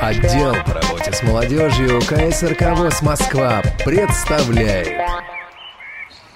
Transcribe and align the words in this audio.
Отдел 0.00 0.54
по 0.66 0.74
работе 0.74 1.12
с 1.12 1.22
молодежью 1.22 2.00
КСРК 2.00 2.76
ВОЗ 2.76 3.02
Москва 3.02 3.62
представляет. 3.84 4.88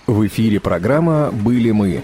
В 0.06 0.26
эфире 0.26 0.58
программа 0.60 1.30
«Были 1.30 1.70
мы». 1.70 2.02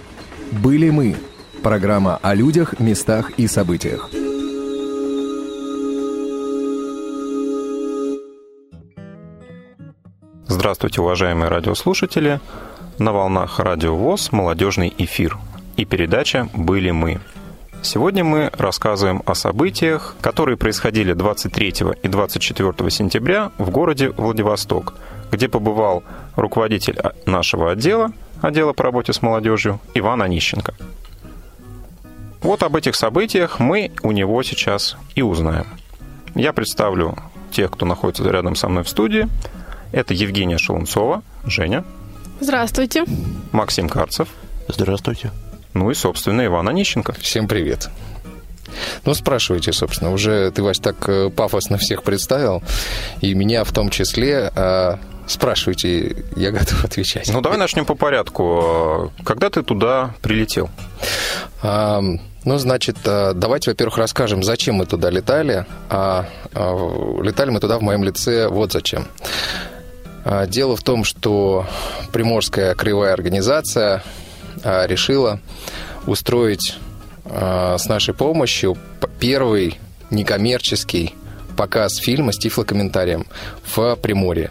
«Были 0.53 0.91
мы»– 0.91 1.17
программа 1.63 2.19
о 2.23 2.35
людях, 2.35 2.79
местах 2.79 3.33
и 3.37 3.49
событиях. 3.49 4.11
Здравствуйте, 10.47 11.01
уважаемые 11.01 11.49
радиослушатели! 11.49 12.41
На 12.99 13.13
волнах 13.13 13.59
Радио 13.59 13.97
ВОЗ 13.97 14.31
«Молодежный 14.31 14.95
эфир» 14.97 15.37
и 15.77 15.85
передача 15.85 16.49
«Были 16.55 16.93
мы». 16.93 17.21
Сегодня 17.83 18.25
мы 18.25 18.51
рассказываем 18.53 19.23
о 19.27 19.35
событиях, 19.35 20.17
которые 20.21 20.57
происходили 20.57 21.13
23 21.13 21.75
и 22.03 22.09
24 22.09 22.91
сентября 22.91 23.53
в 23.59 23.71
городе 23.71 24.11
Владивосток, 24.11 24.95
где 25.31 25.49
побывал 25.49 26.03
руководитель 26.35 26.99
нашего 27.27 27.73
отдела, 27.73 28.13
отдела 28.43 28.73
по 28.73 28.85
работе 28.85 29.13
с 29.13 29.23
молодежью, 29.23 29.81
Иван 29.95 30.23
Онищенко. 30.23 30.75
Вот 32.43 32.63
об 32.63 32.77
этих 32.77 32.95
событиях 32.95 33.59
мы 33.61 33.91
у 34.03 34.13
него 34.13 34.43
сейчас 34.43 34.97
и 35.15 35.23
узнаем. 35.23 35.67
Я 36.35 36.53
представлю 36.53 37.17
тех, 37.51 37.71
кто 37.71 37.87
находится 37.87 38.23
рядом 38.29 38.55
со 38.55 38.69
мной 38.69 38.85
в 38.85 38.89
студии. 38.89 39.29
Это 39.93 40.15
Евгения 40.15 40.59
Шелунцова, 40.59 41.23
Женя. 41.45 41.85
Здравствуйте. 42.41 43.05
Максим 43.53 43.89
Карцев. 43.89 44.29
Здравствуйте. 44.69 45.31
Ну 45.77 45.91
и, 45.91 45.95
собственно, 45.95 46.47
Иван 46.47 46.69
Онищенко. 46.69 47.13
Всем 47.21 47.47
привет. 47.47 47.91
Ну, 49.05 49.13
спрашивайте, 49.13 49.73
собственно, 49.75 50.11
уже 50.11 50.51
ты, 50.51 50.63
Вась, 50.63 50.79
так 50.79 50.97
э, 51.07 51.29
пафосно 51.29 51.77
всех 51.77 52.03
представил, 52.03 52.63
и 53.21 53.35
меня 53.35 53.63
в 53.63 53.73
том 53.73 53.91
числе. 53.91 54.51
А 54.57 54.99
спрашивайте, 55.27 56.25
я 56.35 56.51
готов 56.51 56.83
отвечать. 56.85 57.31
Ну, 57.31 57.43
давай 57.43 57.59
начнем 57.59 57.85
по 57.85 57.95
порядку. 57.95 59.13
Когда 59.23 59.51
ты 59.51 59.63
туда 59.63 60.15
прилетел? 60.23 60.71
А, 61.63 62.01
ну, 62.45 62.59
значит, 62.59 62.97
а, 63.05 63.35
давайте, 63.35 63.71
во-первых, 63.71 63.99
расскажем, 63.99 64.43
зачем 64.43 64.77
мы 64.77 64.87
туда 64.87 65.11
летали. 65.11 65.67
А, 65.91 66.27
а, 66.55 67.21
летали 67.23 67.51
мы 67.51 67.61
туда 67.61 67.79
в 67.79 67.83
моем 67.83 68.03
лице 68.03 68.49
вот 68.49 68.73
зачем. 68.73 69.07
А, 70.25 70.47
дело 70.47 70.75
в 70.75 70.83
том, 70.83 71.05
что 71.05 71.67
Приморская 72.13 72.75
краевая 72.75 73.13
организация 73.13 74.03
решила 74.65 75.41
устроить 76.07 76.77
а, 77.25 77.77
с 77.79 77.87
нашей 77.87 78.15
помощью 78.15 78.77
первый 79.19 79.79
некоммерческий 80.11 81.15
показ 81.57 81.97
фильма 81.97 82.33
с 82.33 82.39
тифлокомментарием 82.39 83.27
в 83.75 83.97
Приморье. 83.97 84.51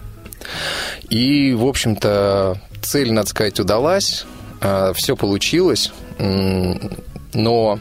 И, 1.10 1.54
в 1.54 1.66
общем-то, 1.66 2.60
цель, 2.82 3.12
надо 3.12 3.30
сказать, 3.30 3.60
удалась, 3.60 4.26
а, 4.62 4.94
все 4.94 5.16
получилось, 5.16 5.92
но 7.34 7.80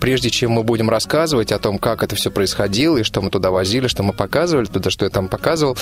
прежде 0.00 0.30
чем 0.30 0.52
мы 0.52 0.62
будем 0.62 0.90
рассказывать 0.90 1.52
о 1.52 1.58
том, 1.58 1.78
как 1.78 2.02
это 2.02 2.14
все 2.16 2.30
происходило, 2.30 2.98
и 2.98 3.02
что 3.02 3.22
мы 3.22 3.30
туда 3.30 3.50
возили, 3.50 3.88
что 3.88 4.02
мы 4.02 4.12
показывали 4.12 4.66
туда, 4.66 4.90
что 4.90 5.04
я 5.04 5.10
там 5.10 5.28
показывал, 5.28 5.78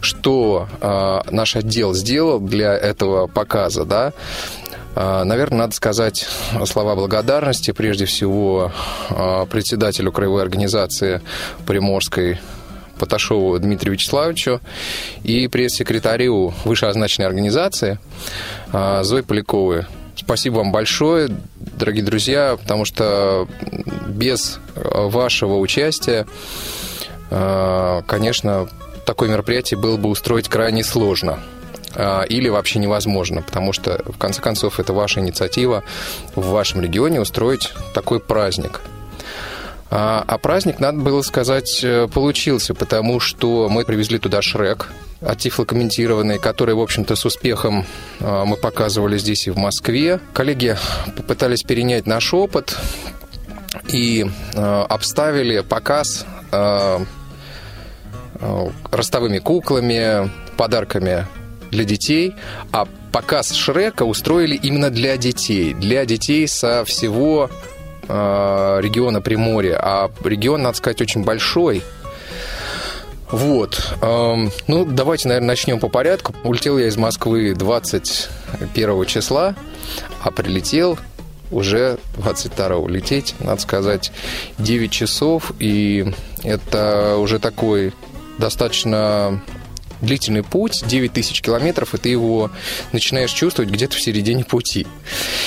что 0.00 0.68
э, 0.80 1.20
наш 1.30 1.56
отдел 1.56 1.94
сделал 1.94 2.40
для 2.40 2.72
этого 2.76 3.26
показа, 3.28 3.84
да, 3.84 4.08
а, 4.08 4.69
Наверное, 4.96 5.60
надо 5.60 5.74
сказать 5.74 6.26
слова 6.66 6.96
благодарности 6.96 7.70
прежде 7.70 8.06
всего 8.06 8.72
а, 9.08 9.46
председателю 9.46 10.10
краевой 10.10 10.42
организации 10.42 11.22
Приморской 11.66 12.40
Поташову 12.98 13.58
Дмитрию 13.58 13.94
Вячеславовичу 13.94 14.60
и 15.22 15.46
пресс-секретарю 15.46 16.52
вышеозначенной 16.64 17.28
организации 17.28 17.98
а, 18.72 19.04
Зои 19.04 19.20
Поляковой. 19.22 19.86
Спасибо 20.16 20.56
вам 20.56 20.72
большое, 20.72 21.30
дорогие 21.56 22.04
друзья, 22.04 22.58
потому 22.60 22.84
что 22.84 23.48
без 24.08 24.58
вашего 24.74 25.56
участия, 25.56 26.26
конечно, 27.30 28.68
такое 29.06 29.30
мероприятие 29.30 29.80
было 29.80 29.96
бы 29.96 30.10
устроить 30.10 30.48
крайне 30.48 30.84
сложно. 30.84 31.38
А, 31.94 32.22
или 32.22 32.48
вообще 32.48 32.78
невозможно, 32.78 33.42
потому 33.42 33.72
что, 33.72 34.02
в 34.06 34.18
конце 34.18 34.40
концов, 34.40 34.78
это 34.78 34.92
ваша 34.92 35.20
инициатива 35.20 35.82
в 36.34 36.46
вашем 36.48 36.80
регионе 36.80 37.20
устроить 37.20 37.72
такой 37.94 38.20
праздник. 38.20 38.80
А, 39.90 40.24
а 40.26 40.38
праздник, 40.38 40.78
надо 40.78 40.98
было 40.98 41.22
сказать, 41.22 41.80
э, 41.82 42.06
получился, 42.06 42.74
потому 42.74 43.18
что 43.18 43.68
мы 43.68 43.84
привезли 43.84 44.18
туда 44.18 44.40
Шрек, 44.40 44.88
оттифлокомментированный, 45.20 46.38
который, 46.38 46.76
в 46.76 46.80
общем-то, 46.80 47.16
с 47.16 47.26
успехом 47.26 47.84
а, 48.20 48.44
мы 48.44 48.56
показывали 48.56 49.18
здесь 49.18 49.48
и 49.48 49.50
в 49.50 49.56
Москве. 49.56 50.20
Коллеги 50.32 50.76
попытались 51.16 51.62
перенять 51.62 52.06
наш 52.06 52.32
опыт 52.32 52.78
и 53.88 54.26
обставили 54.54 55.60
показ 55.60 56.24
ростовыми 58.90 59.38
куклами, 59.38 60.30
подарками 60.56 61.26
для 61.70 61.84
детей, 61.84 62.34
а 62.72 62.86
показ 63.12 63.52
Шрека 63.52 64.04
устроили 64.04 64.54
именно 64.54 64.90
для 64.90 65.16
детей, 65.16 65.74
для 65.74 66.04
детей 66.04 66.46
со 66.48 66.84
всего 66.84 67.50
э, 68.08 68.78
региона 68.82 69.20
Приморья. 69.20 69.78
А 69.82 70.10
регион, 70.24 70.62
надо 70.62 70.76
сказать, 70.76 71.00
очень 71.00 71.24
большой. 71.24 71.82
Вот. 73.30 73.94
Эм, 74.02 74.50
ну, 74.66 74.84
давайте, 74.84 75.28
наверное, 75.28 75.48
начнем 75.48 75.78
по 75.78 75.88
порядку. 75.88 76.34
Улетел 76.42 76.78
я 76.78 76.88
из 76.88 76.96
Москвы 76.96 77.54
21 77.54 79.04
числа, 79.06 79.54
а 80.22 80.30
прилетел 80.30 80.98
уже 81.50 81.98
22-го 82.16 82.88
лететь, 82.88 83.34
надо 83.40 83.60
сказать, 83.60 84.12
9 84.58 84.90
часов, 84.90 85.52
и 85.58 86.12
это 86.42 87.16
уже 87.18 87.38
такой 87.38 87.92
достаточно 88.38 89.40
длительный 90.00 90.42
путь, 90.42 90.84
9 90.86 91.12
тысяч 91.12 91.42
километров, 91.42 91.94
и 91.94 91.98
ты 91.98 92.08
его 92.08 92.50
начинаешь 92.92 93.32
чувствовать 93.32 93.70
где-то 93.70 93.96
в 93.96 94.00
середине 94.00 94.44
пути. 94.44 94.86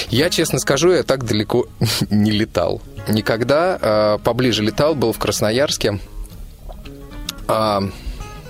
Я, 0.10 0.30
честно 0.30 0.60
скажу, 0.60 0.92
я 0.92 1.04
так 1.04 1.26
далеко 1.26 1.68
не 2.10 2.32
летал. 2.32 2.82
Никогда 3.08 3.78
а, 3.82 4.18
поближе 4.20 4.64
летал, 4.64 4.96
был 4.96 5.14
в 5.14 5.20
Красноярске. 5.20 6.00
А, 7.48 7.82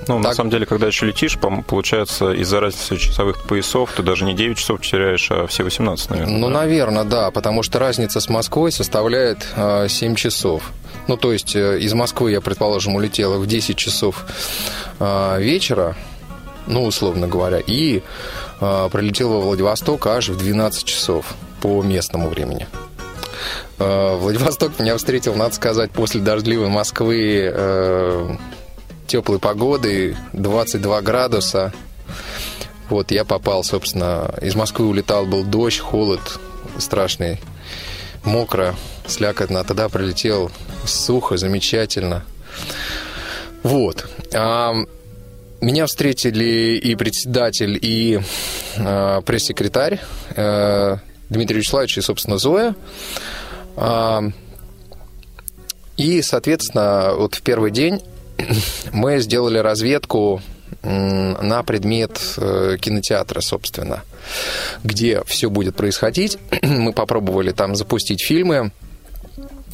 ну, 0.08 0.18
так. 0.18 0.24
на 0.24 0.34
самом 0.34 0.50
деле, 0.50 0.66
когда 0.66 0.88
еще 0.88 1.06
летишь, 1.06 1.38
получается, 1.40 2.32
из-за 2.34 2.60
разницы 2.60 2.98
часовых 2.98 3.44
поясов 3.44 3.92
ты 3.96 4.04
даже 4.04 4.26
не 4.26 4.34
9 4.34 4.58
часов 4.58 4.82
теряешь, 4.82 5.30
а 5.32 5.48
все 5.48 5.64
18, 5.64 6.10
наверное. 6.10 6.38
Ну, 6.38 6.48
да? 6.48 6.54
наверное, 6.54 7.04
да, 7.04 7.32
потому 7.32 7.64
что 7.64 7.80
разница 7.80 8.20
с 8.20 8.30
Москвой 8.30 8.72
составляет 8.72 9.44
7 9.44 9.54
а, 9.56 10.16
часов. 10.16 10.72
Ну, 11.08 11.18
то 11.18 11.34
есть 11.34 11.56
э, 11.56 11.80
из 11.80 11.94
Москвы 11.94 12.32
я, 12.32 12.42
предположим, 12.42 12.96
улетела 12.96 13.38
в 13.38 13.48
10 13.48 13.76
часов 13.76 14.26
а, 15.00 15.38
вечера, 15.38 15.96
ну, 16.68 16.86
условно 16.86 17.28
говоря, 17.28 17.60
и 17.66 18.02
а, 18.62 18.90
прилетел 18.90 19.30
во 19.30 19.42
Владивосток 19.42 20.08
аж 20.08 20.30
в 20.30 20.38
12 20.38 20.86
часов 20.86 21.34
по 21.62 21.82
местному 21.84 22.30
времени. 22.30 22.68
Владивосток 23.80 24.80
меня 24.80 24.96
встретил, 24.96 25.36
надо 25.36 25.56
сказать, 25.56 25.92
после 25.92 26.22
дождливой 26.22 26.70
Москвы 26.70 27.52
э, 27.54 28.36
теплой 29.08 29.40
погоды, 29.40 30.16
22 30.34 31.02
градуса. 31.02 31.74
Вот 32.90 33.12
я 33.12 33.26
попал, 33.26 33.64
собственно, 33.64 34.34
из 34.42 34.56
Москвы 34.56 34.86
улетал, 34.86 35.26
был 35.26 35.44
дождь, 35.44 35.80
холод 35.80 36.22
страшный, 36.78 37.42
мокро, 38.24 38.76
слякотно. 39.08 39.64
Тогда 39.64 39.90
прилетел 39.90 40.52
сухо, 40.86 41.38
замечательно. 41.38 42.24
Вот. 43.64 44.08
А, 44.34 44.74
меня 45.62 45.86
встретили 45.86 46.78
и 46.78 46.96
председатель, 46.96 47.78
и 47.82 48.20
а, 48.78 49.22
пресс-секретарь 49.22 50.02
а, 50.36 50.98
Дмитрий 51.30 51.58
Вячеславович 51.58 51.98
и, 51.98 52.02
собственно, 52.02 52.38
Зоя. 52.38 52.76
А, 53.76 54.24
и, 55.98 56.22
соответственно, 56.22 57.14
вот 57.16 57.36
в 57.36 57.42
первый 57.42 57.72
день 57.72 58.02
мы 58.92 59.20
сделали 59.20 59.60
разведку 59.60 60.42
на 60.82 61.64
предмет 61.64 62.20
э, 62.38 62.78
кинотеатра, 62.80 63.42
собственно, 63.42 64.04
где 64.84 65.24
все 65.26 65.50
будет 65.50 65.76
происходить. 65.76 66.38
Мы 66.62 66.94
попробовали 66.94 67.52
там 67.52 67.76
запустить 67.76 68.24
фильмы, 68.24 68.72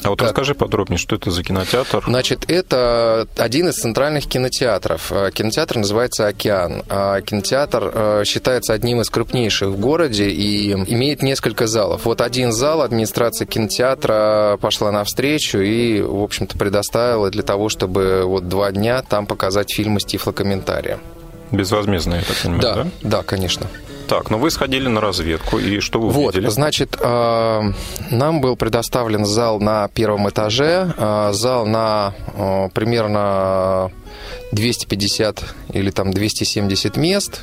А 0.03 0.09
вот 0.09 0.19
как? 0.19 0.29
расскажи 0.29 0.55
подробнее, 0.55 0.97
что 0.97 1.15
это 1.15 1.31
за 1.31 1.43
кинотеатр? 1.43 2.03
Значит, 2.07 2.49
это 2.49 3.27
один 3.37 3.69
из 3.69 3.75
центральных 3.75 4.27
кинотеатров. 4.27 5.11
Э, 5.11 5.31
кинотеатр 5.33 5.77
называется 5.77 6.27
«Океан». 6.27 6.83
А 6.89 7.21
кинотеатр 7.21 7.91
э, 7.93 8.23
считается 8.25 8.73
одним 8.73 9.01
из 9.01 9.09
крупнейших 9.09 9.69
в 9.69 9.79
городе 9.79 10.29
и 10.29 10.71
имеет 10.71 11.21
несколько 11.21 11.67
залов. 11.67 12.05
Вот 12.05 12.21
один 12.21 12.51
зал 12.51 12.81
администрация 12.81 13.45
кинотеатра 13.45 14.57
пошла 14.61 14.91
навстречу 14.91 15.59
и, 15.59 16.01
в 16.01 16.23
общем-то, 16.23 16.57
предоставила 16.57 17.29
для 17.29 17.43
того, 17.43 17.69
чтобы 17.69 18.23
вот 18.23 18.47
два 18.47 18.71
дня 18.71 19.01
там 19.01 19.25
показать 19.25 19.71
фильмы 19.71 19.99
с 19.99 20.05
тифлокомментарием. 20.05 20.99
Безвозмездно, 21.51 22.15
я 22.15 22.21
так 22.21 22.37
понимаю, 22.37 22.61
да? 22.61 22.75
Да, 22.75 22.89
да, 23.01 23.23
конечно. 23.23 23.67
Так, 24.09 24.31
но 24.31 24.37
ну 24.37 24.43
вы 24.43 24.49
сходили 24.49 24.87
на 24.87 25.01
разведку, 25.01 25.59
и 25.59 25.79
что 25.81 26.01
вы 26.01 26.09
вот, 26.09 26.33
увидели? 26.33 26.49
значит, 26.49 26.97
э, 26.99 27.61
нам 28.09 28.41
был 28.41 28.55
предоставлен 28.55 29.23
зал 29.23 29.59
на 29.59 29.87
первом 29.87 30.27
этаже, 30.27 30.91
э, 30.97 31.29
зал 31.33 31.67
на 31.67 32.15
э, 32.33 32.69
примерно 32.73 33.91
250 34.51 35.43
или 35.73 35.91
там 35.91 36.11
270 36.11 36.97
мест, 36.97 37.41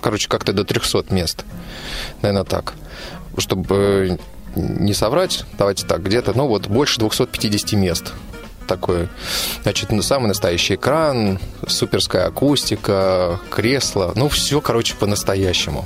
короче, 0.00 0.28
как-то 0.28 0.52
до 0.52 0.62
300 0.62 1.06
мест, 1.12 1.44
наверное, 2.22 2.44
так, 2.44 2.74
чтобы 3.36 4.20
не 4.54 4.94
соврать, 4.94 5.44
давайте 5.58 5.84
так, 5.84 6.00
где-то, 6.04 6.32
ну 6.36 6.46
вот, 6.46 6.68
больше 6.68 7.00
250 7.00 7.72
мест 7.72 8.12
такой, 8.66 9.08
значит, 9.62 9.90
ну, 9.90 10.02
самый 10.02 10.28
настоящий 10.28 10.74
экран, 10.74 11.38
суперская 11.66 12.26
акустика, 12.26 13.40
кресло, 13.50 14.12
ну, 14.16 14.28
все, 14.28 14.60
короче, 14.60 14.94
по-настоящему. 14.96 15.84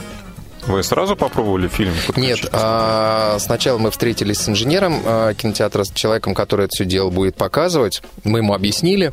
Вы 0.67 0.83
сразу 0.83 1.15
попробовали 1.15 1.69
фильм? 1.69 1.95
Нет, 2.17 2.49
а, 2.53 3.37
сначала 3.39 3.79
мы 3.79 3.93
встретились 3.93 4.39
с 4.39 4.49
инженером 4.49 5.01
а, 5.05 5.35
кинотеатра, 5.35 5.85
с 5.85 5.93
человеком, 5.93 6.35
который 6.35 6.67
это 6.67 6.75
все 6.75 6.85
дело 6.85 7.11
будет 7.11 7.37
показывать. 7.37 8.03
Мы 8.25 8.41
ему 8.41 8.53
объяснили, 8.53 9.13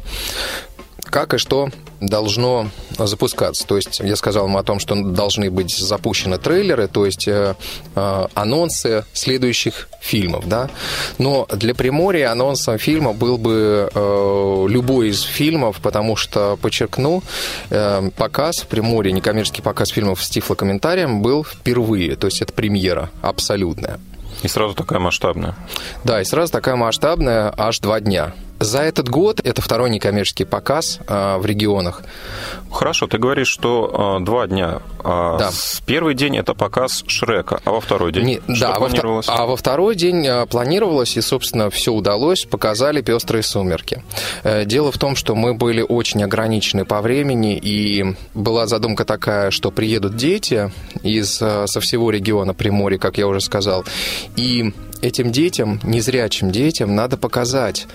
как 1.06 1.34
и 1.34 1.38
что 1.38 1.70
должно 2.00 2.70
запускаться. 2.98 3.66
То 3.66 3.78
есть 3.78 4.00
я 4.00 4.16
сказал 4.16 4.48
ему 4.48 4.58
о 4.58 4.64
том, 4.64 4.80
что 4.80 4.96
должны 4.96 5.50
быть 5.50 5.76
запущены 5.76 6.38
трейлеры, 6.38 6.88
то 6.88 7.06
есть 7.06 7.28
э, 7.28 7.56
э, 7.96 8.28
анонсы 8.34 9.06
следующих 9.14 9.90
фильмов, 10.02 10.48
да. 10.48 10.70
Но 11.18 11.48
для 11.52 11.74
Приморья 11.74 12.32
анонсом 12.32 12.78
фильма 12.78 13.14
был 13.14 13.38
бы 13.38 13.90
э, 13.94 14.66
любой 14.70 15.10
из 15.10 15.22
фильмов, 15.22 15.80
потому 15.82 16.16
что, 16.16 16.58
подчеркну, 16.62 17.24
э, 17.70 18.10
показ 18.18 18.58
в 18.60 18.68
Приморье, 18.68 19.12
некоммерческий 19.14 19.64
показ 19.64 19.90
фильмов 19.90 20.24
с 20.24 20.30
тифлокомментарием 20.30 21.22
был 21.22 21.44
впервые, 21.44 22.16
то 22.16 22.28
есть 22.28 22.42
это 22.42 22.54
премьера 22.54 23.10
абсолютная. 23.22 24.00
И 24.44 24.48
сразу 24.50 24.74
такая 24.74 25.00
масштабная. 25.00 25.56
Да, 26.04 26.22
и 26.22 26.26
сразу 26.26 26.52
такая 26.52 26.76
масштабная 26.76 27.54
аж 27.56 27.80
два 27.80 28.02
дня. 28.02 28.34
За 28.64 28.80
этот 28.80 29.10
год 29.10 29.42
это 29.44 29.62
второй 29.62 29.90
некоммерческий 29.90 30.46
показ 30.46 31.00
э, 31.06 31.38
в 31.38 31.46
регионах. 31.46 32.02
Хорошо, 32.72 33.08
ты 33.08 33.18
говоришь, 33.18 33.50
что 33.50 34.18
э, 34.22 34.24
два 34.24 34.48
дня. 34.48 34.82
А 35.04 35.38
да. 35.38 35.52
Первый 35.86 36.16
день 36.16 36.38
это 36.38 36.54
показ 36.54 37.04
Шрека, 37.06 37.60
а 37.66 37.72
во 37.72 37.82
второй 37.82 38.14
день 38.14 38.24
Не, 38.24 38.56
что 38.56 38.68
да, 38.68 38.76
планировалось? 38.76 39.28
Во, 39.28 39.34
а 39.34 39.46
во 39.48 39.58
второй 39.58 39.96
день 39.96 40.26
планировалось, 40.50 41.18
и, 41.18 41.22
собственно, 41.22 41.70
все 41.70 41.92
удалось, 41.92 42.46
показали 42.46 43.02
«Пестрые 43.02 43.44
сумерки». 43.44 44.02
Э, 44.44 44.64
дело 44.64 44.94
в 44.94 44.98
том, 44.98 45.18
что 45.18 45.36
мы 45.36 45.54
были 45.54 45.82
очень 45.82 46.24
ограничены 46.24 46.86
по 46.86 47.02
времени, 47.02 47.60
и 47.62 48.16
была 48.34 48.66
задумка 48.66 49.04
такая, 49.04 49.52
что 49.52 49.72
приедут 49.72 50.16
дети 50.16 50.72
из, 51.04 51.34
со 51.34 51.80
всего 51.82 52.12
региона 52.12 52.54
Приморья, 52.54 52.98
как 52.98 53.18
я 53.18 53.28
уже 53.28 53.42
сказал, 53.42 53.84
и 54.38 54.74
этим 55.04 55.32
детям, 55.32 55.80
незрячим 55.84 56.52
детям, 56.52 56.96
надо 56.96 57.18
показать, 57.18 57.88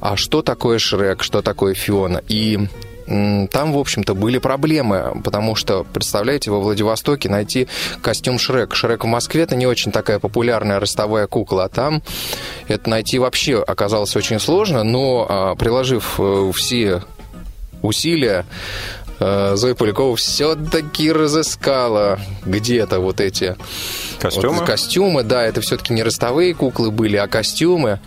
а 0.00 0.16
что 0.16 0.42
такое 0.42 0.78
Шрек, 0.78 1.22
что 1.22 1.42
такое 1.42 1.74
Фиона. 1.74 2.22
И 2.28 2.58
там, 3.06 3.72
в 3.72 3.78
общем-то, 3.78 4.14
были 4.14 4.38
проблемы, 4.38 5.20
потому 5.24 5.56
что, 5.56 5.84
представляете, 5.92 6.52
во 6.52 6.60
Владивостоке 6.60 7.28
найти 7.28 7.66
костюм 8.02 8.38
Шрек. 8.38 8.74
Шрек 8.74 9.02
в 9.02 9.08
Москве 9.08 9.42
это 9.42 9.56
не 9.56 9.66
очень 9.66 9.90
такая 9.90 10.20
популярная 10.20 10.78
ростовая 10.78 11.26
кукла, 11.26 11.64
а 11.64 11.68
там 11.68 12.02
это 12.68 12.88
найти 12.88 13.18
вообще 13.18 13.60
оказалось 13.60 14.14
очень 14.14 14.38
сложно, 14.38 14.84
но 14.84 15.26
а, 15.28 15.54
приложив 15.56 16.20
э, 16.20 16.52
все 16.54 17.02
усилия, 17.82 18.44
Зоя 19.20 19.74
Полякова 19.74 20.16
все-таки 20.16 21.12
разыскала 21.12 22.18
где-то 22.44 23.00
вот 23.00 23.20
эти 23.20 23.56
костюмы. 24.18 24.58
Вот, 24.58 24.66
костюмы, 24.66 25.22
да, 25.22 25.44
это 25.44 25.60
все-таки 25.60 25.92
не 25.92 26.02
ростовые 26.02 26.54
куклы 26.54 26.90
были, 26.90 27.16
а 27.16 27.28
костюмы. 27.28 28.00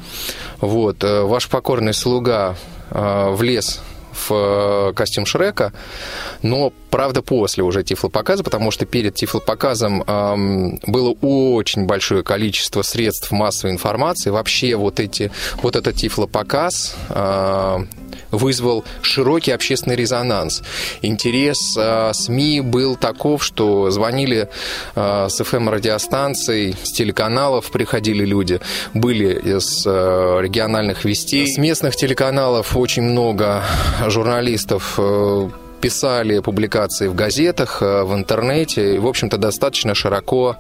Вот, 0.60 1.04
э, 1.04 1.21
ваш 1.21 1.48
покорный 1.48 1.94
слуга 1.94 2.56
влез 2.89 3.81
в 4.13 4.89
э, 4.89 4.94
костюм 4.94 5.25
Шрека, 5.25 5.74
но, 6.42 6.71
правда, 6.93 7.23
после 7.23 7.63
уже 7.63 7.83
тифлопоказа, 7.83 8.43
потому 8.43 8.69
что 8.69 8.85
перед 8.85 9.15
тифлопоказом 9.15 10.03
эм, 10.03 10.79
было 10.85 11.09
очень 11.21 11.87
большое 11.87 12.21
количество 12.21 12.83
средств 12.83 13.31
массовой 13.31 13.73
информации. 13.73 14.29
Вообще 14.29 14.75
вот, 14.75 14.99
эти, 14.99 15.31
вот 15.63 15.75
этот 15.75 15.95
тифлопоказ 15.95 16.95
э, 17.09 17.77
вызвал 18.29 18.85
широкий 19.01 19.49
общественный 19.49 19.95
резонанс. 19.95 20.61
Интерес 21.01 21.75
э, 21.75 22.11
СМИ 22.13 22.61
был 22.61 22.95
таков, 22.95 23.43
что 23.43 23.89
звонили 23.89 24.47
э, 24.93 25.27
с 25.31 25.41
FM-радиостанций, 25.41 26.75
с 26.83 26.91
телеканалов 26.91 27.71
приходили 27.71 28.23
люди, 28.23 28.59
были 28.93 29.33
из 29.33 29.83
э, 29.87 30.39
региональных 30.43 31.05
вестей. 31.05 31.47
С 31.47 31.57
местных 31.57 31.95
телеканалов 31.95 32.77
очень 32.77 33.01
много 33.01 33.63
журналистов 34.05 34.93
э, 34.99 35.49
писали 35.83 36.39
публикации 36.39 37.09
в 37.09 37.15
газетах, 37.15 37.81
э, 37.81 38.03
в 38.03 38.13
интернете, 38.13 38.95
и, 38.95 39.00
в 39.00 39.06
общем-то, 39.07 39.38
достаточно 39.38 39.94
широко 39.94 40.56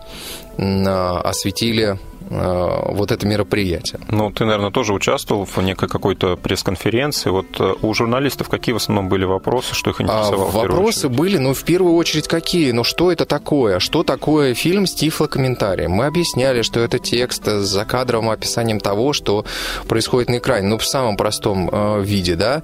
осветили 0.57 1.97
Э, 1.97 2.12
вот 2.33 3.11
это 3.11 3.27
мероприятие. 3.27 3.99
Ну, 4.09 4.31
ты, 4.31 4.45
наверное, 4.45 4.71
тоже 4.71 4.93
участвовал 4.93 5.45
в 5.45 5.57
некой 5.59 5.87
какой-то 5.87 6.35
пресс-конференции. 6.35 7.29
Вот 7.29 7.45
э, 7.59 7.73
у 7.81 7.93
журналистов 7.93 8.49
какие 8.49 8.73
в 8.73 8.77
основном 8.77 9.09
были 9.09 9.25
вопросы, 9.25 9.73
что 9.73 9.91
их 9.91 9.99
а, 9.99 10.03
интересовало? 10.03 10.49
А, 10.49 10.51
вопросы 10.51 11.09
были, 11.09 11.37
ну, 11.37 11.53
в 11.53 11.63
первую 11.63 11.95
очередь, 11.95 12.27
какие? 12.27 12.71
Ну, 12.71 12.83
что 12.83 13.11
это 13.11 13.25
такое? 13.25 13.79
Что 13.79 14.03
такое 14.03 14.53
фильм 14.53 14.85
с 14.85 14.93
тифлокомментарием? 14.93 15.91
Мы 15.91 16.05
объясняли, 16.05 16.61
что 16.61 16.79
это 16.79 16.99
текст 16.99 17.45
с 17.45 17.65
закадровым 17.65 18.29
описанием 18.29 18.79
того, 18.79 19.13
что 19.13 19.45
происходит 19.87 20.29
на 20.29 20.37
экране, 20.37 20.67
ну, 20.67 20.77
в 20.77 20.85
самом 20.85 21.17
простом 21.17 21.69
э, 21.71 22.01
виде, 22.01 22.35
да. 22.35 22.63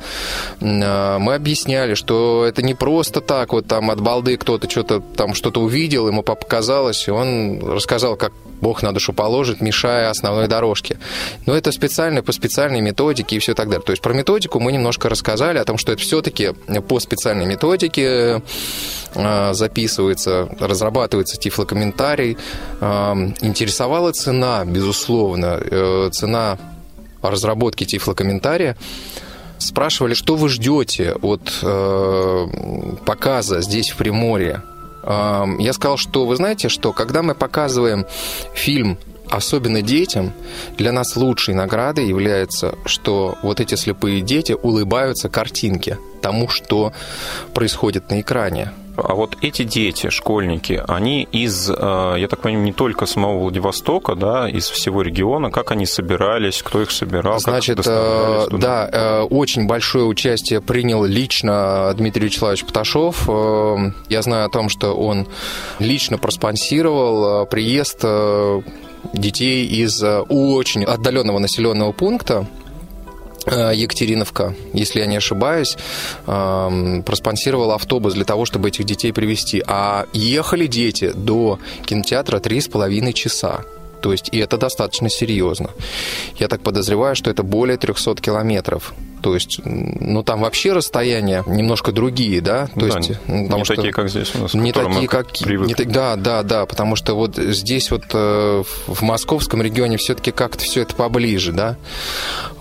Э, 0.61 1.17
мы 1.19 1.35
объясняли, 1.35 1.93
что 1.93 2.45
это 2.45 2.61
не 2.61 2.73
просто 2.73 3.21
так, 3.21 3.53
вот 3.53 3.67
там 3.67 3.89
от 3.91 4.01
балды 4.01 4.37
кто-то 4.37 4.69
что-то 4.69 5.01
там 5.15 5.33
что-то 5.33 5.61
увидел, 5.61 6.07
ему 6.07 6.23
показалось, 6.23 7.07
и 7.07 7.11
он 7.11 7.59
рассказал, 7.61 8.15
как 8.15 8.31
Бог 8.61 8.83
на 8.83 8.91
душу 8.91 9.13
положит, 9.13 9.61
мешая 9.61 10.09
основной 10.09 10.47
дорожке. 10.47 10.97
Но 11.45 11.55
это 11.55 11.71
специально 11.71 12.21
по 12.21 12.31
специальной 12.31 12.81
методике 12.81 13.35
и 13.35 13.39
все 13.39 13.53
так 13.53 13.69
далее. 13.69 13.83
То 13.85 13.91
есть 13.91 14.01
про 14.01 14.13
методику 14.13 14.59
мы 14.59 14.71
немножко 14.71 15.09
рассказали 15.09 15.57
о 15.57 15.65
том, 15.65 15.77
что 15.77 15.91
это 15.91 16.01
все-таки 16.01 16.53
по 16.87 16.99
специальной 16.99 17.45
методике 17.45 18.41
э, 19.15 19.53
записывается, 19.53 20.49
разрабатывается 20.59 21.37
тифлокомментарий. 21.37 22.37
Э, 22.81 23.13
интересовала 23.41 24.11
цена, 24.11 24.65
безусловно, 24.65 25.59
э, 25.61 26.09
цена 26.11 26.57
разработки 27.21 27.85
тифлокомментария 27.85 28.77
спрашивали, 29.57 30.13
что 30.13 30.35
вы 30.35 30.49
ждете 30.49 31.13
от 31.21 31.59
э, 31.61 32.47
показа 33.05 33.61
здесь 33.61 33.89
в 33.91 33.97
Приморье 33.97 34.63
я 35.03 35.73
сказал, 35.73 35.97
что 35.97 36.25
вы 36.25 36.35
знаете, 36.35 36.69
что 36.69 36.93
когда 36.93 37.21
мы 37.21 37.35
показываем 37.35 38.05
фильм 38.53 38.97
особенно 39.29 39.81
детям, 39.81 40.33
для 40.77 40.91
нас 40.91 41.15
лучшей 41.15 41.53
наградой 41.53 42.07
является, 42.07 42.75
что 42.85 43.37
вот 43.43 43.59
эти 43.59 43.75
слепые 43.75 44.21
дети 44.21 44.53
улыбаются 44.53 45.29
картинке, 45.29 45.97
тому, 46.21 46.47
что 46.49 46.93
происходит 47.53 48.09
на 48.09 48.21
экране. 48.21 48.71
А 49.03 49.13
вот 49.13 49.37
эти 49.41 49.63
дети, 49.63 50.09
школьники, 50.09 50.83
они 50.87 51.23
из, 51.31 51.69
э, 51.69 51.73
я 52.17 52.27
так 52.27 52.41
понимаю, 52.41 52.65
не 52.65 52.73
только 52.73 53.05
самого 53.05 53.39
Владивостока, 53.39 54.15
да, 54.15 54.49
из 54.49 54.69
всего 54.69 55.01
региона, 55.01 55.51
как 55.51 55.71
они 55.71 55.85
собирались, 55.85 56.61
кто 56.61 56.81
их 56.81 56.91
собирал? 56.91 57.39
Значит, 57.39 57.79
э, 57.85 58.47
да, 58.51 58.89
э, 58.91 59.21
очень 59.21 59.67
большое 59.67 60.05
участие 60.05 60.61
принял 60.61 61.03
лично 61.03 61.93
Дмитрий 61.95 62.25
Вячеславович 62.25 62.65
Поташов. 62.65 63.27
Я 64.09 64.21
знаю 64.21 64.45
о 64.45 64.49
том, 64.49 64.69
что 64.69 64.93
он 64.93 65.27
лично 65.79 66.17
проспонсировал 66.17 67.45
приезд 67.45 68.03
детей 69.13 69.65
из 69.65 70.03
очень 70.03 70.83
отдаленного 70.83 71.39
населенного 71.39 71.91
пункта 71.91 72.47
Екатериновка, 73.45 74.55
если 74.73 74.99
я 74.99 75.05
не 75.05 75.17
ошибаюсь, 75.17 75.77
эм, 76.27 77.03
проспонсировал 77.03 77.71
автобус 77.71 78.13
для 78.13 78.25
того, 78.25 78.45
чтобы 78.45 78.69
этих 78.69 78.85
детей 78.85 79.13
привезти. 79.13 79.63
А 79.65 80.05
ехали 80.13 80.67
дети 80.67 81.11
до 81.15 81.59
кинотеатра 81.85 82.39
три 82.39 82.61
с 82.61 82.67
половиной 82.67 83.13
часа. 83.13 83.65
То 84.01 84.11
есть, 84.11 84.29
и 84.31 84.37
это 84.37 84.57
достаточно 84.57 85.09
серьезно. 85.09 85.71
Я 86.37 86.47
так 86.47 86.61
подозреваю, 86.61 87.15
что 87.15 87.29
это 87.29 87.43
более 87.43 87.77
300 87.77 88.15
километров. 88.15 88.93
То 89.21 89.33
есть, 89.33 89.59
ну 89.65 90.23
там 90.23 90.41
вообще 90.41 90.73
расстояния 90.73 91.43
немножко 91.47 91.91
другие, 91.91 92.41
да? 92.41 92.67
То 92.67 92.79
Да, 92.87 92.97
есть, 92.97 93.09
не 93.27 93.43
потому 93.45 93.65
что 93.65 93.75
такие, 93.75 93.93
как 93.93 94.09
здесь 94.09 94.31
у 94.35 94.39
нас, 94.39 94.53
не 94.53 94.71
такие, 94.71 95.07
как 95.07 95.31
привыкли. 95.31 95.83
не 95.85 95.91
да, 95.91 96.15
да, 96.15 96.43
да, 96.43 96.65
потому 96.65 96.95
что 96.95 97.15
вот 97.15 97.35
здесь 97.37 97.91
вот 97.91 98.03
э, 98.13 98.63
в 98.87 99.01
московском 99.01 99.61
регионе 99.61 99.97
все-таки 99.97 100.31
как-то 100.31 100.63
все 100.63 100.81
это 100.81 100.95
поближе, 100.95 101.51
да. 101.51 101.75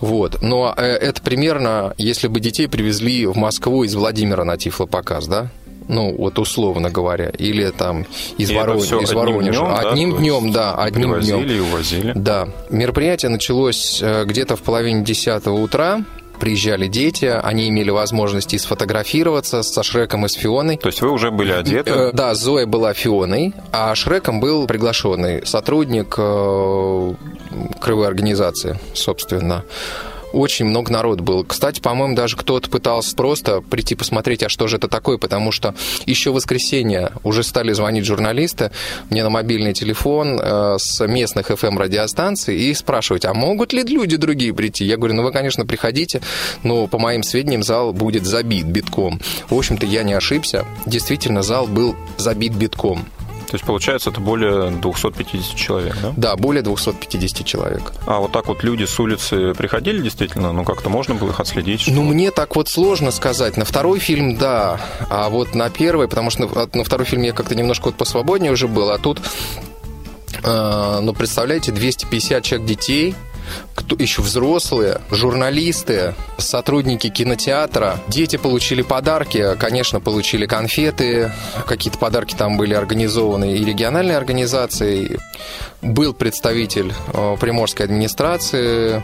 Вот, 0.00 0.42
но 0.42 0.74
э, 0.76 0.82
это 0.84 1.20
примерно, 1.22 1.94
если 1.98 2.28
бы 2.28 2.40
детей 2.40 2.68
привезли 2.68 3.26
в 3.26 3.36
Москву 3.36 3.84
из 3.84 3.94
Владимира 3.94 4.44
на 4.44 4.56
Тифлопоказ, 4.56 5.26
да. 5.26 5.48
Ну, 5.90 6.14
вот 6.18 6.38
условно 6.38 6.90
говоря, 6.90 7.30
или 7.30 7.70
там 7.70 8.04
из, 8.36 8.50
Ворон- 8.50 8.76
из 8.76 8.92
одним 8.92 9.16
Воронежа. 9.18 9.60
днём, 9.60 9.70
да, 9.72 9.88
одним 9.90 10.08
есть 10.10 10.18
днем, 10.20 10.52
да, 10.52 10.74
одним 10.74 11.20
днем. 11.20 11.42
И 11.48 11.60
увозили. 11.60 12.12
Да. 12.14 12.48
Мероприятие 12.68 13.30
началось 13.30 14.00
э, 14.02 14.24
где-то 14.26 14.56
в 14.56 14.60
половине 14.62 15.02
десятого 15.02 15.54
утра. 15.54 16.04
Приезжали 16.40 16.86
дети, 16.86 17.24
они 17.26 17.68
имели 17.68 17.90
возможность 17.90 18.54
и 18.54 18.58
сфотографироваться 18.58 19.62
со 19.62 19.82
Шреком 19.82 20.26
и 20.26 20.28
с 20.28 20.34
Фионой. 20.34 20.76
То 20.76 20.88
есть 20.88 21.00
вы 21.02 21.10
уже 21.10 21.30
были 21.30 21.52
одеты? 21.52 21.90
Э, 21.90 22.10
Да, 22.12 22.34
Зоя 22.34 22.66
была 22.66 22.94
Фионой, 22.94 23.54
а 23.72 23.94
Шреком 23.94 24.40
был 24.40 24.66
приглашенный 24.66 25.44
сотрудник 25.46 26.14
э, 26.18 27.14
организации, 28.08 28.78
собственно. 28.94 29.64
Очень 30.32 30.66
много 30.66 30.92
народ 30.92 31.20
было. 31.20 31.42
Кстати, 31.42 31.80
по-моему, 31.80 32.14
даже 32.14 32.36
кто-то 32.36 32.68
пытался 32.68 33.16
просто 33.16 33.60
прийти 33.60 33.94
посмотреть, 33.94 34.42
а 34.42 34.48
что 34.48 34.66
же 34.68 34.76
это 34.76 34.88
такое, 34.88 35.18
потому 35.18 35.52
что 35.52 35.74
еще 36.06 36.30
в 36.30 36.34
воскресенье 36.34 37.12
уже 37.24 37.42
стали 37.42 37.72
звонить 37.72 38.04
журналисты 38.04 38.70
мне 39.10 39.22
на 39.22 39.30
мобильный 39.30 39.72
телефон 39.72 40.38
э, 40.40 40.76
с 40.78 41.06
местных 41.06 41.50
FM-радиостанций 41.50 42.56
и 42.56 42.74
спрашивать, 42.74 43.24
а 43.24 43.34
могут 43.34 43.72
ли 43.72 43.82
люди 43.82 44.16
другие 44.16 44.54
прийти? 44.54 44.84
Я 44.84 44.96
говорю, 44.96 45.14
ну 45.14 45.22
вы, 45.22 45.32
конечно, 45.32 45.64
приходите, 45.64 46.20
но 46.62 46.86
по 46.86 46.98
моим 46.98 47.22
сведениям 47.22 47.62
зал 47.62 47.92
будет 47.92 48.24
забит 48.24 48.66
битком. 48.66 49.20
В 49.48 49.54
общем-то, 49.54 49.86
я 49.86 50.02
не 50.02 50.12
ошибся. 50.12 50.64
Действительно, 50.86 51.42
зал 51.42 51.66
был 51.66 51.96
забит 52.18 52.54
битком. 52.54 53.06
То 53.48 53.54
есть, 53.54 53.64
получается, 53.64 54.10
это 54.10 54.20
более 54.20 54.70
250 54.70 55.56
человек, 55.56 55.96
да? 56.02 56.12
Да, 56.16 56.36
более 56.36 56.62
250 56.62 57.46
человек. 57.46 57.92
А 58.06 58.18
вот 58.18 58.30
так 58.32 58.46
вот 58.48 58.62
люди 58.62 58.84
с 58.84 59.00
улицы 59.00 59.54
приходили 59.54 60.02
действительно? 60.02 60.52
Ну, 60.52 60.64
как-то 60.64 60.90
можно 60.90 61.14
было 61.14 61.30
их 61.30 61.40
отследить? 61.40 61.80
что- 61.80 61.92
Ну, 61.92 62.02
мне 62.02 62.30
так 62.30 62.56
вот 62.56 62.68
сложно 62.68 63.10
сказать. 63.10 63.56
На 63.56 63.64
второй 63.64 64.00
фильм, 64.00 64.36
да. 64.36 64.78
А 65.08 65.30
вот 65.30 65.54
на 65.54 65.70
первый, 65.70 66.08
потому 66.08 66.28
что 66.30 66.46
на, 66.46 66.68
на 66.72 66.84
второй 66.84 67.06
фильм 67.06 67.22
я 67.22 67.32
как-то 67.32 67.54
немножко 67.54 67.86
вот 67.86 67.94
посвободнее 67.96 68.52
уже 68.52 68.68
был, 68.68 68.90
а 68.90 68.98
тут, 68.98 69.20
э, 70.44 70.98
ну, 71.02 71.12
представляете, 71.14 71.72
250 71.72 72.42
человек 72.44 72.68
детей, 72.68 73.14
кто, 73.74 73.96
еще 73.96 74.22
взрослые, 74.22 75.00
журналисты, 75.10 76.14
сотрудники 76.38 77.08
кинотеатра. 77.08 78.00
Дети 78.08 78.36
получили 78.36 78.82
подарки, 78.82 79.56
конечно, 79.58 80.00
получили 80.00 80.46
конфеты, 80.46 81.32
какие-то 81.66 81.98
подарки 81.98 82.34
там 82.34 82.56
были 82.56 82.74
организованы 82.74 83.56
и 83.56 83.64
региональной 83.64 84.16
организацией. 84.16 85.18
Был 85.80 86.12
представитель 86.12 86.92
э, 87.12 87.36
приморской 87.38 87.86
администрации, 87.86 89.02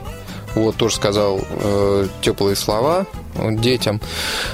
вот 0.54 0.76
тоже 0.76 0.96
сказал 0.96 1.40
э, 1.42 2.06
теплые 2.22 2.56
слова 2.56 3.06
э, 3.34 3.50
детям. 3.52 4.00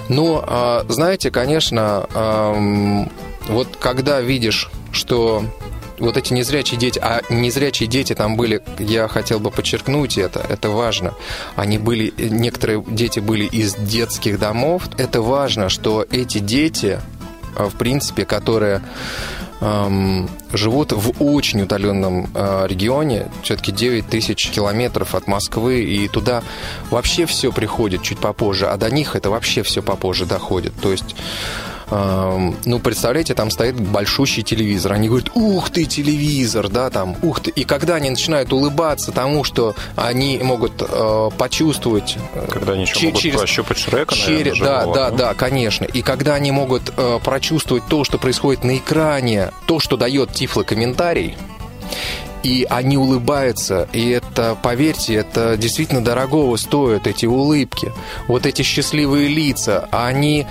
Но, 0.08 0.44
э, 0.46 0.84
знаете, 0.88 1.30
конечно, 1.30 2.06
эм, 2.14 3.10
вот 3.48 3.68
когда 3.78 4.20
видишь, 4.20 4.70
что 4.92 5.44
вот 6.00 6.16
эти 6.16 6.32
незрячие 6.32 6.78
дети, 6.78 6.98
а 6.98 7.20
незрячие 7.30 7.88
дети 7.88 8.14
там 8.14 8.36
были, 8.36 8.62
я 8.78 9.06
хотел 9.08 9.38
бы 9.38 9.50
подчеркнуть 9.50 10.18
это, 10.18 10.40
это 10.48 10.70
важно. 10.70 11.14
Они 11.56 11.78
были, 11.78 12.12
некоторые 12.18 12.82
дети 12.86 13.20
были 13.20 13.44
из 13.44 13.74
детских 13.74 14.38
домов. 14.38 14.84
Это 14.98 15.22
важно, 15.22 15.68
что 15.68 16.04
эти 16.10 16.38
дети, 16.38 17.00
э, 17.56 17.64
в 17.64 17.74
принципе, 17.74 18.24
которые 18.24 18.82
эм, 19.60 20.28
живут 20.52 20.92
в 20.92 21.22
очень 21.22 21.62
удаленном 21.62 22.30
э, 22.34 22.66
регионе, 22.66 23.28
все-таки 23.42 23.72
9 23.72 24.06
тысяч 24.08 24.48
километров 24.50 25.14
от 25.14 25.26
Москвы, 25.26 25.82
и 25.82 26.08
туда 26.08 26.42
вообще 26.90 27.26
все 27.26 27.52
приходит 27.52 28.02
чуть 28.02 28.18
попозже, 28.18 28.66
а 28.68 28.76
до 28.76 28.90
них 28.90 29.16
это 29.16 29.30
вообще 29.30 29.62
все 29.62 29.82
попозже 29.82 30.26
доходит. 30.26 30.72
То 30.80 30.92
есть 30.92 31.14
ну, 31.90 32.78
представляете, 32.78 33.34
там 33.34 33.50
стоит 33.50 33.74
большущий 33.80 34.42
телевизор. 34.42 34.92
Они 34.92 35.08
говорят, 35.08 35.30
ух 35.34 35.70
ты, 35.70 35.84
телевизор, 35.86 36.68
да, 36.68 36.88
там, 36.90 37.16
ух 37.22 37.40
ты. 37.40 37.50
И 37.50 37.64
когда 37.64 37.96
они 37.96 38.10
начинают 38.10 38.52
улыбаться 38.52 39.12
тому, 39.12 39.42
что 39.44 39.74
они 39.96 40.38
могут 40.42 40.80
э, 40.80 41.30
почувствовать... 41.36 42.16
э, 42.34 42.46
Когда 42.50 42.74
они 42.74 42.82
еще 42.82 43.06
могут 43.06 43.20
через- 43.20 43.38
прощупать 43.38 43.78
Шрека, 43.78 44.14
наверное, 44.14 44.38
Через, 44.44 44.58
да, 44.60 44.80
живого, 44.82 44.94
да, 44.94 45.10
да, 45.10 45.34
конечно. 45.34 45.84
И 45.84 46.02
когда 46.02 46.34
они 46.34 46.52
могут 46.52 46.92
э, 46.96 47.18
прочувствовать 47.24 47.82
то, 47.88 48.04
что 48.04 48.18
происходит 48.18 48.62
на 48.64 48.76
экране, 48.76 49.50
то, 49.66 49.80
что 49.80 49.96
дает 49.96 50.32
тифлокомментарий, 50.32 51.36
и 52.42 52.66
они 52.70 52.96
улыбаются, 52.96 53.86
и 53.92 54.08
это, 54.10 54.56
поверьте, 54.62 55.14
это 55.14 55.56
действительно 55.58 56.02
дорогого 56.02 56.56
стоит, 56.56 57.06
эти 57.06 57.26
улыбки, 57.26 57.92
вот 58.28 58.46
эти 58.46 58.62
счастливые 58.62 59.28
лица, 59.28 59.88
они, 59.90 60.46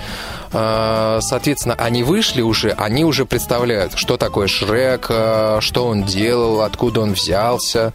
соответственно, 0.50 1.76
они 1.76 2.02
вышли 2.02 2.42
уже, 2.42 2.70
они 2.70 3.04
уже 3.04 3.24
представляют, 3.24 3.96
что 3.96 4.16
такое 4.16 4.48
Шрек, 4.48 5.06
э, 5.08 5.58
что 5.60 5.86
он 5.86 6.04
делал, 6.04 6.62
откуда 6.62 7.02
он 7.02 7.12
взялся, 7.12 7.92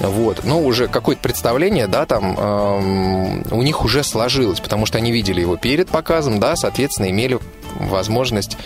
вот, 0.00 0.40
ну, 0.44 0.64
уже 0.64 0.88
какое-то 0.88 1.22
представление, 1.22 1.86
да, 1.86 2.06
там 2.06 2.36
эм, 2.36 3.44
у 3.50 3.62
них 3.62 3.84
уже 3.84 4.02
сложилось, 4.02 4.60
потому 4.60 4.86
что 4.86 4.98
они 4.98 5.12
видели 5.12 5.40
его 5.40 5.56
перед 5.56 5.88
показом, 5.88 6.40
да, 6.40 6.56
соответственно, 6.56 7.10
имели 7.10 7.38
возможность 7.78 8.56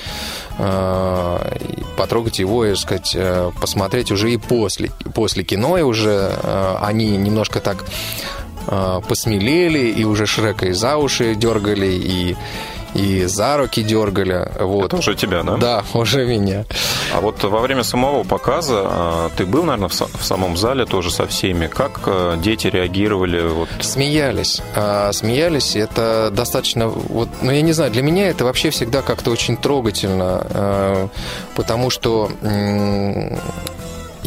э, 0.58 1.56
потрогать 1.96 2.38
его, 2.38 2.64
и, 2.64 2.74
сказать, 2.76 3.12
э, 3.14 3.50
посмотреть 3.60 4.10
уже 4.10 4.32
и 4.32 4.36
после, 4.36 4.90
после 5.14 5.44
кино, 5.44 5.76
и 5.76 5.82
уже 5.82 6.32
э, 6.32 6.76
они 6.80 7.16
немножко 7.16 7.60
так 7.60 7.84
э, 8.66 9.00
посмелели, 9.06 9.90
и 9.90 10.04
уже 10.04 10.24
Шрека 10.24 10.66
и 10.66 10.72
за 10.72 10.96
уши 10.96 11.34
дергали, 11.34 11.88
и, 11.88 12.36
и 12.94 13.24
за 13.26 13.56
руки 13.56 13.82
дергали, 13.82 14.50
вот. 14.60 14.86
Это 14.86 14.96
уже 14.96 15.14
тебя, 15.14 15.42
да? 15.42 15.56
Да, 15.56 15.84
уже 15.94 16.26
меня. 16.26 16.64
А 17.14 17.20
вот 17.20 17.42
во 17.44 17.60
время 17.60 17.82
самого 17.82 18.24
показа 18.24 18.82
а, 18.84 19.30
ты 19.36 19.46
был, 19.46 19.64
наверное, 19.64 19.88
в, 19.88 19.92
са- 19.92 20.08
в 20.18 20.24
самом 20.24 20.56
зале 20.56 20.84
тоже 20.86 21.10
со 21.10 21.26
всеми. 21.26 21.66
Как 21.66 22.00
а, 22.06 22.36
дети 22.36 22.66
реагировали? 22.68 23.40
Вот, 23.46 23.68
Смеялись. 23.80 24.60
А, 24.74 25.12
смеялись, 25.12 25.76
это 25.76 26.30
достаточно... 26.32 26.88
Вот, 26.88 27.28
ну, 27.42 27.50
я 27.50 27.62
не 27.62 27.72
знаю, 27.72 27.90
для 27.90 28.02
меня 28.02 28.28
это 28.28 28.44
вообще 28.44 28.70
всегда 28.70 29.02
как-то 29.02 29.30
очень 29.30 29.56
трогательно, 29.56 30.46
а, 30.50 31.08
потому 31.54 31.90
что 31.90 32.30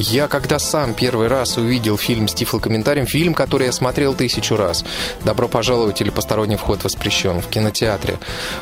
я 0.01 0.27
когда 0.27 0.59
сам 0.59 0.93
первый 0.93 1.27
раз 1.27 1.57
увидел 1.57 1.97
фильм 1.97 2.27
с 2.27 2.33
тифлокомментарием, 2.33 3.05
фильм, 3.05 3.33
который 3.33 3.67
я 3.67 3.71
смотрел 3.71 4.13
тысячу 4.13 4.55
раз, 4.55 4.83
«Добро 5.23 5.47
пожаловать» 5.47 6.01
или 6.01 6.09
«Посторонний 6.09 6.55
вход 6.55 6.83
воспрещен» 6.83 7.41
в 7.41 7.47
кинотеатре, 7.47 8.17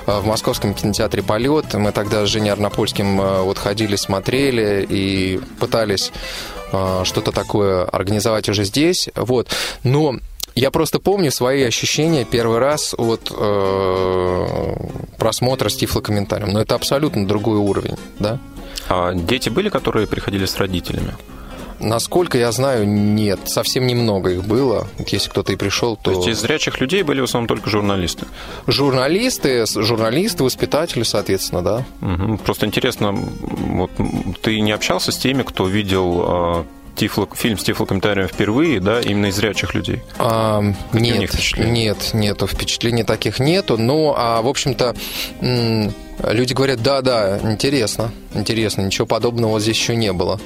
а, 0.06 0.22
в 0.22 0.26
московском 0.26 0.74
кинотеатре 0.74 1.24
«Полет». 1.24 1.74
Мы 1.74 1.92
тогда 1.92 2.26
с 2.26 2.30
Женей 2.30 2.52
Арнопольским 2.52 3.20
а, 3.22 3.44
вот 3.44 3.58
ходили, 3.58 3.96
смотрели 3.96 4.86
и 4.90 5.40
пытались 5.60 6.12
а, 6.72 7.04
что-то 7.06 7.32
такое 7.32 7.86
организовать 7.86 8.50
уже 8.50 8.64
здесь. 8.64 9.10
Вот. 9.16 9.48
Но 9.84 10.18
я 10.56 10.72
просто 10.72 11.00
помню 11.00 11.32
свои 11.32 11.64
ощущения 11.64 12.26
первый 12.26 12.58
раз 12.58 12.94
от 12.98 13.32
э, 13.32 14.76
просмотра 15.18 15.70
с 15.70 15.76
тифлокомментарием. 15.76 16.52
Но 16.52 16.60
это 16.60 16.76
абсолютно 16.76 17.26
другой 17.26 17.60
уровень, 17.60 17.96
да? 18.20 18.40
А 18.90 19.14
дети 19.14 19.50
были, 19.50 19.70
которые 19.70 20.08
приходили 20.08 20.46
с 20.46 20.58
родителями? 20.58 21.14
Насколько 21.80 22.38
я 22.38 22.52
знаю, 22.52 22.88
нет. 22.88 23.40
Совсем 23.46 23.88
немного 23.88 24.32
их 24.32 24.44
было. 24.44 24.88
Если 25.08 25.30
кто-то 25.30 25.54
и 25.54 25.56
пришел, 25.56 25.96
то... 25.96 26.12
То 26.12 26.18
есть 26.18 26.28
из 26.28 26.42
зрячих 26.42 26.82
людей 26.82 27.04
были 27.04 27.22
в 27.22 27.24
основном 27.24 27.48
только 27.48 27.70
журналисты? 27.70 28.26
Журналисты, 28.68 29.66
журналисты, 29.66 30.44
воспитатели, 30.44 31.04
соответственно, 31.04 31.62
да. 31.62 31.86
Мгм. 32.02 32.38
Просто 32.40 32.66
интересно, 32.66 33.14
вот 33.14 33.92
ты 34.42 34.60
не 34.60 34.74
общался 34.74 35.12
с 35.12 35.18
теми, 35.18 35.44
кто 35.44 35.68
видел 35.68 36.24
а, 36.28 36.66
тифло, 37.00 37.28
фильм 37.34 37.58
с 37.58 37.64
тифлокомментарием 37.64 38.28
впервые, 38.28 38.80
да, 38.82 39.00
именно 39.00 39.28
из 39.28 39.36
зрячих 39.36 39.74
людей? 39.74 40.04
А, 40.18 40.62
Какие 40.92 41.18
нет, 41.18 41.32
нет, 41.58 42.14
нету 42.14 42.46
впечатлений 42.46 43.04
таких 43.04 43.40
нету. 43.40 43.78
Но, 43.78 44.14
а, 44.18 44.42
в 44.42 44.48
общем-то, 44.48 44.96
люди 45.42 46.54
говорят, 46.54 46.82
да, 46.82 47.02
да, 47.02 47.40
интересно, 47.44 48.12
интересно, 48.34 48.82
ничего 48.82 49.08
подобного 49.08 49.60
здесь 49.60 49.78
еще 49.78 49.96
не 49.96 50.12
было. 50.12 50.40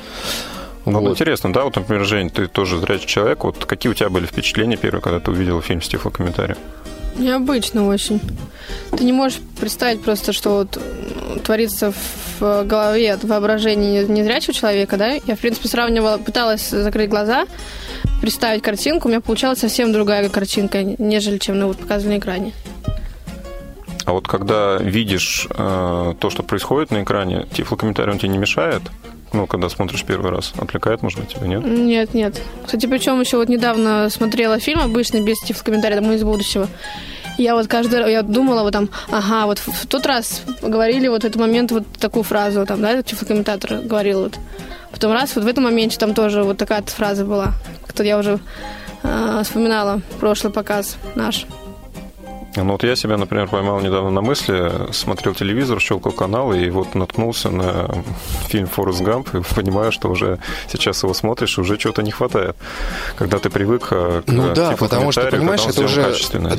Ну, 0.86 1.00
Вот. 1.00 1.12
интересно, 1.12 1.52
да, 1.54 1.64
вот, 1.64 1.76
например, 1.76 2.04
Жень, 2.06 2.30
ты 2.30 2.48
тоже 2.48 2.78
зрячий 2.80 3.08
человек, 3.08 3.46
вот 3.46 3.66
какие 3.66 3.90
у 3.90 3.96
тебя 3.96 4.10
были 4.10 4.26
впечатления 4.26 4.76
первые, 4.76 5.02
когда 5.02 5.20
ты 5.20 5.32
увидел 5.32 5.62
фильм 5.62 5.82
с 5.82 5.88
тифлокомментарием? 5.88 6.58
Необычно 7.18 7.88
очень. 7.88 8.20
Ты 8.98 9.04
не 9.04 9.14
можешь 9.14 9.40
представить 9.60 10.02
просто, 10.02 10.34
что 10.34 10.58
вот 10.58 10.80
творится 11.44 11.94
в 12.40 12.64
голове 12.64 13.14
от 13.14 13.24
воображения 13.24 14.06
незрячего 14.06 14.54
человека, 14.54 14.98
да? 14.98 15.14
Я, 15.14 15.36
в 15.36 15.40
принципе, 15.40 15.68
сравнивала, 15.68 16.18
пыталась 16.18 16.70
закрыть 16.70 17.10
глаза, 17.10 17.46
представить 18.22 18.62
картинку, 18.62 19.08
у 19.08 19.12
меня 19.12 19.22
получалась 19.22 19.60
совсем 19.60 19.92
другая 19.92 20.28
картинка, 20.30 20.84
нежели 20.84 21.38
чем 21.38 21.60
на 21.60 21.68
вот 21.68 21.78
показывали 21.78 22.16
на 22.16 22.20
экране. 22.20 22.54
А 24.06 24.12
вот 24.12 24.28
когда 24.28 24.78
видишь 24.78 25.48
э, 25.50 26.14
то, 26.20 26.30
что 26.30 26.44
происходит 26.44 26.92
на 26.92 27.04
экране, 27.04 27.48
тифлокомментарий 27.54 28.12
он 28.12 28.20
тебе 28.20 28.30
не 28.30 28.38
мешает? 28.38 28.82
Ну, 29.34 29.48
когда 29.48 29.68
смотришь 29.68 30.04
первый 30.04 30.32
раз, 30.32 30.54
отвлекает, 30.58 31.02
может 31.02 31.20
быть, 31.20 31.30
тебя, 31.30 31.48
нет? 31.48 31.66
Нет, 31.66 32.14
нет. 32.14 32.42
Кстати, 32.66 32.86
причем 32.86 33.20
еще 33.20 33.38
вот 33.38 33.50
недавно 33.50 34.10
смотрела 34.10 34.60
фильм 34.60 34.80
обычный, 34.80 35.22
без 35.22 35.40
тифлокомментария 35.40 36.00
«Домой 36.00 36.16
из 36.16 36.24
будущего». 36.24 36.68
Я 37.40 37.56
вот 37.56 37.68
каждый 37.68 38.00
раз, 38.00 38.10
я 38.10 38.22
думала 38.22 38.62
вот 38.62 38.74
там, 38.74 38.90
ага, 39.10 39.48
вот 39.48 39.58
в, 39.58 39.88
тот 39.88 40.06
раз 40.06 40.44
говорили 40.62 41.08
вот 41.08 41.24
в 41.24 41.26
этот 41.26 41.42
момент 41.42 41.72
вот 41.72 41.84
такую 42.00 42.22
фразу, 42.22 42.64
там, 42.68 42.80
да, 42.80 43.02
тифлокомментатор 43.02 43.80
говорил 43.80 44.22
вот. 44.22 44.38
Потом 44.92 45.12
раз, 45.12 45.36
вот 45.36 45.44
в 45.44 45.48
этом 45.48 45.64
моменте 45.64 45.98
там 45.98 46.14
тоже 46.14 46.44
вот 46.44 46.58
такая 46.58 46.84
фраза 46.84 47.26
была. 47.26 47.54
Как-то 47.82 48.04
я 48.04 48.20
уже 48.20 48.40
э, 49.02 49.42
вспоминала 49.44 50.02
прошлый 50.20 50.54
показ 50.54 50.98
наш. 51.16 51.48
Ну 52.56 52.72
вот 52.72 52.84
я 52.84 52.96
себя, 52.96 53.18
например, 53.18 53.48
поймал 53.48 53.80
недавно 53.82 54.12
на 54.12 54.22
мысли, 54.22 54.72
смотрел 54.92 55.34
телевизор, 55.34 55.80
щелкал 55.80 56.12
канал, 56.12 56.54
и 56.54 56.70
вот 56.70 56.94
наткнулся 56.94 57.50
на 57.50 57.90
фильм 58.48 58.68
«Форест 58.68 59.02
Гамп», 59.02 59.34
и 59.36 59.42
понимаю, 59.56 59.92
что 59.92 60.10
уже 60.10 60.40
сейчас 60.72 61.02
его 61.04 61.14
смотришь, 61.14 61.58
уже 61.58 61.78
чего-то 61.78 62.04
не 62.04 62.12
хватает. 62.12 62.56
Когда 63.16 63.40
ты 63.40 63.50
привык 63.50 63.88
э, 63.92 64.22
к 64.26 64.32
Ну 64.32 64.54
да, 64.54 64.76
потому 64.78 65.12
что, 65.12 65.30
понимаешь, 65.30 65.66
это 65.66 65.84
уже... 65.84 66.16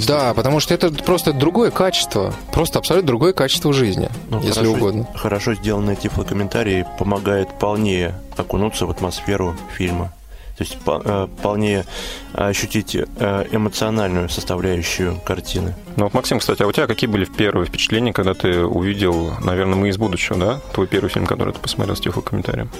Да, 0.07 0.35
потому 0.35 0.61
что 0.61 0.75
это 0.75 0.91
просто 0.91 1.33
другое 1.33 1.71
качество, 1.71 2.35
просто 2.53 2.79
абсолютно 2.81 3.07
другое 3.07 3.33
качество 3.33 3.73
жизни, 3.73 4.09
ну, 4.31 4.41
если 4.41 4.61
хорошо, 4.61 4.73
угодно. 4.73 5.07
Хорошо 5.15 5.55
сделанный 5.55 5.97
тифлокомментарий 5.97 6.85
помогает 6.99 7.49
полнее 7.59 8.15
окунуться 8.37 8.87
в 8.87 8.91
атмосферу 8.91 9.55
фильма. 9.77 10.13
То 10.57 10.63
есть 10.63 10.79
э, 10.87 11.29
вполне 11.39 11.85
ощутить 12.33 12.95
э, 12.95 13.47
эмоциональную 13.51 14.29
составляющую 14.29 15.17
картины. 15.21 15.75
Ну 15.97 16.05
вот, 16.05 16.15
Максим, 16.15 16.39
кстати, 16.39 16.63
а 16.63 16.67
у 16.67 16.73
тебя 16.73 16.87
какие 16.87 17.11
были 17.11 17.25
первые 17.25 17.67
впечатления, 17.67 18.13
когда 18.13 18.35
ты 18.35 18.65
увидел, 18.65 19.33
наверное, 19.41 19.75
«Мы 19.75 19.89
из 19.89 19.99
будущего», 19.99 20.39
да? 20.39 20.61
Твой 20.73 20.87
первый 20.87 21.09
фильм, 21.09 21.27
который 21.27 21.53
ты 21.53 21.61
посмотрел 21.61 21.97
с 21.97 22.01
тифлокомментарием. 22.01 22.71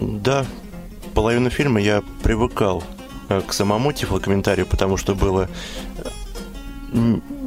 Да, 0.00 0.46
половину 1.14 1.50
фильма 1.50 1.80
я 1.80 2.02
привыкал 2.22 2.82
э, 3.28 3.42
к 3.46 3.52
самому 3.52 3.92
тифлокомментарию, 3.92 4.66
потому 4.66 4.96
что 4.96 5.14
было 5.14 5.48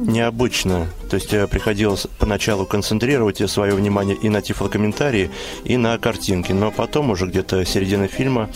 необычно. 0.06 0.86
То 1.10 1.16
есть 1.16 1.30
приходилось 1.50 2.06
поначалу 2.18 2.66
концентрировать 2.66 3.38
свое 3.50 3.74
внимание 3.74 4.16
и 4.16 4.28
на 4.28 4.42
тифлокомментарии, 4.42 5.30
и 5.64 5.76
на 5.76 5.98
картинке. 5.98 6.54
Но 6.54 6.70
потом 6.70 7.10
уже 7.10 7.26
где-то 7.26 7.64
середина 7.64 8.08
фильма 8.08 8.50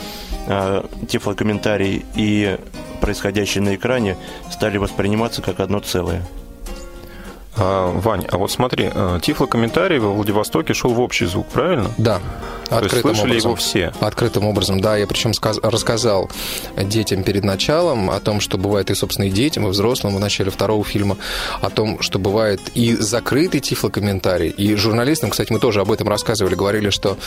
э, 0.46 0.84
тифлокомментарий 1.08 2.04
и 2.14 2.58
происходящее 3.00 3.62
на 3.62 3.74
экране 3.74 4.16
стали 4.50 4.78
восприниматься 4.78 5.42
как 5.42 5.60
одно 5.60 5.80
целое. 5.80 6.22
А, 7.56 7.90
Вань, 7.90 8.26
а 8.30 8.38
вот 8.38 8.50
смотри, 8.50 8.90
э, 8.92 9.18
тифлокомментарий 9.22 9.98
во 9.98 10.12
Владивостоке 10.12 10.72
шел 10.72 10.92
в 10.94 11.00
общий 11.00 11.26
звук, 11.26 11.48
правильно? 11.48 11.90
Да. 11.98 12.20
То 12.68 12.84
есть 12.84 13.00
слышали 13.00 13.30
образом. 13.32 13.50
его 13.50 13.56
все? 13.56 13.92
Открытым 14.00 14.46
образом, 14.46 14.80
да. 14.80 14.96
Я 14.96 15.06
причем 15.06 15.34
сказ- 15.34 15.58
рассказал 15.62 16.30
детям 16.76 17.22
перед 17.22 17.44
началом 17.44 18.10
о 18.10 18.18
том, 18.20 18.40
что 18.40 18.56
бывает 18.56 18.90
и, 18.90 18.94
собственно, 18.94 19.26
и 19.26 19.30
детям, 19.30 19.66
и 19.66 19.70
взрослым 19.70 20.16
в 20.16 20.20
начале 20.20 20.50
второго 20.50 20.82
фильма, 20.82 21.18
о 21.60 21.68
том, 21.68 22.00
что 22.00 22.18
бывает 22.18 22.60
и 22.74 22.94
закрытый 22.94 23.60
тифлокомментарий, 23.60 24.48
и 24.48 24.74
журналистам, 24.74 25.30
кстати, 25.30 25.52
мы 25.52 25.58
тоже 25.58 25.80
об 25.82 25.92
этом 25.92 26.08
рассказывали, 26.08 26.54
говорили, 26.54 26.88
что 26.88 27.18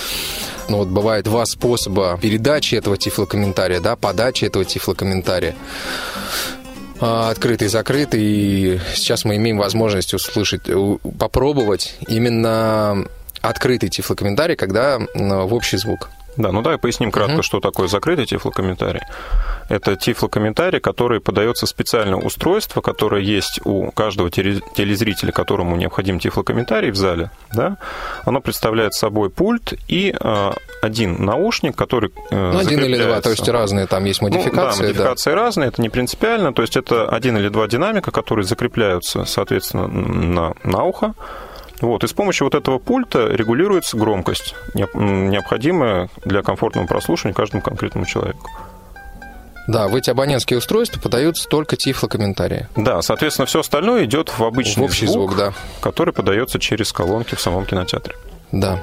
ну, 0.67 0.77
вот 0.77 0.87
бывает 0.87 1.25
два 1.25 1.45
способа 1.45 2.17
передачи 2.19 2.73
этого 2.73 2.97
тифлокомментария, 2.97 3.79
да, 3.79 3.95
подачи 3.95 4.45
этого 4.45 4.65
тифлокомментария. 4.65 5.55
А, 7.05 7.29
открытый 7.29 7.67
и 7.67 7.69
закрытый. 7.69 8.21
И 8.21 8.79
сейчас 8.95 9.25
мы 9.25 9.35
имеем 9.35 9.57
возможность 9.57 10.13
услышать, 10.13 10.63
попробовать 11.19 11.95
именно 12.07 13.05
открытый 13.41 13.89
тифлокомментарий, 13.89 14.55
когда 14.55 14.99
в 15.13 15.53
общий 15.53 15.77
звук. 15.77 16.09
Да, 16.35 16.51
ну 16.51 16.61
давай 16.61 16.77
поясним 16.77 17.11
кратко, 17.11 17.37
uh-huh. 17.37 17.43
что 17.43 17.59
такое 17.61 17.87
закрытый 17.87 18.25
тифлокомментарий. 18.25 19.01
Это 19.67 19.95
тифлокомментарий, 19.95 20.79
который 20.79 21.19
подается 21.19 21.65
специальное 21.65 22.19
устройство, 22.19 22.81
которое 22.81 23.21
есть 23.21 23.59
у 23.65 23.91
каждого 23.91 24.29
телезрителя, 24.29 25.31
которому 25.31 25.75
необходим 25.75 26.19
тифлокомментарий 26.19 26.91
в 26.91 26.95
зале. 26.95 27.31
Да? 27.51 27.77
Оно 28.25 28.41
представляет 28.41 28.93
собой 28.93 29.29
пульт 29.29 29.73
и 29.87 30.15
э, 30.17 30.51
один 30.81 31.23
наушник, 31.25 31.75
который 31.75 32.11
э, 32.29 32.51
ну, 32.51 32.59
один 32.59 32.83
или 32.83 33.01
два, 33.01 33.21
то 33.21 33.31
есть 33.31 33.47
разные 33.49 33.87
там 33.87 34.05
есть 34.05 34.21
модификации. 34.21 34.81
Ну, 34.81 34.83
да, 34.83 34.87
модификации 34.87 35.29
да. 35.31 35.35
разные, 35.35 35.67
это 35.69 35.81
не 35.81 35.89
принципиально. 35.89 36.53
То 36.53 36.61
есть 36.61 36.77
это 36.77 37.09
один 37.09 37.37
или 37.37 37.49
два 37.49 37.67
динамика, 37.67 38.11
которые 38.11 38.45
закрепляются, 38.45 39.25
соответственно, 39.25 39.87
на, 39.87 40.53
на 40.63 40.83
ухо. 40.83 41.13
Вот, 41.81 42.03
и 42.03 42.07
с 42.07 42.13
помощью 42.13 42.45
вот 42.45 42.55
этого 42.55 42.79
пульта 42.79 43.27
регулируется 43.27 43.97
громкость, 43.97 44.55
необходимая 44.73 46.09
для 46.23 46.41
комфортного 46.41 46.85
прослушивания 46.85 47.33
каждому 47.33 47.61
конкретному 47.61 48.05
человеку. 48.05 48.49
Да, 49.67 49.87
в 49.87 49.95
эти 49.95 50.09
абонентские 50.09 50.59
устройства 50.59 50.99
подаются 50.99 51.47
только 51.49 51.75
тифлокомментарии. 51.75 52.67
Да, 52.75 53.01
соответственно, 53.01 53.45
все 53.45 53.61
остальное 53.61 54.05
идет 54.05 54.29
в 54.29 54.43
обычный 54.43 54.81
в 54.81 54.85
общий 54.85 55.07
звук, 55.07 55.31
звук 55.31 55.37
да. 55.37 55.53
который 55.81 56.13
подается 56.13 56.59
через 56.59 56.91
колонки 56.93 57.35
в 57.35 57.41
самом 57.41 57.65
кинотеатре. 57.65 58.15
Да. 58.51 58.79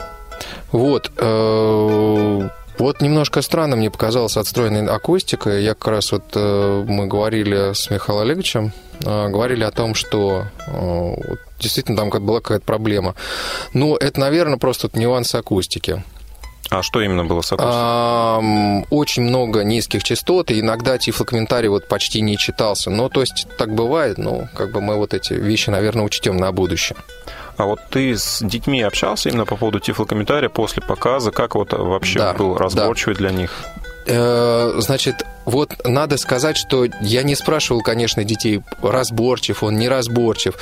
Вот. 0.73 1.11
Э, 1.17 2.49
вот 2.79 3.01
немножко 3.01 3.43
странно 3.43 3.77
мне 3.77 3.91
показалась 3.91 4.37
отстроенная 4.37 4.93
акустика. 4.93 5.51
Я 5.51 5.75
как 5.75 5.89
раз 5.89 6.13
вот 6.13 6.25
э, 6.35 6.85
мы 6.87 7.07
говорили 7.07 7.75
с 7.75 7.91
Михаилом 7.91 8.25
Олеговичем, 8.25 8.73
э, 9.05 9.29
говорили 9.29 9.63
о 9.65 9.71
том, 9.71 9.95
что 9.95 10.47
действительно 11.61 11.97
там 11.97 12.11
была 12.11 12.41
какая-то 12.41 12.65
проблема. 12.65 13.15
Но 13.73 13.97
это, 13.97 14.19
наверное, 14.19 14.59
просто 14.59 14.89
вот 14.89 14.97
нюанс 14.97 15.35
акустики. 15.35 16.03
А 16.73 16.83
что 16.83 17.03
именно 17.03 17.25
было 17.25 17.43
с 17.43 17.53
акустикой? 17.53 18.87
Очень 18.91 19.25
много 19.25 19.63
низких 19.63 20.03
частот, 20.03 20.51
и 20.51 20.61
иногда 20.61 20.97
тифлокомментарий 20.97 21.69
вот 21.69 21.87
почти 21.87 22.23
не 22.23 22.39
читался. 22.39 22.89
Ну, 22.89 23.11
то 23.11 23.21
есть 23.21 23.47
так 23.59 23.75
бывает, 23.75 24.17
ну, 24.17 24.49
как 24.55 24.73
бы 24.73 24.81
мы 24.81 24.97
вот 24.97 25.13
эти 25.13 25.35
вещи, 25.35 25.69
наверное, 25.69 26.05
учтем 26.05 26.39
на 26.39 26.51
будущее. 26.51 26.97
А 27.59 27.67
вот 27.67 27.81
ты 27.91 28.17
с 28.17 28.43
детьми 28.43 28.81
общался 28.81 29.29
именно 29.29 29.45
по 29.45 29.57
поводу 29.57 29.81
тифлокомментария 29.81 30.49
после 30.49 30.83
показа? 30.83 31.31
Как 31.31 31.55
вот 31.55 31.75
вообще 31.75 32.19
да, 32.19 32.33
был 32.33 32.57
разборчивый 32.57 33.15
да. 33.15 33.19
для 33.19 33.31
них? 33.33 33.53
Э, 34.07 34.75
значит, 34.79 35.25
вот 35.45 35.71
надо 35.85 36.17
сказать, 36.19 36.57
что 36.57 36.87
я 37.01 37.23
не 37.23 37.35
спрашивал, 37.35 37.83
конечно, 37.83 38.25
детей, 38.25 38.63
разборчив 38.83 39.63
он, 39.63 39.77
не 39.77 39.89
разборчив, 39.89 40.55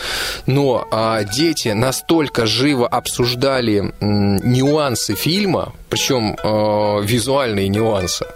но 0.46 0.86
а, 0.90 1.22
дети 1.24 1.68
настолько 1.68 2.46
живо 2.46 2.88
обсуждали 2.88 3.92
м, 4.00 4.36
нюансы 4.38 5.14
фильма, 5.14 5.74
причем 5.88 6.36
э, 6.42 7.04
визуальные 7.04 7.68
нюансы. 7.68 8.26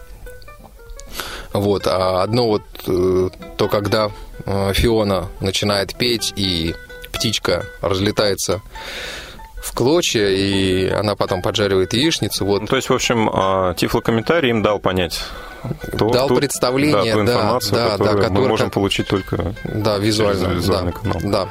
Вот, 1.52 1.86
а 1.86 2.22
одно 2.22 2.48
вот 2.48 2.62
э, 2.86 3.28
то, 3.56 3.68
когда 3.68 4.10
э, 4.44 4.72
Фиона 4.74 5.28
начинает 5.40 5.94
петь 5.94 6.32
и 6.36 6.74
птичка 7.12 7.64
разлетается 7.80 8.60
в 9.64 9.72
клочья, 9.72 10.29
и 10.29 10.88
она 10.88 11.16
потом 11.16 11.40
поджаривает 11.40 11.94
яичницу. 11.94 12.44
Вот. 12.44 12.61
Ну, 12.61 12.66
то 12.66 12.77
есть, 12.77 12.90
в 12.90 12.94
общем, 12.94 13.31
а, 13.33 13.72
тифлокомментарий 13.74 14.50
им 14.50 14.62
дал 14.62 14.79
понять 14.79 15.20
то, 15.98 16.11
дал 16.11 16.29
ту, 16.29 16.37
представление, 16.37 17.05
да, 17.05 17.12
ту 17.12 17.20
информацию, 17.22 17.72
да, 17.72 17.90
которую 17.92 18.22
да, 18.22 18.29
мы 18.29 18.48
можем 18.48 18.70
получить 18.70 19.09
только 19.09 19.55
да, 19.64 19.96
визуально, 19.96 20.48
через 20.48 20.57
визуальный 20.57 20.92
да, 20.92 20.98
канал. 20.98 21.20
Да. 21.22 21.48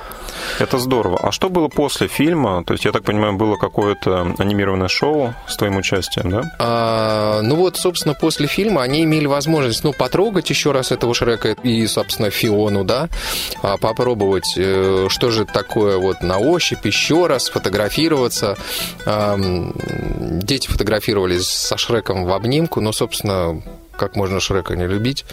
Это 0.60 0.78
здорово. 0.78 1.20
А 1.22 1.32
что 1.32 1.50
было 1.50 1.68
после 1.68 2.08
фильма? 2.08 2.64
То 2.64 2.74
есть, 2.74 2.86
я 2.86 2.92
так 2.92 3.04
понимаю, 3.04 3.34
было 3.34 3.56
какое-то 3.58 4.34
анимированное 4.38 4.88
шоу 4.88 5.34
с 5.48 5.58
твоим 5.58 5.78
участием, 5.78 6.30
да? 6.30 6.44
А, 6.60 7.42
ну 7.42 7.56
вот, 7.56 7.78
собственно, 7.78 8.14
после 8.14 8.48
фильма 8.48 8.82
они 8.84 9.04
имели 9.04 9.26
возможность, 9.26 9.84
ну, 9.84 9.94
потрогать 9.94 10.50
еще 10.50 10.72
раз 10.72 10.92
этого 10.92 11.14
Шрека 11.14 11.52
и, 11.64 11.86
собственно, 11.88 12.30
Фиону, 12.30 12.84
да, 12.84 13.10
а, 13.62 13.78
попробовать, 13.78 14.54
э, 14.58 15.08
что 15.10 15.32
же 15.32 15.46
такое 15.46 15.98
вот 15.98 16.22
на 16.22 16.38
ощупь, 16.40 16.86
еще 16.86 17.28
раз 17.28 17.50
фотографироваться. 17.50 18.58
Дети 19.06 20.68
фотографировались 20.68 21.48
со 21.48 21.78
Шреком 21.78 22.26
в 22.26 22.34
обнимку, 22.34 22.82
но, 22.82 22.92
собственно, 22.92 23.62
как 23.98 24.16
можно 24.16 24.40
Шрека 24.40 24.76
не 24.76 24.88
любить. 24.88 25.26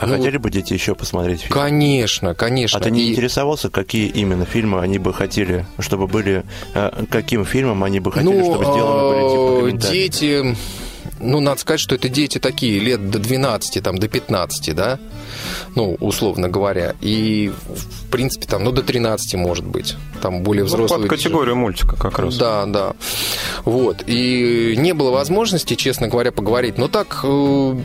А 0.00 0.06
ну, 0.06 0.16
хотели 0.16 0.36
бы 0.38 0.50
дети 0.50 0.72
еще 0.72 0.94
посмотреть 0.94 1.42
фильм? 1.42 1.52
Конечно, 1.52 2.34
конечно. 2.34 2.78
А 2.78 2.82
ты 2.82 2.90
не 2.90 3.08
и... 3.08 3.12
интересовался, 3.12 3.70
какие 3.70 4.08
именно 4.08 4.44
фильмы 4.44 4.80
они 4.80 4.98
бы 4.98 5.12
хотели, 5.12 5.66
чтобы 5.78 6.06
были... 6.06 6.44
Э, 6.74 7.04
каким 7.10 7.44
фильмом 7.44 7.84
они 7.84 8.00
бы 8.00 8.12
хотели, 8.12 8.32
ну, 8.32 8.44
чтобы 8.44 8.64
сделаны 8.64 9.62
были 9.62 9.70
типа 9.70 9.92
Дети 9.92 10.56
ну, 11.24 11.40
надо 11.40 11.60
сказать, 11.60 11.80
что 11.80 11.94
это 11.94 12.08
дети 12.08 12.38
такие, 12.38 12.78
лет 12.78 13.10
до 13.10 13.18
12, 13.18 13.82
там, 13.82 13.98
до 13.98 14.08
15, 14.08 14.74
да, 14.74 14.98
ну, 15.74 15.96
условно 16.00 16.48
говоря. 16.48 16.94
И, 17.00 17.52
в 17.68 18.10
принципе, 18.10 18.46
там, 18.46 18.64
ну, 18.64 18.70
до 18.70 18.82
13, 18.82 19.34
может 19.34 19.64
быть. 19.64 19.96
Там 20.22 20.42
более 20.42 20.64
взрослые. 20.64 21.02
Ну, 21.02 21.08
под 21.08 21.18
категорию 21.18 21.56
мультика 21.56 21.96
как 21.96 22.18
раз. 22.18 22.36
Да, 22.36 22.66
да. 22.66 22.92
Вот. 23.64 24.04
И 24.06 24.74
не 24.78 24.94
было 24.94 25.10
возможности, 25.10 25.74
честно 25.74 26.08
говоря, 26.08 26.32
поговорить. 26.32 26.78
Но 26.78 26.88
так, 26.88 27.20
э, 27.24 27.76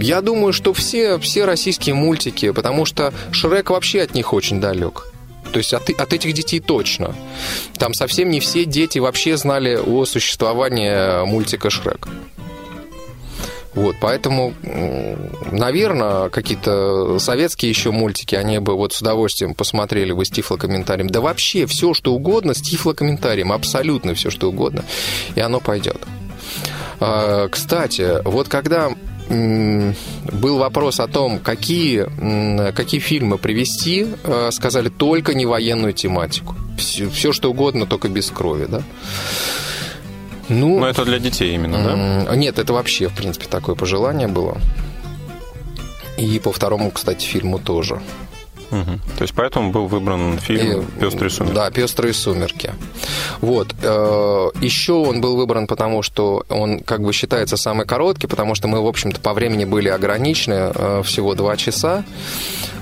я 0.00 0.20
думаю, 0.20 0.52
что 0.52 0.72
все, 0.72 1.18
все 1.18 1.44
российские 1.44 1.94
мультики, 1.94 2.50
потому 2.50 2.84
что 2.84 3.12
Шрек 3.32 3.70
вообще 3.70 4.02
от 4.02 4.14
них 4.14 4.32
очень 4.32 4.60
далек. 4.60 5.06
То 5.52 5.58
есть 5.58 5.72
от, 5.72 5.88
от 5.88 6.12
этих 6.12 6.32
детей 6.34 6.60
точно. 6.60 7.14
Там 7.78 7.94
совсем 7.94 8.30
не 8.30 8.40
все 8.40 8.64
дети 8.64 8.98
вообще 8.98 9.36
знали 9.36 9.76
о 9.76 10.04
существовании 10.04 11.24
мультика 11.26 11.70
Шрек. 11.70 12.08
Вот, 13.78 13.94
поэтому, 14.00 14.54
наверное, 15.52 16.30
какие-то 16.30 17.20
советские 17.20 17.68
еще 17.68 17.92
мультики, 17.92 18.34
они 18.34 18.58
бы 18.58 18.74
вот 18.74 18.92
с 18.92 19.00
удовольствием 19.00 19.54
посмотрели 19.54 20.10
бы 20.10 20.24
с 20.24 20.30
тифлокомментарием. 20.30 21.08
Да 21.08 21.20
вообще 21.20 21.64
все, 21.66 21.94
что 21.94 22.12
угодно 22.12 22.54
с 22.54 22.60
тифлокомментарием, 22.60 23.52
абсолютно 23.52 24.14
все, 24.14 24.30
что 24.30 24.48
угодно, 24.48 24.84
и 25.36 25.40
оно 25.40 25.60
пойдет. 25.60 25.98
А, 26.98 27.48
кстати, 27.48 28.20
вот 28.24 28.48
когда 28.48 28.90
был 29.28 30.58
вопрос 30.58 30.98
о 30.98 31.06
том, 31.06 31.38
какие, 31.38 32.72
какие 32.72 33.00
фильмы 33.00 33.38
привести, 33.38 34.08
э, 34.24 34.50
сказали 34.50 34.88
только 34.88 35.34
не 35.34 35.46
военную 35.46 35.92
тематику. 35.92 36.56
Все, 36.78 37.08
все 37.10 37.32
что 37.32 37.50
угодно, 37.50 37.86
только 37.86 38.08
без 38.08 38.28
крови, 38.30 38.66
да. 38.68 38.82
Ну, 40.48 40.78
Но 40.80 40.88
это 40.88 41.04
для 41.04 41.18
детей 41.18 41.54
именно, 41.54 42.24
да? 42.26 42.36
Нет, 42.36 42.58
это 42.58 42.72
вообще, 42.72 43.08
в 43.08 43.14
принципе, 43.14 43.46
такое 43.46 43.74
пожелание 43.74 44.28
было. 44.28 44.58
И 46.16 46.38
по 46.40 46.52
второму, 46.52 46.90
кстати, 46.90 47.24
фильму 47.24 47.58
тоже. 47.58 48.00
Угу. 48.70 48.98
То 49.16 49.22
есть 49.22 49.34
поэтому 49.34 49.70
был 49.70 49.86
выбран 49.86 50.38
фильм 50.38 50.84
«Пестрые 51.00 51.30
сумерки». 51.30 51.54
Да, 51.54 51.70
«Пестрые 51.70 52.12
сумерки». 52.12 52.72
Вот. 53.40 53.74
Э, 53.82 54.48
Еще 54.60 54.92
он 54.92 55.20
был 55.20 55.36
выбран, 55.36 55.66
потому 55.66 56.02
что 56.02 56.44
он 56.48 56.80
как 56.80 57.02
бы 57.02 57.12
считается 57.12 57.56
самый 57.56 57.86
короткий, 57.86 58.26
потому 58.26 58.54
что 58.54 58.68
мы, 58.68 58.82
в 58.82 58.86
общем-то, 58.86 59.20
по 59.20 59.32
времени 59.32 59.64
были 59.64 59.88
ограничены, 59.88 60.72
э, 60.74 61.02
всего 61.04 61.34
два 61.34 61.56
часа. 61.56 62.04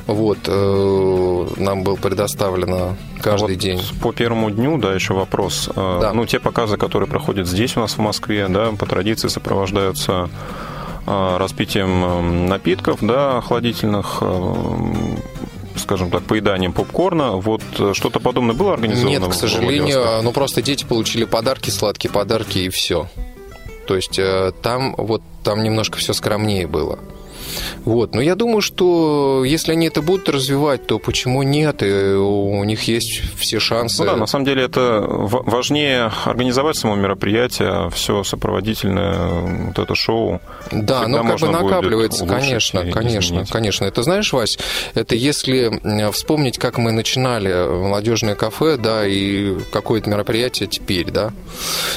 Вот, 0.07 0.39
э, 0.47 1.47
нам 1.57 1.83
был 1.83 1.97
предоставлено 1.97 2.97
каждый 3.21 3.55
вот 3.55 3.59
день. 3.59 3.81
По 4.01 4.13
первому 4.13 4.51
дню, 4.51 4.79
да, 4.79 4.95
еще 4.95 5.15
вопрос. 5.15 5.69
Да. 5.75 6.13
Ну, 6.13 6.27
те 6.27 6.39
показы, 6.39 6.77
которые 6.77 7.09
проходят 7.09 7.49
здесь 7.49 7.77
у 7.77 7.81
нас 7.81 7.95
в 7.95 7.99
Москве, 7.99 8.47
да, 8.49 8.71
по 8.73 8.87
традиции 8.87 9.29
сопровождаются 9.29 10.29
распитием 11.07 12.49
напитков, 12.49 12.99
да, 13.01 13.39
охладительных, 13.39 14.23
скажем 15.79 16.11
так, 16.11 16.23
поеданием 16.23 16.73
попкорна. 16.73 17.33
Вот 17.33 17.63
э, 17.79 17.93
что-то 17.95 18.21
подобное 18.21 18.55
было 18.55 18.75
организовано? 18.75 19.09
Нет, 19.11 19.27
к 19.29 19.35
сожалению, 19.35 20.23
ну 20.23 20.33
просто 20.33 20.63
дети 20.63 20.85
получили 20.85 21.25
подарки, 21.25 21.71
сладкие 21.71 22.13
подарки 22.13 22.59
и 22.59 22.69
все. 22.69 23.09
То 23.87 23.95
есть 23.97 24.19
э, 24.19 24.53
там 24.63 24.95
вот 24.97 25.23
там 25.45 25.63
немножко 25.63 25.99
все 25.99 26.13
скромнее 26.13 26.67
было. 26.67 26.99
Вот. 27.85 28.15
Но 28.15 28.21
я 28.21 28.35
думаю, 28.35 28.61
что 28.61 29.45
если 29.45 29.73
они 29.73 29.87
это 29.89 30.03
будут 30.03 30.29
развивать, 30.29 30.87
то 30.87 30.99
почему 30.99 31.43
нет? 31.43 31.83
И 31.83 32.15
у 32.15 32.63
них 32.65 32.83
есть 32.85 33.23
все 33.37 33.61
шансы. 33.61 34.03
Ну 34.03 34.11
да, 34.11 34.17
на 34.17 34.27
самом 34.27 34.45
деле 34.45 34.65
это 34.65 35.05
важнее 35.07 36.13
организовать 36.25 36.77
само 36.77 36.95
мероприятие, 36.97 37.91
все 37.91 38.25
сопроводительное, 38.25 39.67
вот 39.69 39.79
это 39.79 39.95
шоу. 39.95 40.41
Да, 40.73 41.03
оно 41.03 41.23
как 41.25 41.41
бы 41.41 41.49
накапливается, 41.49 42.27
конечно, 42.27 42.91
конечно, 42.91 43.35
изменить. 43.35 43.51
конечно. 43.51 43.85
Это 43.85 44.03
знаешь, 44.03 44.33
Вась, 44.33 44.59
это 44.95 45.15
если 45.15 45.81
вспомнить, 46.13 46.59
как 46.59 46.79
мы 46.79 46.93
начинали 46.93 47.53
молодежное 47.69 48.35
кафе, 48.35 48.77
да, 48.77 49.07
и 49.07 49.55
какое-то 49.73 50.11
мероприятие 50.11 50.69
теперь, 50.69 51.11
да. 51.11 51.33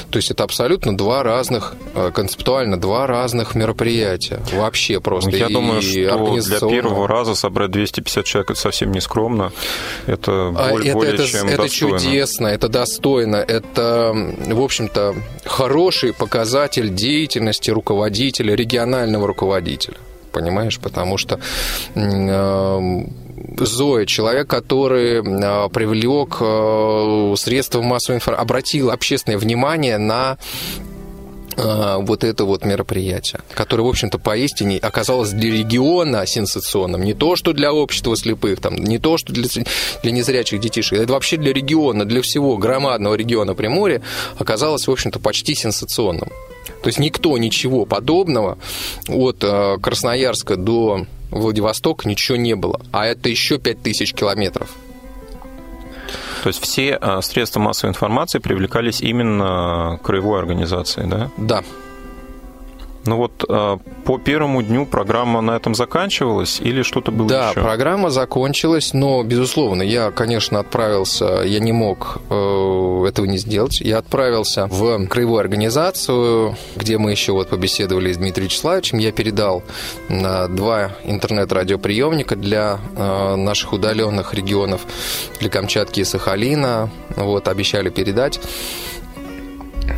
То 0.10 0.18
есть 0.18 0.32
это 0.32 0.44
абсолютно 0.44 0.96
два 0.98 1.24
разных, 1.24 1.76
э, 1.96 2.12
концептуально 2.14 2.80
два 2.80 3.08
разных 3.08 3.56
мероприятия. 3.56 4.42
Вообще 4.54 5.00
просто. 5.00 5.32
Я 5.40 5.50
думаю, 5.50 5.82
что 5.82 6.42
для 6.42 6.60
первого 6.60 7.08
раза 7.08 7.36
собрать 7.36 7.72
250 7.72 8.26
человек 8.26 8.52
это 8.52 8.60
совсем 8.60 8.92
не 8.92 9.02
скромно. 9.02 9.52
Это, 10.08 10.54
а, 10.56 10.70
более, 10.72 10.90
это, 10.90 10.98
более 10.98 11.14
это, 11.14 11.28
чем 11.28 11.48
это 11.48 11.64
достойно. 11.64 12.00
чудесно, 12.00 12.48
это 12.48 12.68
достойно. 12.70 13.36
Это, 13.38 14.14
в 14.14 14.62
общем-то, 14.62 15.16
хороший 15.46 16.14
показатель 16.14 16.90
деятельности 16.90 17.72
руководителя, 17.72 18.56
регионального 18.56 19.28
руководителя. 19.28 19.98
Понимаешь? 20.32 20.80
Потому 20.80 21.18
что 21.18 21.40
э, 21.96 23.04
Зоя, 23.58 24.06
человек, 24.06 24.48
который 24.48 25.22
э, 25.22 25.70
привлек 25.70 26.38
э, 26.40 27.36
средства 27.38 27.82
массовой 27.82 28.18
информации, 28.18 28.42
обратил 28.44 28.92
общественное 28.92 29.38
внимание 29.38 29.98
на 29.98 30.38
а, 31.62 31.98
вот 32.00 32.24
это 32.24 32.46
вот 32.46 32.64
мероприятие, 32.64 33.42
которое, 33.54 33.84
в 33.84 33.88
общем-то, 33.88 34.18
поистине 34.18 34.78
оказалось 34.78 35.32
для 35.32 35.52
региона 35.52 36.26
сенсационным. 36.26 37.04
Не 37.04 37.14
то, 37.14 37.36
что 37.36 37.54
для 37.54 37.74
общества 37.74 38.16
слепых, 38.16 38.62
там, 38.62 38.76
не 38.76 38.98
то, 38.98 39.18
что 39.18 39.34
для, 39.34 39.46
для 40.02 40.12
незрячих 40.12 40.62
детишек, 40.62 41.00
это 41.00 41.12
вообще 41.12 41.38
для 41.38 41.52
региона, 41.52 42.06
для 42.06 42.22
всего 42.22 42.58
громадного 42.58 43.16
региона 43.16 43.56
Приморья 43.56 44.02
оказалось, 44.38 44.88
в 44.88 44.92
общем-то, 44.92 45.20
почти 45.20 45.54
сенсационным. 45.54 46.30
То 46.82 46.88
есть 46.88 47.00
никто 47.00 47.38
ничего 47.38 47.86
подобного 47.86 48.58
от 49.10 49.44
э, 49.44 49.78
Красноярска 49.82 50.56
до 50.56 51.06
Владивостока 51.32 52.08
ничего 52.08 52.38
не 52.38 52.56
было. 52.56 52.80
А 52.92 53.06
это 53.06 53.28
еще 53.28 53.58
5000 53.58 54.14
километров. 54.14 54.70
То 56.44 56.48
есть 56.48 56.62
все 56.62 56.96
а, 56.96 57.22
средства 57.22 57.60
массовой 57.60 57.92
информации 57.92 58.40
привлекались 58.40 59.02
именно 59.02 60.00
краевой 60.04 60.40
организацией, 60.40 61.08
да? 61.08 61.30
Да. 61.38 61.64
Ну 63.10 63.18
вот 63.18 63.44
а, 63.50 63.80
по 64.06 64.20
первому 64.20 64.62
дню 64.62 64.86
программа 64.86 65.42
на 65.42 65.56
этом 65.56 65.74
заканчивалась 65.74 66.60
или 66.60 66.84
что-то 66.84 67.12
было 67.12 67.28
да, 67.28 67.50
еще? 67.50 67.56
Да, 67.56 67.62
программа 67.64 68.12
закончилась, 68.12 68.94
но, 68.94 69.24
безусловно, 69.24 69.82
я, 69.82 70.12
конечно, 70.12 70.60
отправился, 70.60 71.42
я 71.44 71.60
не 71.60 71.72
мог 71.72 72.22
э, 72.30 73.06
этого 73.08 73.26
не 73.26 73.40
сделать. 73.40 73.82
Я 73.82 73.98
отправился 73.98 74.68
в 74.68 75.08
краевую 75.08 75.40
организацию, 75.40 76.56
где 76.76 77.00
мы 77.00 77.10
еще 77.10 77.32
вот 77.32 77.50
побеседовали 77.50 78.14
с 78.14 78.18
Дмитрием 78.18 78.46
Вячеславовичем. 78.46 79.00
Я 79.00 79.12
передал 79.12 79.64
э, 80.08 80.48
два 80.48 80.92
интернет-радиоприемника 81.04 82.36
для 82.36 82.80
э, 82.96 83.36
наших 83.38 83.74
удаленных 83.74 84.36
регионов, 84.36 84.82
для 85.40 85.50
Камчатки 85.50 86.02
и 86.02 86.04
Сахалина. 86.04 86.92
Вот, 87.16 87.48
обещали 87.48 87.90
передать. 87.90 88.40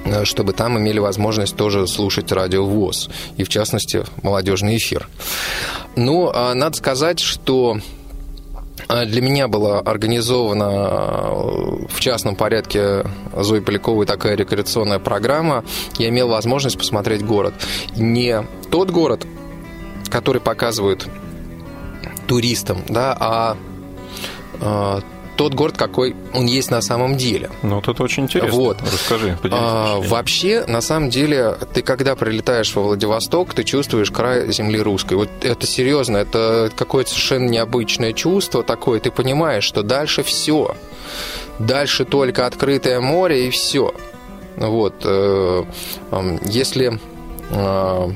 Э, 0.06 0.26
чтобы 0.26 0.54
там 0.54 0.78
имели 0.78 1.00
возможность 1.00 1.56
тоже 1.56 1.88
слушать 1.88 2.32
радио 2.32 2.66
ВОЗ, 2.66 3.10
и 3.38 3.44
в 3.44 3.50
частности 3.50 4.04
молодежный 4.24 4.78
эфир. 4.78 5.08
Ну, 5.96 6.32
а 6.34 6.54
надо 6.54 6.78
сказать, 6.78 7.20
что 7.20 7.78
э, 8.90 9.06
для 9.06 9.22
меня 9.22 9.48
была 9.48 9.80
организована 9.80 10.64
э, 10.64 11.88
в 11.90 12.00
частном 12.00 12.36
порядке 12.36 13.06
Зои 13.36 13.60
Поляковой 13.60 14.06
такая 14.06 14.36
рекреационная 14.36 15.00
программа. 15.00 15.64
Я 15.98 16.10
имел 16.10 16.28
возможность 16.30 16.78
посмотреть 16.78 17.24
город. 17.24 17.54
Не 17.96 18.44
тот 18.70 18.92
город, 18.92 19.26
который 20.10 20.42
показывают 20.42 21.08
туристам, 22.28 22.84
да, 22.88 23.16
а 23.20 23.58
тот 25.42 25.56
город, 25.56 25.76
какой 25.76 26.16
он 26.36 26.46
есть 26.46 26.70
на 26.70 26.84
самом 26.84 27.18
деле. 27.18 27.50
Ну, 27.64 27.78
вот 27.78 27.88
это 27.88 28.04
очень 28.04 28.26
интересно. 28.26 28.52
Вот. 28.52 28.78
Расскажи, 28.80 29.36
а, 29.50 30.00
Вообще, 30.00 30.66
на 30.68 30.82
самом 30.82 31.10
деле, 31.10 31.58
ты 31.74 31.82
когда 31.82 32.16
прилетаешь 32.16 32.76
во 32.76 32.84
Владивосток, 32.84 33.56
ты 33.56 33.64
чувствуешь 33.64 34.12
край 34.12 34.52
земли 34.52 34.80
русской. 34.80 35.16
Вот 35.16 35.30
это 35.42 35.66
серьезно, 35.66 36.18
это 36.18 36.70
какое-то 36.76 37.10
совершенно 37.10 37.50
необычное 37.50 38.14
чувство 38.14 38.62
такое. 38.62 39.00
Ты 39.00 39.10
понимаешь, 39.10 39.64
что 39.64 39.82
дальше 39.82 40.22
все. 40.22 40.76
Дальше 41.58 42.06
только 42.06 42.46
открытое 42.46 43.00
море 43.02 43.48
и 43.48 43.50
все. 43.50 43.96
Вот. 44.58 44.94
Э, 45.06 45.64
если 46.46 47.00
э, 47.50 48.12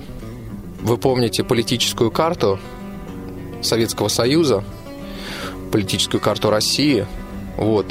вы 0.81 0.97
помните 0.99 1.43
политическую 1.43 2.11
карту 2.11 2.59
Советского 3.63 4.09
Союза, 4.09 4.63
политическую 5.75 6.21
карту 6.21 6.49
России. 6.49 7.05
Вот. 7.57 7.85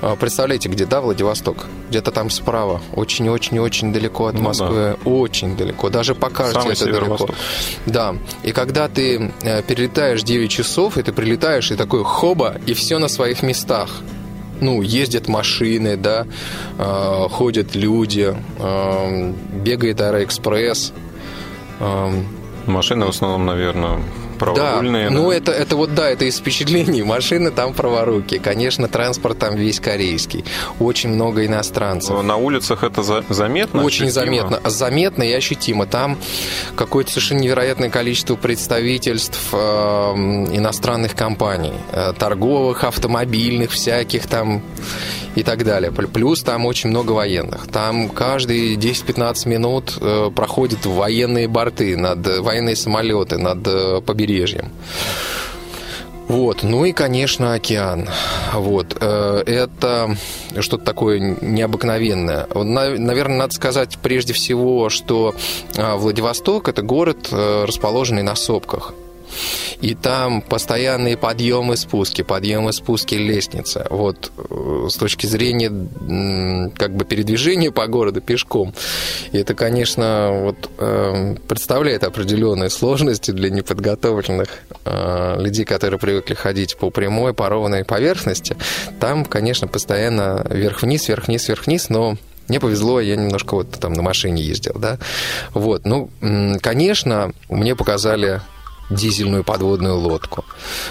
А, 0.00 0.16
представляете, 0.16 0.70
где, 0.70 0.86
да, 0.86 1.02
Владивосток? 1.02 1.66
Где-то 1.90 2.10
там 2.10 2.30
справа. 2.30 2.80
Очень-очень-очень 2.94 3.92
далеко 3.92 4.28
от 4.28 4.36
ну, 4.36 4.40
Москвы. 4.40 4.96
Да. 5.04 5.10
Очень 5.10 5.54
далеко. 5.54 5.90
Даже 5.90 6.14
по 6.14 6.30
карте 6.30 6.60
Самый 6.60 6.72
это 6.72 6.86
далеко. 6.86 7.28
Да. 7.84 8.16
И 8.42 8.52
когда 8.52 8.88
ты 8.88 9.32
э, 9.42 9.62
перелетаешь 9.64 10.22
9 10.22 10.50
часов, 10.50 10.96
и 10.96 11.02
ты 11.02 11.12
прилетаешь, 11.12 11.70
и 11.70 11.76
такой 11.76 12.04
хоба, 12.04 12.56
и 12.64 12.72
все 12.72 12.96
на 12.98 13.08
своих 13.08 13.42
местах 13.42 13.90
ну, 14.62 14.80
ездят 14.80 15.28
машины, 15.28 15.98
да, 15.98 16.26
э, 16.78 17.28
ходят 17.30 17.74
люди, 17.74 18.34
э, 18.58 19.32
бегает 19.62 20.00
Аэроэкспресс, 20.00 20.94
Машины 22.66 23.04
в 23.04 23.10
основном, 23.10 23.44
наверное, 23.44 24.00
праворульные. 24.36 25.08
Да, 25.08 25.14
ну 25.14 25.30
это, 25.30 25.52
это 25.52 25.76
вот 25.76 25.94
да, 25.94 26.08
это 26.10 26.24
из 26.24 26.38
впечатлений. 26.38 27.02
Машины 27.02 27.50
там 27.50 27.74
праворуки. 27.74 28.38
Конечно, 28.38 28.88
транспорт 28.88 29.38
там 29.38 29.56
весь 29.56 29.80
корейский. 29.80 30.44
Очень 30.78 31.10
много 31.10 31.44
иностранцев. 31.46 32.22
На 32.22 32.36
улицах 32.36 32.82
это 32.84 33.02
за- 33.02 33.24
заметно? 33.28 33.82
Очень 33.84 34.06
ощутимо? 34.06 34.24
заметно. 34.26 34.60
Заметно 34.70 35.22
и 35.22 35.32
ощутимо. 35.32 35.86
Там 35.86 36.18
какое-то 36.76 37.10
совершенно 37.10 37.40
невероятное 37.40 37.90
количество 37.90 38.36
представительств 38.36 39.48
э, 39.52 39.56
иностранных 39.56 41.14
компаний. 41.14 41.72
э, 41.92 42.12
торговых, 42.18 42.84
автомобильных, 42.84 43.70
всяких 43.70 44.26
там 44.26 44.62
и 45.34 45.42
так 45.42 45.64
далее. 45.64 45.90
Пл- 45.90 46.06
Плюс 46.08 46.42
там 46.42 46.66
очень 46.66 46.90
много 46.90 47.12
военных. 47.12 47.66
Там 47.68 48.08
каждые 48.08 48.74
10-15 48.76 49.48
минут 49.48 49.98
э, 50.00 50.30
проходят 50.34 50.84
военные 50.86 51.48
борты, 51.48 51.96
над, 51.96 52.26
военные 52.38 52.76
самолеты 52.76 53.38
над 53.38 53.66
э, 53.66 54.00
побережьем. 54.00 54.25
Вот, 56.28 56.64
ну 56.64 56.84
и, 56.84 56.92
конечно, 56.92 57.54
океан. 57.54 58.08
Вот, 58.52 58.96
э, 59.00 59.42
это 59.46 60.16
что-то 60.58 60.84
такое 60.84 61.20
необыкновенное. 61.40 62.48
Наверное, 62.52 63.38
надо 63.38 63.54
сказать 63.54 63.96
прежде 64.02 64.32
всего, 64.32 64.88
что 64.88 65.36
э, 65.76 65.94
Владивосток– 65.94 66.68
это 66.68 66.82
город, 66.82 67.28
э, 67.30 67.64
расположенный 67.64 68.24
на 68.24 68.34
сопках. 68.34 68.92
И 69.80 69.94
там 69.94 70.42
постоянные 70.42 71.16
подъемы, 71.16 71.76
спуски, 71.76 72.22
подъемы, 72.22 72.72
спуски, 72.72 73.14
лестница. 73.14 73.86
Вот 73.90 74.32
э, 74.36 74.88
с 74.90 74.96
точки 74.96 75.26
зрения 75.26 75.70
как 76.76 76.96
бы 76.96 77.04
передвижения 77.04 77.70
по 77.70 77.86
городу 77.86 78.20
пешком, 78.20 78.74
и 79.32 79.38
это, 79.38 79.54
конечно, 79.54 80.30
вот 80.32 80.70
э, 80.78 81.36
представляет 81.48 82.04
определенные 82.04 82.70
сложности 82.70 83.30
для 83.30 83.50
неподготовленных 83.50 84.48
э, 84.84 85.42
людей, 85.42 85.64
которые 85.64 85.98
привыкли 85.98 86.34
ходить 86.34 86.76
по 86.76 86.90
прямой, 86.90 87.34
по 87.34 87.48
ровной 87.48 87.84
поверхности. 87.84 88.56
Там, 89.00 89.24
конечно, 89.24 89.68
постоянно 89.68 90.46
вверх-вниз, 90.48 91.08
вверх-вниз, 91.08 91.48
вверх-вниз, 91.48 91.88
но 91.88 92.16
мне 92.48 92.60
повезло, 92.60 93.00
я 93.00 93.16
немножко 93.16 93.54
вот 93.56 93.72
там 93.72 93.92
на 93.92 94.02
машине 94.02 94.42
ездил, 94.42 94.74
да. 94.78 94.98
Вот, 95.52 95.84
ну, 95.84 96.10
конечно, 96.62 97.32
мне 97.48 97.74
показали 97.74 98.40
дизельную 98.90 99.44
подводную 99.44 99.96
лодку. 99.96 100.44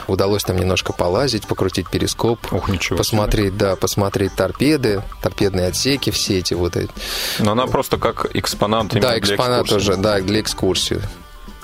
Удалось 0.07 0.43
там 0.43 0.57
немножко 0.57 0.93
полазить, 0.93 1.47
покрутить 1.47 1.89
перископ, 1.89 2.39
Ух, 2.51 2.69
ничего 2.69 2.97
посмотреть, 2.97 3.57
да, 3.57 3.75
посмотреть 3.75 4.33
торпеды, 4.35 5.01
торпедные 5.21 5.67
отсеки, 5.67 6.09
все 6.09 6.39
эти 6.39 6.53
вот 6.53 6.75
эти. 6.75 6.91
Но 7.39 7.51
она 7.51 7.67
просто 7.67 7.97
как 7.97 8.35
экспонат 8.35 8.87
Да, 8.87 9.17
экспонат 9.17 9.71
уже, 9.71 9.95
да, 9.97 10.19
для 10.19 10.41
экскурсии. 10.41 11.01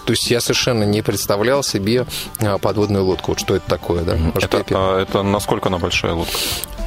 То 0.05 0.11
есть 0.11 0.29
я 0.31 0.41
совершенно 0.41 0.83
не 0.83 1.01
представлял 1.01 1.63
себе 1.63 2.05
а, 2.39 2.57
подводную 2.57 3.05
лодку. 3.05 3.31
Вот 3.31 3.39
что 3.39 3.55
это 3.55 3.69
такое, 3.69 4.03
да? 4.03 4.15
Может, 4.15 4.53
Это, 4.53 4.65
а, 4.71 5.01
это 5.01 5.23
насколько 5.23 5.69
она 5.69 5.77
большая 5.77 6.13
лодка? 6.13 6.37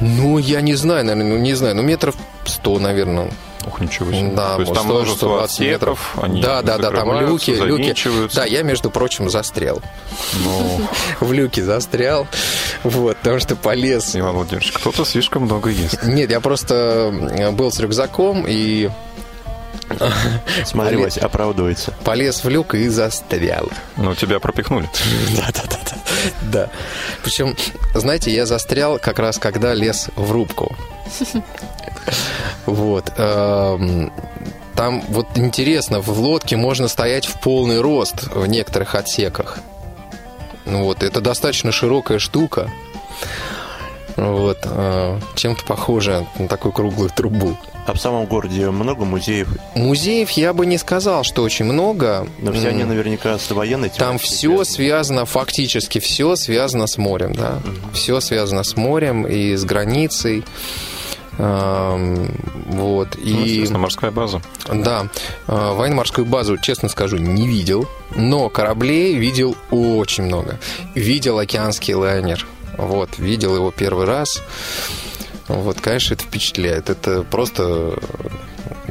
Ну, 0.01 0.37
я 0.37 0.61
не 0.61 0.75
знаю, 0.75 1.05
наверное, 1.05 1.37
ну, 1.37 1.41
не 1.41 1.53
знаю, 1.53 1.75
ну, 1.75 1.81
метров 1.81 2.15
сто, 2.45 2.79
наверное. 2.79 3.31
Ух, 3.65 3.79
ничего 3.81 4.11
себе. 4.11 4.31
Да, 4.35 4.55
То 4.55 4.61
есть 4.61 4.73
там 4.73 4.83
100, 4.83 4.93
множество 4.93 5.27
120 5.47 5.59
метров. 5.61 5.99
отсеков, 6.13 6.23
они 6.23 6.41
да, 6.41 6.61
да, 6.61 6.77
да, 6.77 6.91
там 6.91 7.19
люки, 7.19 7.51
люки. 7.51 7.95
Да, 8.35 8.45
я, 8.45 8.61
между 8.61 8.91
прочим, 8.91 9.29
застрял. 9.29 9.81
Ну, 10.43 10.81
В 11.19 11.33
люке 11.33 11.63
застрял. 11.63 12.27
Вот, 12.83 13.17
потому 13.17 13.39
что 13.39 13.55
полез. 13.55 14.15
Иван 14.15 14.35
Владимирович, 14.35 14.71
кто-то 14.71 15.03
слишком 15.05 15.43
много 15.43 15.69
ест. 15.69 16.03
Нет, 16.03 16.29
я 16.29 16.41
просто 16.41 17.11
э, 17.31 17.51
был 17.51 17.71
с 17.71 17.79
рюкзаком 17.79 18.45
и 18.47 18.91
Вась, 20.73 21.17
оправдывается. 21.17 21.93
полез 22.03 22.43
в 22.43 22.49
люк 22.49 22.73
и 22.75 22.87
застрял. 22.87 23.69
Ну, 23.97 24.15
тебя 24.15 24.39
пропихнули. 24.39 24.89
Да. 26.41 26.69
Причем, 27.23 27.55
знаете, 27.93 28.33
я 28.33 28.45
застрял 28.45 28.97
как 28.97 29.19
раз, 29.19 29.37
когда 29.37 29.73
лез 29.73 30.09
в 30.15 30.31
рубку. 30.31 30.75
Вот. 32.65 33.11
эм, 33.17 34.11
Там 34.75 35.01
вот 35.09 35.27
интересно, 35.35 36.01
в 36.01 36.09
лодке 36.19 36.55
можно 36.57 36.87
стоять 36.87 37.25
в 37.25 37.39
полный 37.39 37.79
рост 37.81 38.27
в 38.33 38.45
некоторых 38.47 38.95
отсеках. 38.95 39.59
Ну 40.65 40.83
Вот, 40.83 41.03
это 41.03 41.21
достаточно 41.21 41.71
широкая 41.71 42.19
штука. 42.19 42.69
Вот, 44.17 44.59
э, 44.63 45.19
чем-то 45.35 45.65
похоже 45.65 46.25
на 46.39 46.47
такую 46.47 46.71
круглую 46.71 47.09
трубу. 47.09 47.57
А 47.85 47.93
в 47.93 47.99
самом 47.99 48.25
городе 48.25 48.69
много 48.71 49.05
музеев, 49.05 49.47
Музеев 49.75 50.31
я 50.31 50.53
бы 50.53 50.65
не 50.65 50.77
сказал, 50.77 51.23
что 51.23 51.43
очень 51.43 51.65
много. 51.65 52.25
но 52.39 52.51
все 52.53 52.69
они 52.69 52.83
наверняка 52.83 53.37
с 53.37 53.51
военной 53.51 53.89
Там 53.89 54.17
тематикой 54.17 54.27
все 54.29 54.47
связаны. 54.47 54.65
связано, 54.65 55.25
фактически 55.25 55.99
все 55.99 56.35
связано 56.35 56.87
с 56.87 56.97
морем, 56.97 57.33
да. 57.33 57.59
Все 57.93 58.19
связано 58.21 58.63
с 58.63 58.75
морем 58.75 59.27
и 59.27 59.55
с 59.55 59.63
границей. 59.65 60.43
Вот. 61.37 63.09
Ну, 63.17 63.21
И 63.21 63.29
естественно, 63.29 63.79
морская 63.79 64.09
база. 64.11 64.41
да, 64.71 65.07
э, 65.47 65.71
военно-морскую 65.73 66.25
базу, 66.25 66.57
честно 66.57 66.87
скажу, 66.89 67.17
не 67.17 67.47
видел, 67.47 67.87
но 68.15 68.49
кораблей 68.49 69.15
видел 69.15 69.55
очень 69.69 70.23
много. 70.23 70.57
Видел 70.95 71.37
океанский 71.39 71.93
лайнер. 71.93 72.47
Вот, 72.77 73.17
видел 73.17 73.55
его 73.55 73.71
первый 73.71 74.05
раз. 74.05 74.41
Вот, 75.47 75.79
конечно, 75.79 76.13
это 76.13 76.23
впечатляет. 76.23 76.89
Это 76.89 77.23
просто 77.23 77.99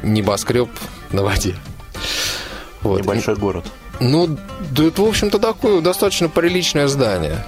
небоскреб 0.03 0.69
на 1.11 1.23
воде. 1.23 1.57
Вот. 2.83 3.01
Небольшой 3.01 3.37
город. 3.37 3.65
Ну, 4.01 4.37
да 4.71 4.85
это, 4.85 5.03
в 5.03 5.09
общем-то, 5.09 5.39
такое 5.39 5.81
достаточно 5.81 6.29
приличное 6.29 6.89
здание. 6.89 7.45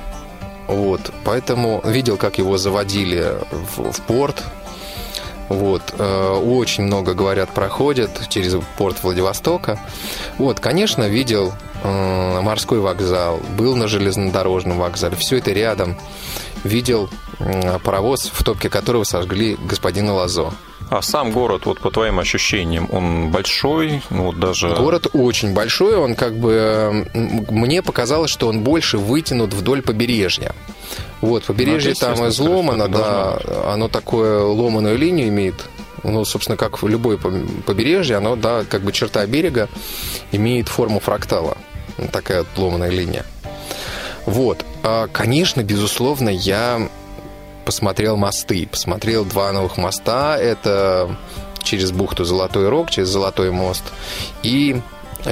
Вот, 0.69 1.13
поэтому 1.25 1.81
видел, 1.85 2.17
как 2.17 2.39
его 2.39 2.59
заводили 2.59 3.39
в, 3.51 3.93
в 3.93 4.01
порт. 4.03 4.43
Вот, 5.49 5.95
э, 5.99 6.41
очень 6.45 6.85
много, 6.85 7.15
говорят, 7.15 7.51
проходят 7.51 8.11
через 8.29 8.57
порт 8.77 9.03
Владивостока. 9.03 9.79
Вот, 10.39 10.61
конечно, 10.61 11.09
видел 11.09 11.53
э, 11.83 12.41
морской 12.41 12.81
вокзал, 12.81 13.41
был 13.57 13.77
на 13.77 13.87
железнодорожном 13.87 14.79
вокзале, 14.79 15.17
все 15.17 15.39
это 15.39 15.53
рядом. 15.53 15.97
Видел 16.65 17.09
э, 17.39 17.79
паровоз, 17.79 18.31
в 18.33 18.43
топке 18.43 18.69
которого 18.69 19.05
сожгли 19.05 19.57
господина 19.69 20.15
Лазо. 20.15 20.53
А 20.89 21.03
сам 21.03 21.33
город, 21.33 21.67
вот 21.67 21.81
по 21.81 21.91
твоим 21.91 22.21
ощущениям, 22.21 22.89
он 22.93 23.31
большой, 23.31 24.03
ну 24.11 24.27
вот 24.27 24.39
даже... 24.39 24.69
Город 24.69 25.09
очень 25.13 25.53
большой, 25.53 25.97
он 25.97 26.15
как 26.15 26.37
бы... 26.37 27.09
Мне 27.51 27.83
показалось, 27.83 28.31
что 28.31 28.47
он 28.47 28.61
больше 28.61 28.97
вытянут 28.97 29.53
вдоль 29.53 29.83
побережья. 29.83 30.55
Вот, 31.21 31.45
побережье 31.45 31.95
Ну, 32.01 32.15
там 32.15 32.29
изломано, 32.29 32.89
да, 32.89 33.39
оно 33.73 33.89
такое 33.89 34.41
ломаную 34.43 34.99
линию 34.99 35.29
имеет. 35.29 35.55
Ну, 36.03 36.25
собственно, 36.25 36.57
как 36.57 36.83
в 36.83 36.89
любой 36.89 37.19
побережье, 37.19 38.17
оно, 38.17 38.37
да, 38.37 38.65
как 38.69 38.83
бы 38.83 38.93
черта 38.93 39.27
берега 39.27 39.69
имеет 40.31 40.69
форму 40.69 41.01
фрактала. 41.01 41.57
Такая 42.13 42.41
вот 42.41 42.49
ломаная 42.57 42.91
линия. 42.91 43.25
Вот. 44.27 44.65
А, 44.83 45.09
Конечно, 45.09 45.63
безусловно, 45.63 46.29
я 46.29 46.89
посмотрел 47.65 48.17
мосты. 48.17 48.69
Посмотрел 48.71 49.25
два 49.25 49.51
новых 49.53 49.79
моста. 49.79 50.37
Это 50.39 51.17
через 51.63 51.91
бухту 51.93 52.25
Золотой 52.25 52.69
Рог, 52.69 52.91
через 52.91 53.09
Золотой 53.09 53.51
мост. 53.51 53.83
И 54.43 54.81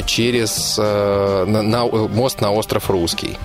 через 0.06 0.76
э, 0.78 1.44
на- 1.46 1.62
на- 1.62 1.86
мост 1.86 2.40
на 2.40 2.50
остров 2.52 2.90
Русский. 2.90 3.38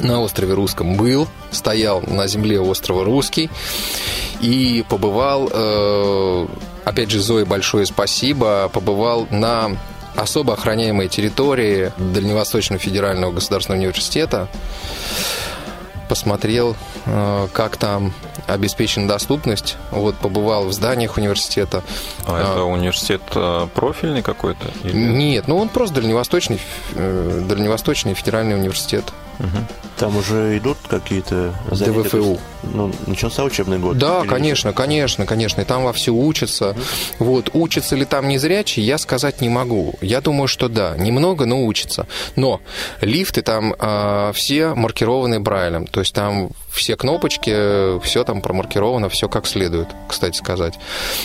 На 0.00 0.20
острове 0.20 0.54
Русском 0.54 0.96
был, 0.96 1.28
стоял 1.50 2.02
на 2.02 2.26
земле 2.26 2.60
острова 2.60 3.04
Русский 3.04 3.50
и 4.40 4.84
побывал, 4.88 5.48
э, 5.52 6.46
опять 6.84 7.10
же, 7.10 7.20
Зое 7.20 7.44
большое 7.44 7.86
спасибо, 7.86 8.70
побывал 8.72 9.26
на 9.30 9.76
особо 10.16 10.54
охраняемой 10.54 11.08
территории 11.08 11.92
Дальневосточного 11.98 12.80
федерального 12.80 13.32
государственного 13.32 13.80
университета, 13.80 14.48
посмотрел, 16.08 16.74
э, 17.06 17.48
как 17.52 17.76
там 17.76 18.12
обеспечена 18.46 19.06
доступность, 19.06 19.76
вот, 19.90 20.16
побывал 20.16 20.66
в 20.66 20.72
зданиях 20.72 21.16
университета. 21.16 21.82
А 22.26 22.40
это 22.40 22.64
университет 22.64 23.22
э, 23.34 23.68
профильный 23.74 24.22
какой-то? 24.22 24.70
Или... 24.84 24.96
Нет, 24.96 25.48
ну 25.48 25.58
он 25.58 25.68
просто 25.68 25.96
Дальневосточный, 25.96 26.60
Дальневосточный 26.94 28.14
федеральный 28.14 28.56
университет. 28.56 29.04
Там 29.98 30.16
уже 30.16 30.58
идут 30.58 30.78
какие-то 30.88 31.54
занятия? 31.70 32.02
ДВФУ. 32.02 32.38
Ну, 32.64 32.90
начался 33.06 33.44
учебный 33.44 33.78
год? 33.78 33.98
Да, 33.98 34.24
конечно, 34.24 34.72
конечно, 34.72 35.26
конечно. 35.26 35.60
И 35.60 35.64
там 35.64 35.84
вовсю 35.84 36.16
учатся. 36.18 36.74
Вот, 37.18 37.50
учатся 37.52 37.96
ли 37.96 38.04
там 38.04 38.28
незрячие, 38.28 38.86
я 38.86 38.98
сказать 38.98 39.40
не 39.40 39.48
могу. 39.48 39.94
Я 40.00 40.20
думаю, 40.20 40.48
что 40.48 40.68
да, 40.68 40.96
немного, 40.96 41.46
но 41.46 41.64
учатся. 41.64 42.06
Но 42.36 42.60
лифты 43.00 43.42
там 43.42 43.74
э, 43.78 44.32
все 44.34 44.74
маркированы 44.74 45.40
Брайлем. 45.40 45.86
То 45.86 46.00
есть 46.00 46.14
там 46.14 46.50
все 46.72 46.96
кнопочки, 46.96 48.00
все 48.00 48.24
там 48.24 48.40
промаркировано, 48.40 49.08
все 49.08 49.28
как 49.28 49.46
следует, 49.46 49.88
кстати 50.08 50.36
сказать. 50.36 50.78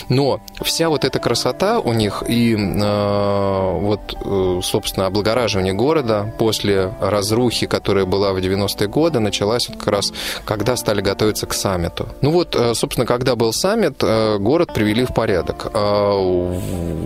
Но 0.09 0.41
вся 0.61 0.89
вот 0.89 1.05
эта 1.05 1.19
красота 1.19 1.79
у 1.79 1.93
них 1.93 2.23
и 2.27 2.55
э, 2.55 3.79
вот, 3.79 4.15
э, 4.23 4.59
собственно, 4.63 5.05
облагораживание 5.05 5.73
города 5.73 6.33
после 6.37 6.93
разрухи, 6.99 7.65
которая 7.65 8.05
была 8.07 8.33
в 8.33 8.37
90-е 8.37 8.87
годы, 8.87 9.19
началась 9.19 9.69
вот 9.69 9.77
как 9.77 9.87
раз, 9.87 10.13
когда 10.45 10.75
стали 10.75 11.01
готовиться 11.01 11.45
к 11.45 11.53
саммиту. 11.53 12.07
Ну 12.21 12.31
вот, 12.31 12.55
э, 12.55 12.73
собственно, 12.73 13.05
когда 13.05 13.35
был 13.35 13.53
саммит, 13.53 14.01
э, 14.01 14.37
город 14.39 14.73
привели 14.73 15.05
в 15.05 15.13
порядок. 15.13 15.71
Э, 15.73 16.17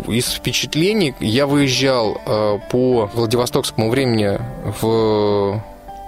Из 0.07 0.31
впечатлений 0.31 1.13
я 1.19 1.45
выезжал 1.47 2.19
по 2.71 3.09
Владивостокскому 3.13 3.89
времени 3.89 4.39
в 4.81 5.61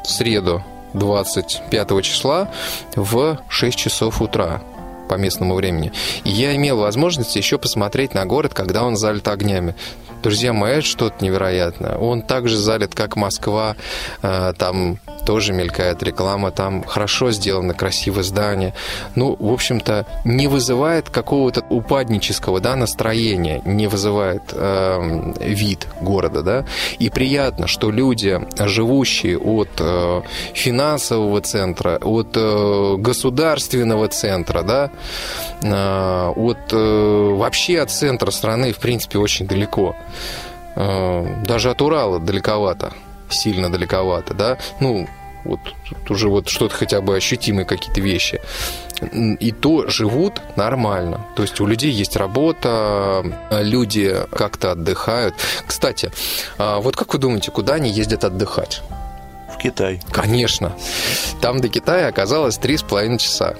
среду 0.04 0.64
25 0.94 2.02
числа 2.02 2.50
в 2.96 3.38
6 3.50 3.78
часов 3.78 4.22
утра 4.22 4.62
по 5.14 5.18
местному 5.18 5.54
времени. 5.54 5.92
И 6.24 6.32
я 6.32 6.56
имел 6.56 6.80
возможность 6.80 7.36
еще 7.36 7.60
посмотреть 7.60 8.16
на 8.16 8.26
город, 8.26 8.56
когда 8.56 8.84
он 8.84 8.98
залит 8.98 9.28
огнями. 9.28 9.76
Друзья 10.24 10.54
мои, 10.54 10.78
это 10.78 10.88
что-то 10.88 11.24
невероятное. 11.24 11.98
Он 11.98 12.22
так 12.22 12.48
же 12.48 12.58
залит, 12.58 12.96
как 12.96 13.16
Москва. 13.16 13.76
Э, 14.24 14.54
Там 14.58 14.98
тоже 15.26 15.54
мелькает 15.54 16.04
реклама, 16.04 16.52
там 16.52 16.84
хорошо 16.84 17.32
сделано, 17.32 17.74
красивое 17.74 18.24
здание. 18.24 18.74
Ну, 19.16 19.36
в 19.40 19.52
общем-то, 19.52 20.06
не 20.26 20.48
вызывает 20.48 21.10
какого-то 21.10 21.62
упаднического 21.70 22.60
да, 22.60 22.76
настроения, 22.76 23.62
не 23.66 23.88
вызывает 23.88 24.42
э, 24.52 25.34
вид 25.40 25.88
города. 26.02 26.42
Да? 26.42 26.66
И 27.00 27.10
приятно, 27.10 27.68
что 27.68 27.92
люди, 27.92 28.40
живущие 28.58 29.38
от 29.38 29.70
э, 29.80 30.22
финансового 30.54 31.42
центра, 31.42 32.00
от 32.02 32.36
э, 32.36 32.96
государственного 32.98 34.08
центра, 34.08 34.62
да, 34.64 34.92
от 35.62 36.74
э, 36.74 37.34
вообще 37.36 37.80
от 37.80 37.92
центра 37.92 38.32
страны, 38.32 38.74
в 38.74 38.80
принципе, 38.80 39.20
очень 39.20 39.48
далеко. 39.48 39.96
Э, 40.76 41.44
даже 41.46 41.70
от 41.70 41.82
Урала 41.82 42.20
далековато 42.20 42.94
сильно 43.30 43.72
далековато, 43.72 44.34
да, 44.34 44.58
ну, 44.80 45.08
вот 45.44 45.60
тут 45.90 46.12
уже 46.12 46.30
вот 46.30 46.48
что-то 46.48 46.76
хотя 46.76 47.02
бы 47.02 47.18
ощутимые 47.18 47.66
какие-то 47.66 48.00
вещи. 48.00 48.40
И 49.40 49.52
то 49.52 49.90
живут 49.90 50.42
нормально. 50.56 51.26
То 51.36 51.42
есть 51.42 51.60
у 51.60 51.66
людей 51.66 51.92
есть 51.92 52.16
работа, 52.16 53.24
люди 53.52 54.16
как-то 54.32 54.72
отдыхают. 54.72 55.36
Кстати, 55.68 56.12
а 56.58 56.80
вот 56.80 56.96
как 56.96 57.12
вы 57.14 57.20
думаете, 57.20 57.52
куда 57.52 57.74
они 57.74 57.90
ездят 57.90 58.24
отдыхать? 58.24 58.82
В 59.54 59.58
Китай. 59.58 60.00
Конечно. 60.12 60.74
Там 61.42 61.60
до 61.60 61.68
Китая 61.68 62.08
оказалось 62.08 62.58
три 62.58 62.78
с 62.78 62.84
половиной 62.84 63.18
часа. 63.18 63.56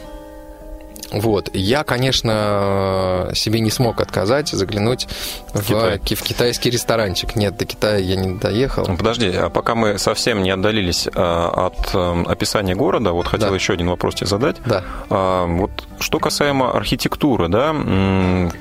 Вот. 1.14 1.50
Я, 1.54 1.84
конечно, 1.84 3.30
себе 3.36 3.60
не 3.60 3.70
смог 3.72 4.02
отказать, 4.02 4.50
заглянуть 4.50 5.08
в, 5.54 5.62
Китай. 5.68 6.00
ки- 6.00 6.16
в 6.16 6.22
китайский 6.24 6.70
ресторанчик. 6.70 7.36
Нет, 7.36 7.56
до 7.58 7.66
Китая 7.66 7.98
я 7.98 8.16
не 8.16 8.36
доехал. 8.38 8.86
Ну, 8.88 8.98
Подожди, 8.98 9.28
а 9.30 9.50
пока 9.50 9.76
мы 9.76 9.98
совсем 10.00 10.42
не 10.44 10.50
отдалились 10.50 11.08
а, 11.14 11.68
от 11.68 11.94
э, 11.94 12.24
описания 12.28 12.76
города, 12.76 13.12
вот 13.12 13.28
хотел 13.28 13.50
Да. 13.50 13.56
еще 13.56 13.74
один 13.74 13.90
вопрос 13.90 14.16
тебе 14.16 14.28
задать. 14.28 14.56
Да. 14.66 14.84
А, 15.10 15.46
вот 15.46 15.72
что 16.00 16.20
касаемо 16.20 16.72
архитектуры, 16.76 17.48
да, 17.48 17.76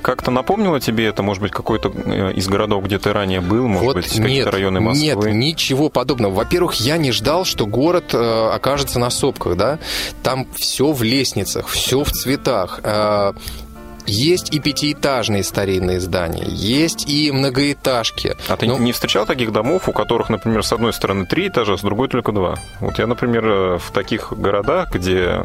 как-то 0.01 0.31
напомнило 0.31 0.79
тебе 0.79 1.07
это, 1.07 1.23
может 1.23 1.41
быть, 1.41 1.51
какой-то 1.51 1.91
э, 2.05 2.33
из 2.33 2.47
городов, 2.47 2.83
где 2.85 2.99
ты 2.99 3.11
ранее 3.11 3.41
был, 3.41 3.67
может 3.67 3.83
вот 3.85 3.95
быть, 3.95 4.07
какие-то 4.09 4.51
районы 4.51 4.79
Москвы? 4.79 5.05
Нет, 5.31 5.33
ничего 5.35 5.89
подобного. 5.89 6.33
Во-первых, 6.33 6.75
я 6.75 6.97
не 6.97 7.11
ждал, 7.11 7.45
что 7.45 7.65
город 7.65 8.13
э, 8.13 8.49
окажется 8.53 8.99
на 8.99 9.09
сопках, 9.09 9.57
да. 9.57 9.79
Там 10.21 10.47
все 10.55 10.91
в 10.91 11.01
лестницах, 11.01 11.67
все 11.67 12.03
в 12.03 12.11
цветах. 12.11 12.42
Э, 12.83 13.33
есть 14.05 14.53
и 14.53 14.59
пятиэтажные 14.59 15.43
старинные 15.45 16.01
здания, 16.01 16.43
есть 16.45 17.09
и 17.09 17.31
многоэтажки. 17.31 18.35
А 18.49 18.57
ты 18.57 18.65
Ну, 18.65 18.77
не 18.77 18.91
встречал 18.91 19.25
таких 19.25 19.53
домов, 19.53 19.87
у 19.87 19.93
которых, 19.93 20.29
например, 20.29 20.61
с 20.65 20.73
одной 20.73 20.91
стороны 20.91 21.25
три 21.25 21.47
этажа, 21.47 21.77
с 21.77 21.81
другой 21.81 22.09
только 22.09 22.33
два? 22.33 22.55
Вот 22.81 22.99
я, 22.99 23.07
например, 23.07 23.45
э, 23.47 23.77
в 23.77 23.91
таких 23.91 24.33
городах, 24.37 24.91
где 24.93 25.41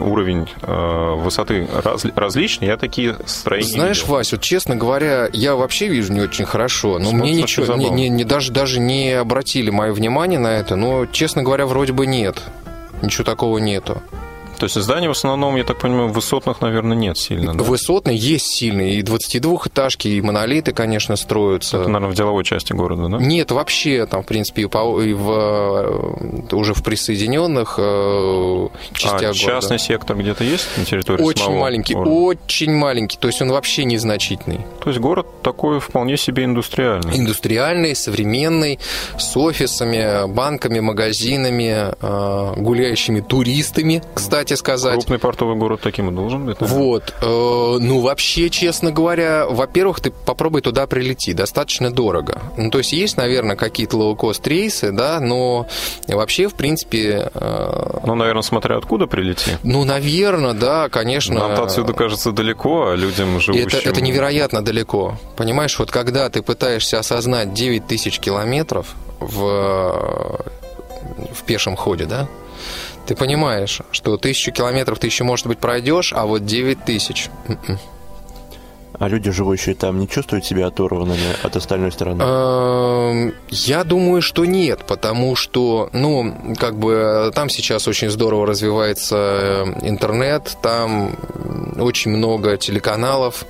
уровень 0.00 0.48
э, 0.62 1.14
высоты 1.18 1.68
раз- 1.84 2.04
различный, 2.16 2.66
я 2.66 2.76
такие 2.76 3.14
строения 3.26 3.68
Знаешь, 3.70 4.00
видел. 4.02 4.14
Вась, 4.14 4.32
вот 4.32 4.40
честно 4.40 4.74
говоря, 4.74 5.28
я 5.32 5.54
вообще 5.54 5.86
вижу 5.86 6.12
не 6.12 6.20
очень 6.20 6.46
хорошо, 6.46 6.98
но 6.98 7.10
Смотрится 7.10 7.20
мне 7.22 7.42
ничего, 7.42 7.74
не, 7.76 7.90
не- 7.90 8.08
не- 8.08 8.24
даже, 8.24 8.50
даже 8.50 8.80
не 8.80 9.12
обратили 9.12 9.70
мое 9.70 9.92
внимание 9.92 10.40
на 10.40 10.48
это, 10.48 10.74
но, 10.74 11.06
честно 11.06 11.44
говоря, 11.44 11.66
вроде 11.66 11.92
бы 11.92 12.06
нет. 12.06 12.42
Ничего 13.02 13.22
такого 13.22 13.58
нету. 13.58 14.02
То 14.58 14.64
есть 14.64 14.76
зданий 14.80 15.08
в 15.08 15.12
основном, 15.12 15.56
я 15.56 15.64
так 15.64 15.78
понимаю, 15.78 16.08
высотных, 16.08 16.60
наверное, 16.60 16.96
нет 16.96 17.18
сильно, 17.18 17.54
да? 17.54 17.64
Высотные 17.64 18.16
есть 18.16 18.46
сильные, 18.46 18.94
и 18.96 19.02
22-этажки, 19.02 20.08
и 20.08 20.20
монолиты, 20.20 20.72
конечно, 20.72 21.16
строятся. 21.16 21.78
Это, 21.78 21.88
наверное, 21.88 22.12
в 22.12 22.16
деловой 22.16 22.44
части 22.44 22.72
города, 22.72 23.08
да? 23.08 23.18
Нет, 23.18 23.50
вообще, 23.50 24.06
там, 24.06 24.22
в 24.22 24.26
принципе, 24.26 24.62
и, 24.62 24.66
по- 24.66 25.00
и 25.02 25.12
в, 25.12 25.30
э, 25.30 26.54
уже 26.54 26.74
в 26.74 26.82
присоединенных 26.82 27.76
э, 27.78 28.68
частях 28.94 29.14
а 29.14 29.18
города. 29.20 29.38
частный 29.38 29.78
сектор 29.78 30.16
где-то 30.16 30.44
есть 30.44 30.66
на 30.76 30.84
территории 30.84 31.22
Очень 31.22 31.56
маленький, 31.58 31.94
города? 31.94 32.10
очень 32.10 32.72
маленький, 32.72 33.16
то 33.18 33.28
есть 33.28 33.40
он 33.42 33.50
вообще 33.50 33.84
незначительный. 33.84 34.60
То 34.82 34.90
есть 34.90 35.00
город 35.00 35.26
такой 35.42 35.80
вполне 35.80 36.16
себе 36.16 36.44
индустриальный. 36.44 37.16
Индустриальный, 37.16 37.94
современный, 37.96 38.78
с 39.18 39.36
офисами, 39.36 40.26
банками, 40.32 40.80
магазинами, 40.80 41.94
э, 42.00 42.54
гуляющими 42.60 43.20
туристами, 43.20 44.02
кстати 44.14 44.43
сказать. 44.52 44.94
Крупный 44.94 45.18
портовый 45.18 45.56
город 45.56 45.80
таким 45.82 46.10
и 46.10 46.12
должен 46.12 46.44
быть. 46.44 46.58
Вот. 46.60 47.14
э, 47.22 47.26
ну, 47.26 48.00
вообще, 48.00 48.50
честно 48.50 48.92
говоря, 48.92 49.46
во-первых, 49.48 50.00
ты 50.00 50.10
попробуй 50.10 50.60
туда 50.60 50.86
прилети. 50.86 51.32
Достаточно 51.32 51.90
дорого. 51.90 52.42
Ну, 52.56 52.70
то 52.70 52.78
есть, 52.78 52.92
есть, 52.92 53.16
наверное, 53.16 53.56
какие-то 53.56 53.96
лоукост 53.96 54.46
рейсы, 54.46 54.92
да, 54.92 55.20
но 55.20 55.66
вообще, 56.08 56.48
в 56.48 56.54
принципе, 56.54 57.30
э, 57.32 58.00
Ну, 58.04 58.14
наверное, 58.14 58.42
смотря 58.42 58.76
откуда 58.76 59.06
прилети. 59.06 59.52
ну, 59.62 59.84
наверное, 59.84 60.52
да, 60.52 60.88
конечно. 60.88 61.34
Нам-то 61.38 61.64
отсюда 61.64 61.92
кажется 61.94 62.32
далеко, 62.32 62.88
а 62.88 62.94
людям, 62.94 63.40
живущим... 63.40 63.66
это, 63.68 63.88
это 63.88 64.00
невероятно 64.00 64.62
далеко. 64.62 65.16
Понимаешь, 65.36 65.78
вот 65.78 65.90
когда 65.90 66.28
ты 66.28 66.42
пытаешься 66.42 66.98
осознать 66.98 67.54
9 67.54 67.86
тысяч 67.86 68.18
километров 68.18 68.94
в, 69.20 70.40
в 71.32 71.42
пешем 71.46 71.76
ходе, 71.76 72.04
да, 72.06 72.28
ты 73.06 73.14
понимаешь, 73.14 73.80
что 73.92 74.16
тысячу 74.16 74.52
километров 74.52 74.98
ты 74.98 75.06
еще, 75.06 75.24
может 75.24 75.46
быть, 75.46 75.58
пройдешь, 75.58 76.12
а 76.14 76.26
вот 76.26 76.44
9 76.44 76.84
тысяч. 76.84 77.28
м-м. 77.48 77.78
А 78.96 79.08
люди, 79.08 79.30
живущие 79.32 79.74
там, 79.74 79.98
не 79.98 80.06
чувствуют 80.08 80.44
себя 80.44 80.68
оторванными 80.68 81.34
от 81.42 81.56
остальной 81.56 81.90
страны? 81.90 82.22
Эм, 82.22 83.34
Я 83.50 83.82
думаю, 83.82 84.22
что 84.22 84.44
нет, 84.44 84.84
потому 84.86 85.34
что, 85.34 85.90
ну, 85.92 86.54
как 86.60 86.78
бы 86.78 87.32
там 87.34 87.50
сейчас 87.50 87.88
очень 87.88 88.08
здорово 88.08 88.46
развивается 88.46 89.16
э, 89.16 89.64
интернет, 89.88 90.56
там 90.62 91.16
очень 91.76 92.12
много 92.12 92.56
телеканалов, 92.56 93.44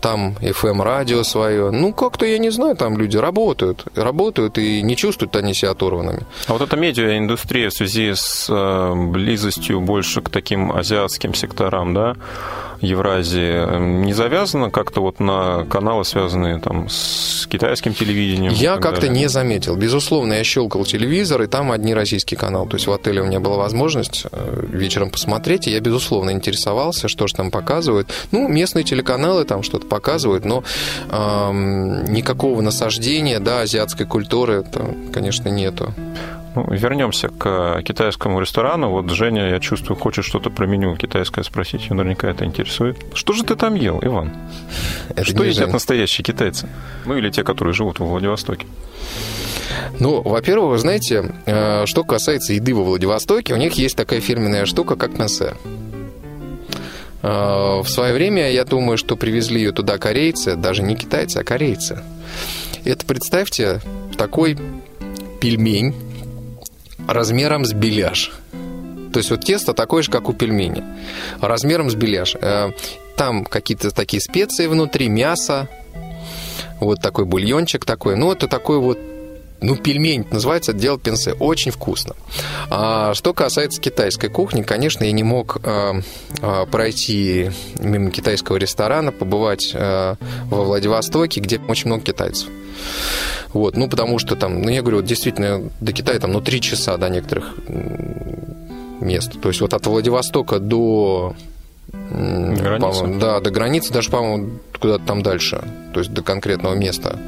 там 0.00 0.36
FM-радио 0.40 1.22
свое. 1.22 1.70
Ну, 1.70 1.92
как-то, 1.92 2.26
я 2.26 2.38
не 2.38 2.50
знаю, 2.50 2.76
там 2.76 2.98
люди 2.98 3.16
работают, 3.16 3.84
работают 3.94 4.58
и 4.58 4.82
не 4.82 4.96
чувствуют 4.96 5.36
они 5.36 5.54
себя 5.54 5.70
оторванными. 5.72 6.26
А 6.46 6.52
вот 6.52 6.62
эта 6.62 6.76
медиаиндустрия 6.76 7.70
в 7.70 7.74
связи 7.74 8.12
с 8.14 8.46
э, 8.48 8.94
близостью 8.94 9.80
больше 9.80 10.22
к 10.22 10.28
таким 10.28 10.72
азиатским 10.72 11.34
секторам, 11.34 11.94
да, 11.94 12.16
Евразии, 12.80 13.66
э, 13.66 13.78
не 13.78 14.12
завязана 14.12 14.70
как-то 14.70 15.02
вот 15.02 15.20
на 15.20 15.66
каналы, 15.68 16.04
связанные 16.04 16.58
там 16.58 16.88
с 16.88 17.46
китайским 17.46 17.92
телевидением? 17.92 18.52
Я 18.52 18.78
как-то 18.78 19.08
не 19.08 19.28
заметил. 19.28 19.76
Безусловно, 19.76 20.34
я 20.34 20.44
щелкал 20.44 20.84
телевизор, 20.84 21.42
и 21.42 21.46
там 21.46 21.72
одни 21.72 21.94
российский 21.94 22.36
канал. 22.36 22.66
То 22.66 22.76
есть 22.76 22.86
в 22.86 22.92
отеле 22.92 23.20
у 23.20 23.26
меня 23.26 23.40
была 23.40 23.56
возможность 23.56 24.26
э, 24.32 24.64
вечером 24.72 25.10
посмотреть, 25.10 25.68
и 25.68 25.72
я, 25.72 25.80
безусловно, 25.80 26.30
интересовался, 26.30 27.08
что 27.08 27.26
же 27.26 27.34
там 27.34 27.50
показывают. 27.50 28.08
Ну, 28.32 28.48
местные 28.48 28.84
телеканалы 28.84 29.44
там 29.44 29.59
что-то 29.62 29.86
показывают, 29.86 30.44
но 30.44 30.62
эм, 31.10 32.04
никакого 32.12 32.60
насаждения, 32.60 33.40
да, 33.40 33.60
азиатской 33.60 34.06
культуры 34.06 34.62
там, 34.62 35.10
конечно, 35.12 35.48
нету. 35.48 35.94
Ну, 36.54 36.66
вернемся 36.68 37.28
к 37.28 37.80
китайскому 37.82 38.40
ресторану. 38.40 38.90
Вот 38.90 39.08
Женя, 39.10 39.50
я 39.50 39.60
чувствую, 39.60 39.96
хочет 39.96 40.24
что-то 40.24 40.50
про 40.50 40.66
меню 40.66 40.96
китайское 40.96 41.44
спросить. 41.44 41.82
Ее 41.82 41.94
наверняка 41.94 42.28
это 42.28 42.44
интересует. 42.44 42.98
Что 43.14 43.34
же 43.34 43.44
ты 43.44 43.54
там 43.54 43.76
ел, 43.76 44.00
Иван? 44.02 44.32
Это 45.10 45.24
что 45.24 45.44
едят 45.44 45.66
Жень. 45.66 45.72
настоящие 45.72 46.24
китайцы? 46.24 46.68
Ну, 47.04 47.16
или 47.16 47.30
те, 47.30 47.44
которые 47.44 47.72
живут 47.72 48.00
во 48.00 48.06
Владивостоке. 48.06 48.66
Ну, 50.00 50.22
во-первых, 50.22 50.70
вы 50.70 50.78
знаете, 50.78 51.32
э, 51.46 51.86
что 51.86 52.02
касается 52.02 52.52
еды 52.52 52.74
во 52.74 52.82
Владивостоке, 52.82 53.54
у 53.54 53.56
них 53.56 53.74
есть 53.74 53.96
такая 53.96 54.20
фирменная 54.20 54.66
штука, 54.66 54.96
как 54.96 55.18
менсе. 55.18 55.54
Э, 57.22 57.80
в 57.82 57.88
свое 57.88 58.14
время, 58.14 58.50
я 58.50 58.64
думаю, 58.64 58.98
что 58.98 59.16
привезли 59.16 59.60
ее 59.60 59.72
туда 59.72 59.98
корейцы, 59.98 60.56
даже 60.56 60.82
не 60.82 60.96
китайцы, 60.96 61.38
а 61.38 61.44
корейцы. 61.44 62.02
Это, 62.84 63.04
представьте, 63.04 63.80
такой 64.16 64.56
пельмень 65.40 65.94
размером 67.06 67.64
с 67.64 67.72
беляш. 67.72 68.32
То 69.12 69.18
есть 69.18 69.30
вот 69.30 69.44
тесто 69.44 69.74
такое 69.74 70.02
же, 70.02 70.10
как 70.10 70.28
у 70.28 70.32
пельмени, 70.32 70.84
размером 71.40 71.90
с 71.90 71.94
беляш. 71.94 72.36
Э, 72.40 72.70
там 73.16 73.44
какие-то 73.44 73.90
такие 73.90 74.20
специи 74.20 74.66
внутри, 74.66 75.08
мясо, 75.08 75.68
вот 76.78 77.02
такой 77.02 77.26
бульончик 77.26 77.84
такой. 77.84 78.16
Ну, 78.16 78.32
это 78.32 78.48
такой 78.48 78.78
вот 78.78 78.98
ну, 79.60 79.76
пельмень 79.76 80.26
называется 80.30 80.72
отдел 80.72 80.98
пенсе. 80.98 81.32
Очень 81.32 81.72
вкусно. 81.72 82.14
А, 82.70 83.14
что 83.14 83.34
касается 83.34 83.80
китайской 83.80 84.28
кухни, 84.28 84.62
конечно, 84.62 85.04
я 85.04 85.12
не 85.12 85.22
мог 85.22 85.58
а, 85.62 86.00
а, 86.40 86.66
пройти 86.66 87.50
мимо 87.78 88.10
китайского 88.10 88.56
ресторана, 88.56 89.12
побывать 89.12 89.72
а, 89.74 90.16
во 90.46 90.64
Владивостоке, 90.64 91.40
где 91.40 91.58
очень 91.68 91.86
много 91.86 92.02
китайцев. 92.02 92.48
Вот, 93.52 93.76
ну, 93.76 93.88
потому 93.88 94.18
что 94.18 94.36
там, 94.36 94.62
ну, 94.62 94.70
я 94.70 94.80
говорю, 94.80 94.98
вот 94.98 95.06
действительно, 95.06 95.70
до 95.80 95.92
Китая 95.92 96.20
там, 96.20 96.30
ну, 96.32 96.40
три 96.40 96.60
часа 96.60 96.96
до 96.96 97.08
некоторых 97.08 97.56
мест. 99.00 99.40
То 99.40 99.48
есть 99.48 99.60
вот 99.60 99.74
от 99.74 99.86
Владивостока 99.86 100.60
до 100.60 101.34
Границы? 102.10 103.18
Да, 103.18 103.40
до 103.40 103.50
границы, 103.50 103.92
даже, 103.92 104.10
по-моему, 104.10 104.60
куда-то 104.78 105.04
там 105.04 105.22
дальше, 105.22 105.62
то 105.92 106.00
есть 106.00 106.12
до 106.12 106.22
конкретного 106.22 106.74
места. 106.74 107.18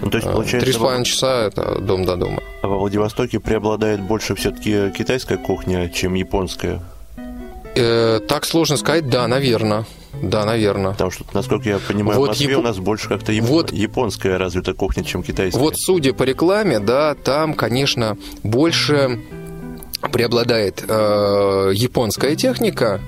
Ну, 0.00 0.10
то 0.10 0.18
есть, 0.18 0.30
получается... 0.30 0.66
Три 0.66 0.72
с 0.72 0.76
половиной 0.76 1.04
часа– 1.04 1.46
это 1.46 1.78
дом 1.80 2.04
до 2.04 2.16
дома. 2.16 2.42
А 2.62 2.68
во 2.68 2.78
Владивостоке 2.78 3.40
преобладает 3.40 4.00
больше 4.00 4.34
все-таки 4.34 4.90
китайская 4.90 5.38
кухня, 5.38 5.88
чем 5.88 6.14
японская? 6.14 6.82
Э, 7.74 8.20
так 8.26 8.44
сложно 8.44 8.76
сказать, 8.76 9.08
да, 9.08 9.26
наверное. 9.28 9.84
Да, 10.22 10.44
наверное. 10.44 10.92
Потому 10.92 11.10
что, 11.10 11.24
насколько 11.34 11.68
я 11.68 11.78
понимаю, 11.78 12.18
вот 12.18 12.26
в 12.26 12.28
Москве 12.30 12.52
яп... 12.52 12.60
у 12.60 12.62
нас 12.62 12.78
больше 12.78 13.08
как-то 13.08 13.32
яп... 13.32 13.44
вот... 13.44 13.72
японская 13.72 14.38
развита 14.38 14.72
кухня, 14.72 15.04
чем 15.04 15.22
китайская. 15.22 15.60
Вот 15.60 15.76
судя 15.76 16.14
по 16.14 16.22
рекламе, 16.22 16.78
да, 16.80 17.14
там, 17.14 17.54
конечно, 17.54 18.16
больше 18.42 19.20
преобладает 20.12 20.84
э, 20.86 21.72
японская 21.74 22.34
техника 22.34 23.00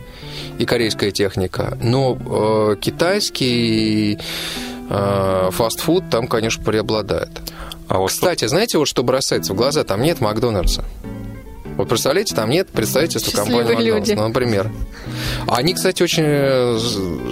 и 0.58 0.64
корейская 0.64 1.10
техника, 1.10 1.78
но 1.80 2.18
э, 2.72 2.76
китайский 2.80 4.18
фастфуд 4.88 6.10
там, 6.10 6.26
конечно, 6.26 6.64
преобладает. 6.64 7.30
А 7.88 7.98
вот 7.98 8.10
Кстати, 8.10 8.40
что... 8.40 8.48
знаете, 8.48 8.78
вот 8.78 8.88
что 8.88 9.02
бросается 9.02 9.52
в 9.52 9.56
глаза? 9.56 9.84
Там 9.84 10.02
нет 10.02 10.20
Макдональдса. 10.20 10.84
Вот 11.78 11.88
представляете, 11.88 12.34
там 12.34 12.50
нет 12.50 12.68
представительства 12.70 13.30
компании 13.30 13.62
Макдональдс, 13.62 14.10
ну, 14.16 14.26
например. 14.26 14.72
Они, 15.46 15.74
кстати, 15.74 16.02
очень, 16.02 16.24
э, 16.26 16.78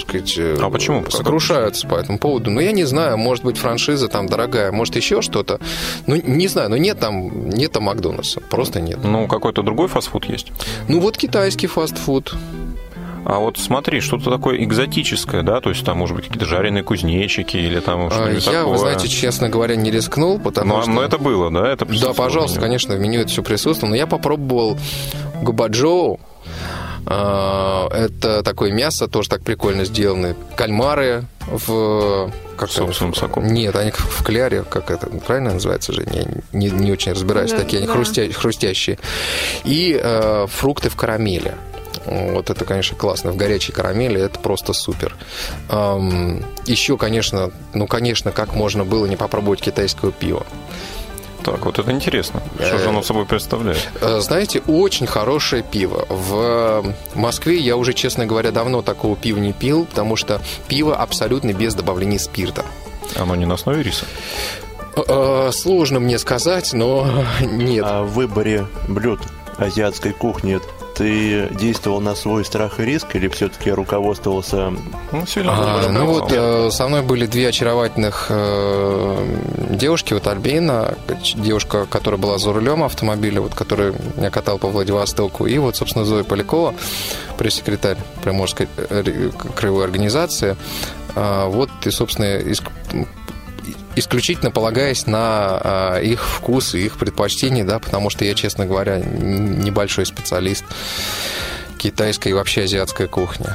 сказать, 0.01 0.35
э, 0.39 0.57
а 0.61 0.71
почему? 0.71 1.05
сокрушаются 1.11 1.89
по 1.89 1.97
этому 1.97 2.21
поводу. 2.21 2.53
Ну, 2.53 2.61
я 2.61 2.71
не 2.71 2.85
знаю, 2.85 3.19
может 3.19 3.45
быть, 3.45 3.59
франшиза 3.59 4.07
там 4.07 4.29
дорогая, 4.29 4.71
может, 4.71 4.95
еще 4.95 5.21
что-то. 5.21 5.59
Ну, 6.07 6.15
не 6.15 6.47
знаю, 6.47 6.71
но 6.71 6.77
нет 6.77 7.01
там, 7.01 7.51
нет 7.51 7.73
там 7.73 7.85
Макдональдса, 7.85 8.41
просто 8.41 8.81
нет. 8.81 9.01
Ну, 9.03 9.27
какой-то 9.27 9.65
другой 9.65 9.89
фастфуд 9.89 10.27
есть? 10.27 10.53
Ну, 10.87 11.01
вот 11.01 11.19
китайский 11.19 11.67
фастфуд. 11.67 12.33
А 13.29 13.41
вот 13.41 13.59
смотри, 13.59 14.01
что-то 14.01 14.31
такое 14.31 14.63
экзотическое, 14.63 15.43
да, 15.43 15.61
то 15.61 15.71
есть 15.71 15.85
там, 15.85 15.99
может 15.99 16.15
быть, 16.15 16.27
какие-то 16.27 16.47
жареные 16.47 16.85
кузнечики 16.85 17.57
или 17.57 17.81
там 17.81 18.09
что-нибудь 18.09 18.47
Я, 18.47 18.53
такое. 18.53 18.67
вы 18.67 18.79
знаете, 18.79 19.09
честно 19.09 19.49
говоря, 19.49 19.75
не 19.75 19.91
рискнул, 19.91 20.39
потому 20.39 20.77
но, 20.77 20.83
что... 20.83 20.91
Но 20.93 21.03
это 21.03 21.19
было, 21.19 21.51
да? 21.51 21.69
Это 21.69 21.87
да, 21.87 22.13
пожалуйста, 22.13 22.61
конечно, 22.61 22.95
в 22.95 23.01
меню 23.01 23.23
это 23.23 23.31
все 23.31 23.43
присутствовало. 23.43 23.91
Но 23.91 23.97
я 23.97 24.07
попробовал 24.07 24.79
губаджоу, 25.43 26.21
а, 27.05 27.89
это 27.89 28.45
такое 28.45 28.71
мясо, 28.71 29.09
тоже 29.09 29.29
так 29.29 29.43
прикольно 29.43 29.85
сделано. 29.85 30.37
Кальмары 30.55 31.25
в... 31.49 32.31
Как 32.57 32.71
Собственным 32.71 33.11
это? 33.11 33.21
соком? 33.21 33.49
Нет, 33.49 33.75
они 33.75 33.91
в 33.91 34.23
кляре, 34.23 34.63
как 34.63 34.93
это 34.93 35.09
правильно 35.09 35.55
называется 35.55 35.93
же? 35.93 36.07
Я 36.13 36.27
не, 36.53 36.71
не 36.71 36.93
очень 36.93 37.11
разбираюсь. 37.11 37.51
Да, 37.51 37.59
такие 37.59 37.79
они 37.79 37.89
да. 37.89 37.93
хрустя, 37.93 38.23
хрустящие. 38.33 38.99
И 39.65 39.99
э, 40.01 40.47
фрукты 40.49 40.91
в 40.91 40.95
карамели. 40.97 41.55
Вот 42.07 42.51
это, 42.51 42.65
конечно, 42.65 42.97
классно. 42.97 43.33
В 43.33 43.37
горячей 43.37 43.73
карамели 43.73 44.21
это 44.21 44.39
просто 44.39 44.73
супер. 44.73 45.17
Еще, 45.69 46.97
конечно, 46.97 47.51
ну, 47.75 47.87
конечно, 47.87 48.33
как 48.33 48.55
можно 48.55 48.85
было 48.85 49.07
не 49.07 49.17
попробовать 49.17 49.61
китайское 49.61 50.13
пиво. 50.13 50.47
Так, 51.47 51.65
вот 51.65 51.79
это 51.79 51.93
интересно. 51.93 52.43
Что 52.57 52.79
же 52.79 52.89
оно 52.89 53.03
собой 53.03 53.25
представляет? 53.25 53.89
Э, 54.01 54.19
знаете, 54.19 54.61
очень 54.67 55.07
хорошее 55.07 55.63
пиво. 55.63 56.05
В 56.09 56.93
Москве 57.15 57.59
я 57.59 57.77
уже, 57.77 57.93
честно 57.93 58.27
говоря, 58.27 58.51
давно 58.51 58.83
такого 58.83 59.15
пива 59.15 59.39
не 59.39 59.53
пил, 59.53 59.85
потому 59.85 60.17
что 60.17 60.41
пиво 60.67 60.97
абсолютно 60.97 61.53
без 61.53 61.75
добавления 61.75 62.19
спирта. 62.19 62.65
Оно 63.15 63.37
не 63.37 63.47
на 63.47 63.55
основе 63.55 63.85
риса? 63.85 64.07
Э, 64.97 65.51
сложно 65.53 66.01
мне 66.01 66.19
сказать, 66.19 66.73
но 66.73 67.25
нет. 67.41 67.85
А 67.87 68.03
в 68.03 68.15
выборе 68.15 68.67
блюд 68.89 69.21
азиатской 69.57 70.13
кухни 70.13 70.59
ты 70.97 71.49
действовал 71.51 72.01
на 72.01 72.15
свой 72.15 72.45
страх 72.45 72.81
и 72.81 72.85
риск 72.85 73.15
или 73.15 73.29
все-таки 73.29 73.71
руководствовался? 73.71 74.73
Ну, 75.13 75.27
сильно 75.27 75.53
а, 75.53 75.89
ну 75.91 76.07
вот 76.07 76.33
э, 76.33 76.71
со 76.71 76.89
мной 76.89 77.03
были 77.03 77.27
две 77.27 77.49
очаровательных 77.49 78.27
э, 78.31 79.37
девушки, 79.71 80.15
вот 80.15 80.27
Альбина, 80.27 80.95
девушка, 81.37 81.87
которая 81.87 82.19
была 82.19 82.39
за 82.39 82.53
рулем 82.53 82.83
автомобиля, 82.83 83.43
вот 83.43 83.55
которая 83.55 83.93
меня 84.17 84.31
катал 84.31 84.59
по 84.59 84.69
Владивостоку, 84.69 85.47
и 85.47 85.59
вот, 85.59 85.77
собственно, 85.77 86.07
Зоя 86.07 86.25
Полякова, 86.25 86.75
пресс-секретарь 87.37 87.99
Приморской 88.23 88.67
э, 88.77 89.31
краевой 89.55 89.85
организации. 89.85 90.57
Э, 91.15 91.47
вот 91.47 91.71
и, 91.85 91.91
собственно, 91.91 92.41
исключительно 93.97 94.51
полагаясь 94.51 95.07
на 95.07 95.19
а, 95.21 96.01
их 96.01 96.23
вкус 96.23 96.75
и 96.75 96.85
их 96.85 96.99
предпочтения, 96.99 97.65
да, 97.65 97.79
потому 97.79 98.11
что 98.11 98.25
я, 98.25 98.35
честно 98.35 98.67
говоря, 98.67 98.99
небольшой 98.99 100.07
специалист 100.07 100.65
китайской 101.79 102.29
и 102.29 102.33
вообще 102.33 102.65
азиатской 102.65 103.09
кухни. 103.09 103.47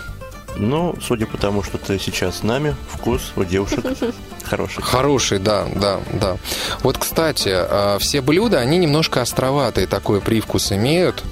Ну, 0.58 0.96
судя 1.02 1.28
по 1.28 1.38
тому, 1.38 1.64
что 1.64 1.78
ты 1.78 1.98
сейчас 1.98 2.40
с 2.40 2.44
нами, 2.44 2.76
вкус 2.90 3.22
у 3.36 3.44
девушек 3.44 3.86
хороший. 4.44 4.84
Хороший, 4.84 5.40
да, 5.40 5.66
да, 5.76 6.00
да. 6.12 6.38
Вот, 6.82 6.98
кстати, 6.98 7.50
а, 7.52 7.98
все 8.00 8.22
блюда, 8.22 8.60
они 8.60 8.78
немножко 8.78 9.22
островатые 9.22 9.88
такой 9.88 10.22
привкус 10.22 10.72
имеют. 10.72 11.24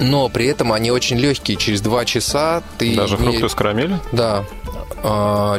Но 0.00 0.28
при 0.28 0.46
этом 0.46 0.72
они 0.72 0.90
очень 0.90 1.16
легкие. 1.18 1.56
Через 1.56 1.80
два 1.80 2.04
часа 2.04 2.64
ты... 2.78 2.96
Даже 2.96 3.16
не... 3.16 3.22
фрукты 3.22 3.48
с 3.48 3.54
карамелью? 3.54 4.00
Да, 4.10 4.44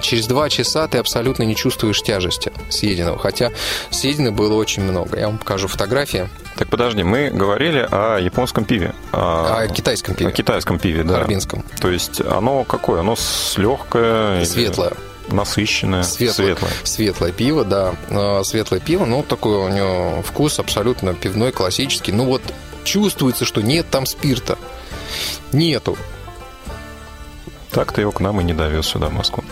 через 0.01 0.27
два 0.27 0.49
часа 0.49 0.87
ты 0.87 0.97
абсолютно 0.97 1.43
не 1.43 1.55
чувствуешь 1.55 2.01
тяжести 2.01 2.51
съеденного. 2.69 3.17
Хотя 3.19 3.51
съедено 3.91 4.31
было 4.31 4.55
очень 4.55 4.83
много. 4.83 5.19
Я 5.19 5.27
вам 5.27 5.37
покажу 5.37 5.67
фотографии. 5.67 6.29
Так 6.57 6.69
подожди, 6.69 7.03
мы 7.03 7.29
говорили 7.29 7.87
о 7.91 8.17
японском 8.17 8.65
пиве. 8.65 8.93
О, 9.11 9.59
о 9.59 9.67
китайском 9.67 10.15
пиве. 10.15 10.29
О 10.29 10.31
китайском 10.31 10.79
пиве, 10.79 11.03
да. 11.03 11.17
Арбинском. 11.17 11.63
То 11.79 11.89
есть 11.89 12.21
оно 12.21 12.63
какое? 12.63 13.01
Оно 13.01 13.15
легкое? 13.57 14.45
Светлое. 14.45 14.93
Насыщенное, 15.27 16.03
светлое, 16.03 16.55
светлое. 16.55 16.71
Светлое 16.83 17.31
пиво, 17.31 17.65
да. 17.65 17.95
А, 18.11 18.43
светлое 18.43 18.79
пиво, 18.79 19.05
ну, 19.05 19.23
такой 19.23 19.57
у 19.57 19.69
него 19.69 20.21
вкус 20.21 20.59
абсолютно 20.59 21.15
пивной, 21.15 21.51
классический. 21.51 22.11
Ну, 22.11 22.25
вот 22.25 22.43
чувствуется, 22.83 23.43
что 23.43 23.61
нет 23.61 23.87
там 23.89 24.05
спирта. 24.05 24.57
Нету. 25.51 25.97
Так 27.76 27.91
ты 27.91 28.01
его 28.01 28.11
к 28.13 28.21
нам 28.21 28.39
и 28.39 28.43
не 28.43 28.53
довез 28.53 28.88
сюда, 28.88 29.09
в 29.09 29.13
Москву. 29.13 29.43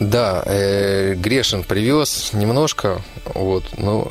Да, 0.00 0.42
э, 0.44 1.14
Грешин 1.14 1.62
привез 1.62 2.30
немножко, 2.32 3.00
вот, 3.34 3.64
ну, 3.78 4.10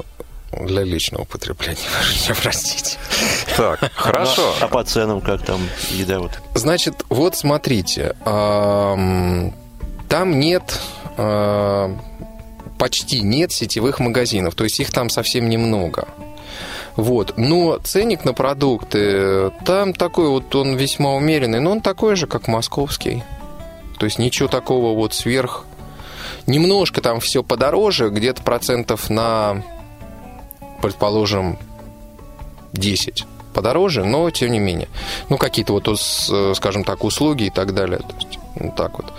для 0.53 0.83
личного 0.83 1.25
потребления, 1.25 1.77
простите. 2.41 2.97
Так, 3.57 3.91
хорошо. 3.95 4.53
А 4.61 4.67
по 4.67 4.83
ценам 4.85 5.19
как 5.19 5.43
там 5.43 5.59
еда 5.89 6.19
вот? 6.19 6.31
Значит, 6.55 7.03
вот 7.09 7.35
смотрите, 7.35 8.15
там 8.23 9.51
нет 10.39 10.79
а, 11.17 11.95
почти 12.77 13.21
нет 13.21 13.51
сетевых 13.51 13.99
магазинов, 13.99 14.55
то 14.55 14.63
есть 14.63 14.79
их 14.79 14.91
там 14.91 15.09
совсем 15.09 15.49
немного. 15.49 16.07
Вот. 16.95 17.37
Но 17.37 17.77
ценник 17.83 18.25
на 18.25 18.33
продукты, 18.33 19.51
там 19.65 19.93
такой 19.93 20.29
вот, 20.29 20.53
он 20.55 20.75
весьма 20.75 21.13
умеренный, 21.13 21.59
но 21.59 21.71
он 21.71 21.81
такой 21.81 22.15
же, 22.15 22.27
как 22.27 22.47
московский. 22.47 23.23
То 23.99 24.05
есть 24.05 24.19
ничего 24.19 24.47
такого 24.47 24.95
вот 24.95 25.13
сверх... 25.13 25.65
Немножко 26.47 27.01
там 27.01 27.19
все 27.19 27.43
подороже, 27.43 28.09
где-то 28.09 28.41
процентов 28.41 29.09
на, 29.11 29.63
предположим, 30.81 31.59
10 32.73 33.25
подороже, 33.53 34.03
но 34.05 34.29
тем 34.31 34.51
не 34.51 34.59
менее. 34.59 34.87
Ну, 35.29 35.37
какие-то 35.37 35.73
вот, 35.73 35.87
скажем 36.57 36.83
так, 36.83 37.03
услуги 37.03 37.43
и 37.43 37.49
так 37.49 37.73
далее. 37.73 37.99
То 37.99 38.15
есть 38.15 38.39
Вот 38.55 38.75
так 38.75 38.97
вот. 38.97 39.13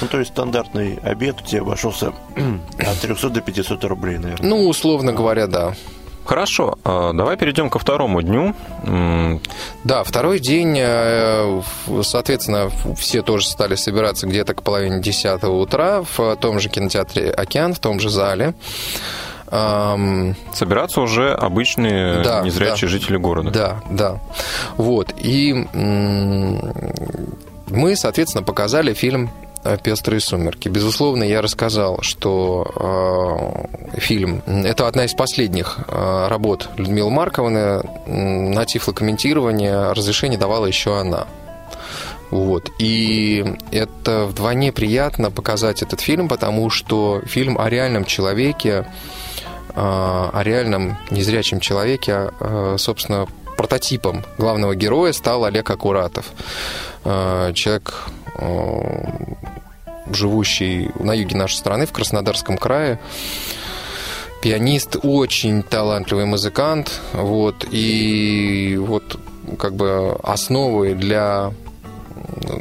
Ну, 0.00 0.08
то 0.08 0.18
есть 0.18 0.30
стандартный 0.30 0.98
обед 1.02 1.40
у 1.40 1.44
тебя 1.44 1.62
обошелся 1.62 2.12
от 2.78 3.00
300 3.00 3.30
до 3.30 3.40
500 3.40 3.84
рублей, 3.84 4.18
наверное. 4.18 4.48
Ну, 4.48 4.68
условно 4.68 5.12
говоря, 5.12 5.46
да. 5.46 5.74
Хорошо, 6.28 6.78
а, 6.84 7.14
давай 7.14 7.38
перейдем 7.38 7.70
ко 7.70 7.78
второму 7.78 8.20
дню. 8.20 8.54
Да, 9.84 10.04
второй 10.04 10.40
день, 10.40 10.76
э, 10.78 11.62
соответственно, 12.02 12.70
все 12.98 13.22
тоже 13.22 13.46
стали 13.46 13.76
собираться 13.76 14.26
где-то 14.26 14.52
к 14.52 14.62
половине 14.62 15.00
десятого 15.00 15.58
утра 15.58 16.04
в 16.16 16.36
том 16.36 16.60
же 16.60 16.68
кинотеатре 16.68 17.30
«Океан», 17.30 17.72
в 17.72 17.78
том 17.78 17.98
же 17.98 18.10
зале. 18.10 18.52
Собираться 19.46 21.00
уже 21.00 21.32
обычные 21.32 22.22
Да, 22.22 22.42
незрячие 22.42 22.90
жители 22.90 23.16
города. 23.16 23.50
Да, 23.50 23.80
да. 23.88 24.20
Вот. 24.76 25.14
И 25.16 25.54
мы, 27.70 27.96
соответственно, 27.96 28.44
показали 28.44 28.92
фильм 28.92 29.30
«Пестрые 29.82 30.20
сумерки». 30.20 30.68
Безусловно, 30.68 31.24
я 31.24 31.42
рассказал, 31.42 32.02
что 32.02 33.68
э, 33.94 33.98
фильм– 34.00 34.42
это 34.46 34.86
одна 34.86 35.04
из 35.04 35.14
последних 35.14 35.78
э, 35.88 36.26
работ 36.28 36.68
Людмилы 36.76 37.10
Марковны. 37.10 37.82
На 38.06 38.64
тифлокомментирование 38.64 39.92
разрешение 39.92 40.38
давала 40.38 40.66
еще 40.66 40.98
она. 40.98 41.26
Вот. 42.30 42.70
И 42.78 43.44
это 43.70 44.26
вдвойне 44.26 44.72
приятно 44.72 45.30
показать 45.30 45.82
этот 45.82 46.00
фильм, 46.00 46.28
потому 46.28 46.70
что 46.70 47.22
фильм 47.26 47.58
о 47.58 47.68
реальном 47.68 48.04
человеке, 48.04 48.86
э, 49.70 49.74
о 49.74 50.40
реальном 50.42 50.98
незрячем 51.10 51.60
человеке, 51.60 52.30
э, 52.40 52.76
собственно, 52.78 53.26
прототипом 53.58 54.24
главного 54.38 54.74
героя 54.76 55.12
стал 55.12 55.44
Олег 55.44 55.68
Акуратов. 55.70 56.26
Э, 57.04 57.52
Человек, 57.54 58.04
э, 58.06 58.17
живущий 60.12 60.90
на 60.98 61.12
юге 61.12 61.36
нашей 61.36 61.56
страны, 61.56 61.86
в 61.86 61.92
Краснодарском 61.92 62.56
крае, 62.56 62.98
пианист, 64.42 64.96
очень 65.02 65.62
талантливый 65.62 66.24
музыкант, 66.24 67.00
вот, 67.12 67.66
и 67.70 68.78
вот 68.80 69.18
как 69.58 69.74
бы 69.74 70.18
основой 70.22 70.94
для 70.94 71.52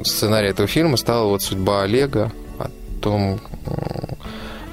сценария 0.03 0.49
этого 0.49 0.67
фильма 0.67 0.97
стала 0.97 1.27
вот 1.27 1.41
судьба 1.41 1.83
Олега, 1.83 2.31
о 2.59 2.69
том, 3.01 3.39
м, 3.65 4.17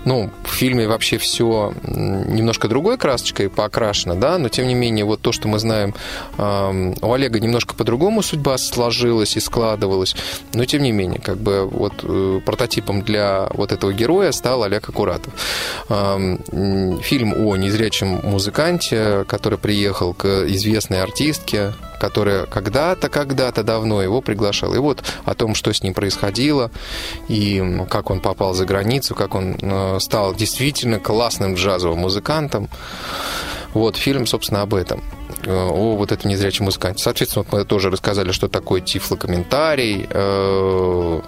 ну, 0.05 0.31
в 0.45 0.49
фильме 0.49 0.87
вообще 0.87 1.19
все 1.19 1.75
немножко 1.85 2.69
другой 2.69 2.99
красочкой 2.99 3.49
покрашено, 3.49 4.15
да, 4.15 4.39
но 4.39 4.49
тем 4.49 4.67
не 4.67 4.75
менее 4.75 5.05
вот 5.05 5.21
то, 5.21 5.33
что 5.33 5.49
мы 5.49 5.59
знаем, 5.59 5.95
у 6.39 7.13
Олега 7.13 7.41
немножко 7.41 7.75
по-другому 7.75 8.23
судьба 8.23 8.59
сложилась 8.59 9.37
и 9.37 9.41
складывалась, 9.41 10.17
но 10.53 10.65
тем 10.65 10.83
не 10.83 10.93
менее, 10.93 11.21
как 11.21 11.39
бы 11.39 11.67
вот 11.67 11.95
э, 12.03 12.41
прототипом 12.45 13.03
для 13.03 13.49
вот 13.55 13.73
этого 13.73 13.93
героя 13.93 14.33
стал 14.33 14.63
Олег 14.63 14.89
Акуратов. 14.89 15.33
Фильм 15.89 17.35
о 17.35 17.57
незрячем 17.57 18.21
музыканте, 18.23 19.25
который 19.27 19.59
приехал 19.59 20.15
к 20.15 20.47
известной 20.49 21.03
артистке, 21.03 21.73
которая 21.99 22.47
когда-то, 22.47 23.09
когда-то 23.09 23.63
давно 23.63 24.03
его 24.03 24.21
приглашала. 24.21 24.75
И 24.75 24.79
вот 24.79 25.03
о 25.25 25.35
том, 25.35 25.55
что 25.55 25.73
с 25.73 25.83
ним 25.83 25.95
происходило, 25.95 26.71
и 27.29 27.63
как 27.89 28.11
он 28.11 28.21
попал 28.21 28.55
за 28.55 28.67
границу, 28.67 29.15
как 29.15 29.35
он 29.35 29.57
э, 29.61 29.94
стал 30.01 30.35
действительно 30.35 30.99
классным 31.01 31.55
джазовым 31.55 31.99
музыкантом. 32.01 32.69
Вот, 33.73 33.97
фильм, 33.97 34.27
собственно, 34.27 34.63
об 34.63 34.75
этом 34.75 35.03
э, 35.45 35.53
о 35.53 35.97
вот 35.97 36.13
этом 36.13 36.31
незрячем 36.31 36.67
музыканте. 36.67 37.03
Соответственно, 37.03 37.45
вот 37.49 37.59
мы 37.59 37.65
тоже 37.65 37.91
рассказали, 37.91 38.31
что 38.33 38.49
такое 38.49 38.81
тифлокомментарий. 38.81 40.07
э, 40.09 41.21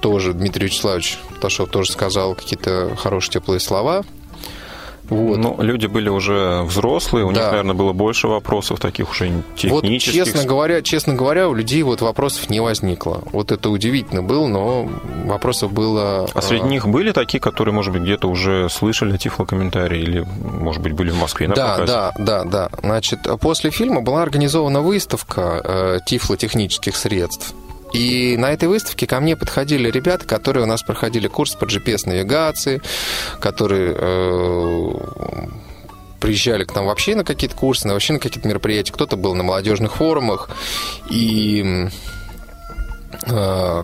Тоже 0.00 0.32
Дмитрий 0.32 0.66
Вячеславович 0.66 1.18
Ташов 1.40 1.68
тоже 1.70 1.92
сказал 1.92 2.34
какие-то 2.34 2.96
хорошие 2.96 3.32
теплые 3.34 3.60
слова. 3.60 4.04
Вот. 5.10 5.38
Ну, 5.38 5.56
люди 5.60 5.86
были 5.86 6.08
уже 6.08 6.62
взрослые, 6.62 7.24
у 7.26 7.30
них, 7.30 7.38
Да. 7.40 7.50
наверное, 7.50 7.74
было 7.74 7.92
больше 7.92 8.28
вопросов 8.28 8.78
таких 8.80 9.10
уже 9.10 9.30
Вот, 9.64 9.82
технических. 9.82 10.14
честно 10.24 10.44
говоря, 10.44 10.82
честно 10.82 11.14
говоря, 11.14 11.48
у 11.48 11.54
людей 11.54 11.82
вот 11.82 12.00
вопросов 12.00 12.48
не 12.48 12.60
возникло. 12.60 13.22
Вот 13.32 13.52
это 13.52 13.70
удивительно 13.70 14.22
было, 14.22 14.46
но 14.46 14.88
вопросов 15.24 15.72
было... 15.72 16.28
А 16.32 16.40
среди 16.42 16.64
э, 16.64 16.68
них 16.68 16.86
были 16.88 17.12
такие, 17.12 17.40
которые, 17.40 17.74
может 17.74 17.92
быть, 17.92 18.02
где-то 18.02 18.28
уже 18.28 18.68
слышали 18.70 19.16
тифлокомментарии 19.16 20.00
или, 20.00 20.26
может 20.60 20.80
быть, 20.82 20.92
были 20.92 21.10
в 21.10 21.18
Москве 21.18 21.48
на 21.48 21.54
Да, 21.54 21.68
показе? 21.72 21.92
да, 21.92 22.12
да, 22.18 22.44
да. 22.44 22.70
Значит, 22.82 23.20
после 23.40 23.70
фильма 23.70 24.00
была 24.02 24.22
организована 24.22 24.80
выставка 24.80 25.60
э, 25.64 25.98
тифлотехнических 26.06 26.94
средств. 26.96 27.52
И 27.92 28.36
на 28.36 28.52
этой 28.52 28.68
выставке 28.68 29.06
ко 29.06 29.20
мне 29.20 29.36
подходили 29.36 29.90
ребята, 29.90 30.26
которые 30.26 30.64
у 30.64 30.66
нас 30.66 30.82
проходили 30.82 31.28
курс 31.28 31.54
по 31.54 31.64
GPS-навигации, 31.64 32.80
которые 33.40 33.94
э, 33.96 34.90
приезжали 36.20 36.64
к 36.64 36.74
нам 36.74 36.86
вообще 36.86 37.14
на 37.16 37.24
какие-то 37.24 37.56
курсы, 37.56 37.88
на 37.88 37.94
вообще 37.94 38.12
на 38.12 38.18
какие-то 38.18 38.46
мероприятия. 38.48 38.92
Кто-то 38.92 39.16
был 39.16 39.34
на 39.34 39.42
молодежных 39.42 39.96
форумах. 39.96 40.50
И 41.10 41.88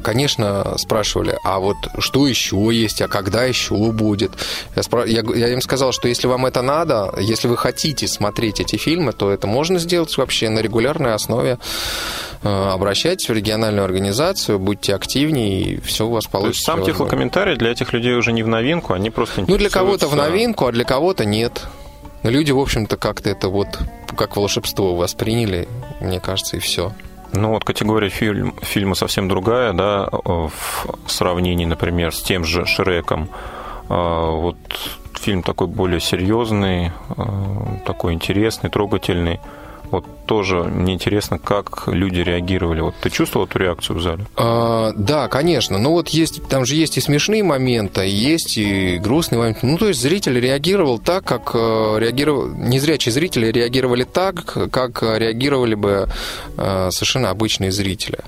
конечно, 0.02 0.76
спрашивали, 0.78 1.36
а 1.44 1.58
вот 1.58 1.76
что 1.98 2.26
еще 2.26 2.68
есть, 2.72 3.02
а 3.02 3.08
когда 3.08 3.44
еще 3.44 3.74
будет? 3.92 4.32
Я, 4.74 4.82
спра- 4.82 5.08
я, 5.08 5.22
я 5.36 5.52
им 5.52 5.60
сказал, 5.60 5.92
что 5.92 6.08
если 6.08 6.26
вам 6.26 6.46
это 6.46 6.62
надо, 6.62 7.12
если 7.20 7.48
вы 7.48 7.56
хотите 7.56 8.06
смотреть 8.08 8.60
эти 8.60 8.76
фильмы, 8.76 9.12
то 9.12 9.30
это 9.30 9.46
можно 9.46 9.78
сделать 9.78 10.16
вообще 10.16 10.48
на 10.48 10.60
регулярной 10.60 11.14
основе. 11.14 11.58
Э, 12.42 12.70
Обращайтесь 12.72 13.28
в 13.28 13.32
региональную 13.32 13.84
организацию, 13.84 14.58
будьте 14.58 14.94
активнее, 14.94 15.60
и 15.62 15.80
все 15.80 16.06
у 16.06 16.10
вас 16.10 16.24
То 16.24 16.28
есть 16.28 16.32
получится. 16.42 16.64
сам 16.64 16.84
тифлокомментарий 16.84 17.56
для 17.56 17.72
этих 17.72 17.92
людей 17.92 18.14
уже 18.14 18.32
не 18.32 18.42
в 18.42 18.48
новинку, 18.48 18.92
они 18.94 19.10
просто 19.10 19.44
Ну, 19.46 19.56
для 19.58 19.70
кого-то 19.70 20.08
в 20.08 20.14
новинку, 20.16 20.66
а 20.66 20.72
для 20.72 20.84
кого-то 20.84 21.24
нет. 21.24 21.62
Люди, 22.22 22.50
в 22.50 22.58
общем-то, 22.58 22.96
как-то 22.96 23.30
это 23.30 23.48
вот 23.48 23.68
как 24.16 24.36
волшебство 24.36 24.94
восприняли, 24.96 25.68
мне 26.00 26.18
кажется, 26.20 26.56
и 26.56 26.60
все. 26.60 26.92
Ну 27.32 27.50
вот 27.50 27.64
категория 27.64 28.08
фильм, 28.08 28.54
фильма 28.62 28.94
совсем 28.94 29.28
другая, 29.28 29.72
да, 29.72 30.08
э, 30.10 30.18
в 30.24 31.10
сравнении, 31.10 31.64
например, 31.64 32.14
с 32.14 32.22
тем 32.22 32.44
же 32.44 32.64
Шреком. 32.66 33.28
А, 33.88 34.30
Вот 34.30 34.56
фильм 35.14 35.42
такой 35.42 35.66
более 35.66 36.00
серьезный, 36.00 36.92
э, 37.16 37.22
такой 37.84 38.12
интересный, 38.14 38.70
трогательный. 38.70 39.40
Вот 39.90 40.04
тоже 40.26 40.62
мне 40.62 40.94
интересно, 40.94 41.38
как 41.38 41.84
люди 41.86 42.20
реагировали. 42.20 42.80
Вот 42.80 42.94
ты 43.00 43.10
чувствовал 43.10 43.46
эту 43.46 43.58
реакцию 43.58 43.96
в 43.96 44.02
зале? 44.02 44.26
А, 44.36 44.92
да, 44.96 45.28
конечно. 45.28 45.78
Ну 45.78 45.92
вот 45.92 46.08
есть, 46.08 46.46
там 46.48 46.64
же 46.64 46.74
есть 46.74 46.98
и 46.98 47.00
смешные 47.00 47.42
моменты, 47.42 48.06
есть 48.06 48.58
и 48.58 48.98
грустные 48.98 49.38
моменты. 49.38 49.66
Ну, 49.66 49.78
то 49.78 49.88
есть 49.88 50.00
зритель 50.00 50.38
реагировал 50.40 50.98
так, 50.98 51.24
как 51.24 51.52
э, 51.54 51.96
реагировал... 51.98 52.48
Незрячие 52.48 53.12
зрители 53.12 53.50
реагировали 53.50 54.04
так, 54.04 54.70
как 54.70 55.02
реагировали 55.02 55.74
бы 55.74 56.08
э, 56.56 56.88
совершенно 56.90 57.30
обычные 57.30 57.70
зрители. 57.70 58.18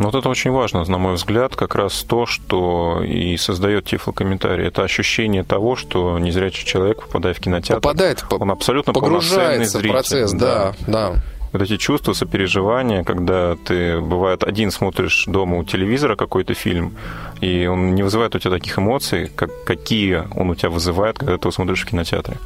Ну, 0.00 0.06
Вот 0.06 0.14
это 0.14 0.30
очень 0.30 0.50
важно, 0.50 0.82
на 0.82 0.96
мой 0.96 1.12
взгляд, 1.12 1.54
как 1.56 1.74
раз 1.74 2.02
то, 2.04 2.24
что 2.24 3.02
и 3.04 3.36
создает 3.36 3.84
тифлокомментарий. 3.84 4.66
Это 4.66 4.82
ощущение 4.82 5.44
того, 5.44 5.76
что 5.76 6.18
незрячий 6.18 6.66
человек, 6.66 7.02
попадая 7.02 7.34
в 7.34 7.38
кинотеатр, 7.38 7.82
Попадает, 7.82 8.24
по- 8.30 8.36
он 8.36 8.50
абсолютно 8.50 8.94
погружается 8.94 9.76
в 9.76 9.80
зритель. 9.82 9.92
процесс, 9.92 10.32
да, 10.32 10.72
да. 10.86 11.22
Вот 11.52 11.60
эти 11.60 11.76
чувства, 11.76 12.14
сопереживания, 12.14 13.04
когда 13.04 13.56
ты, 13.56 14.00
бывает, 14.00 14.42
один 14.42 14.70
смотришь 14.70 15.24
дома 15.26 15.58
у 15.58 15.64
телевизора 15.64 16.16
какой-то 16.16 16.54
фильм, 16.54 16.96
и 17.42 17.66
он 17.66 17.94
не 17.94 18.02
вызывает 18.02 18.34
у 18.34 18.38
тебя 18.38 18.52
таких 18.52 18.78
эмоций, 18.78 19.30
как, 19.36 19.50
какие 19.64 20.22
он 20.34 20.48
у 20.48 20.54
тебя 20.54 20.70
вызывает, 20.70 21.18
когда 21.18 21.34
ты 21.36 21.42
его 21.42 21.50
смотришь 21.50 21.82
в 21.82 21.86
кинотеатре 21.90 22.38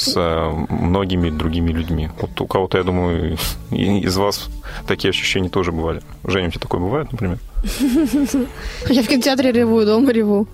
с 0.00 0.16
многими 0.70 1.30
другими 1.30 1.72
людьми. 1.72 2.08
Вот 2.20 2.40
у 2.40 2.46
кого-то, 2.46 2.78
я 2.78 2.84
думаю, 2.84 3.36
из 3.70 4.16
вас 4.16 4.48
такие 4.86 5.10
ощущения 5.10 5.50
тоже 5.50 5.72
бывали. 5.72 6.00
Женя, 6.24 6.48
у 6.48 6.50
тебя 6.50 6.60
такое 6.60 6.80
бывает, 6.80 7.12
например? 7.12 7.38
Я 8.88 9.02
в 9.02 9.06
кинотеатре 9.06 9.52
реву, 9.52 9.84
дома 9.84 10.10
реву. 10.10 10.48